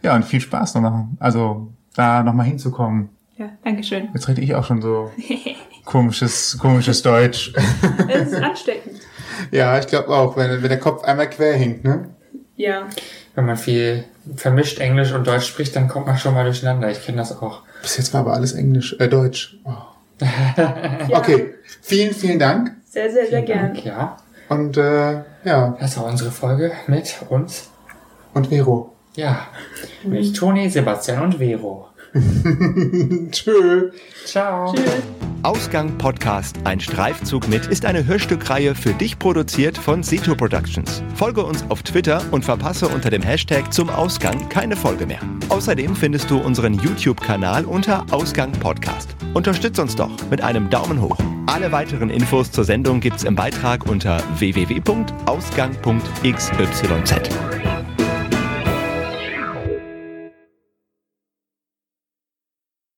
[0.02, 1.06] Ja, und viel Spaß noch.
[1.20, 3.10] Also da nochmal hinzukommen.
[3.36, 4.08] Ja, danke schön.
[4.12, 5.10] Jetzt rede ich auch schon so
[5.84, 7.52] komisches, komisches Deutsch.
[8.08, 9.00] Es ist ansteckend.
[9.51, 12.09] Ja, ich glaube auch, wenn, wenn der Kopf einmal quer hinkt, ne?
[12.56, 12.89] Ja.
[13.35, 14.05] Wenn man viel
[14.36, 16.90] vermischt Englisch und Deutsch spricht, dann kommt man schon mal durcheinander.
[16.90, 17.62] Ich kenne das auch.
[17.82, 19.59] Bis jetzt war aber alles Englisch, äh, Deutsch.
[19.65, 19.73] Oh.
[20.56, 21.09] ja.
[21.11, 22.73] Okay, vielen, vielen Dank.
[22.89, 23.73] Sehr, sehr, sehr gerne.
[23.73, 24.16] Dank, ja.
[24.48, 27.70] Und äh, ja, Das war unsere Folge mit uns.
[28.35, 28.94] und Vero.
[29.16, 29.47] Ja,
[30.05, 31.89] mit Toni, Sebastian und Vero.
[33.30, 33.90] Tschö.
[34.24, 34.72] Ciao.
[34.72, 35.02] Tschüss.
[35.44, 41.02] Ausgang Podcast Ein Streifzug mit ist eine Hörstückreihe für dich produziert von Seto Productions.
[41.16, 45.20] Folge uns auf Twitter und verpasse unter dem Hashtag zum Ausgang keine Folge mehr.
[45.50, 49.14] Außerdem findest du unseren YouTube-Kanal unter Ausgang Podcast.
[49.34, 51.18] Unterstütz uns doch mit einem Daumen hoch.
[51.46, 55.14] Alle weiteren Infos zur Sendung gibt's im Beitrag unter www.ausgang.xyz.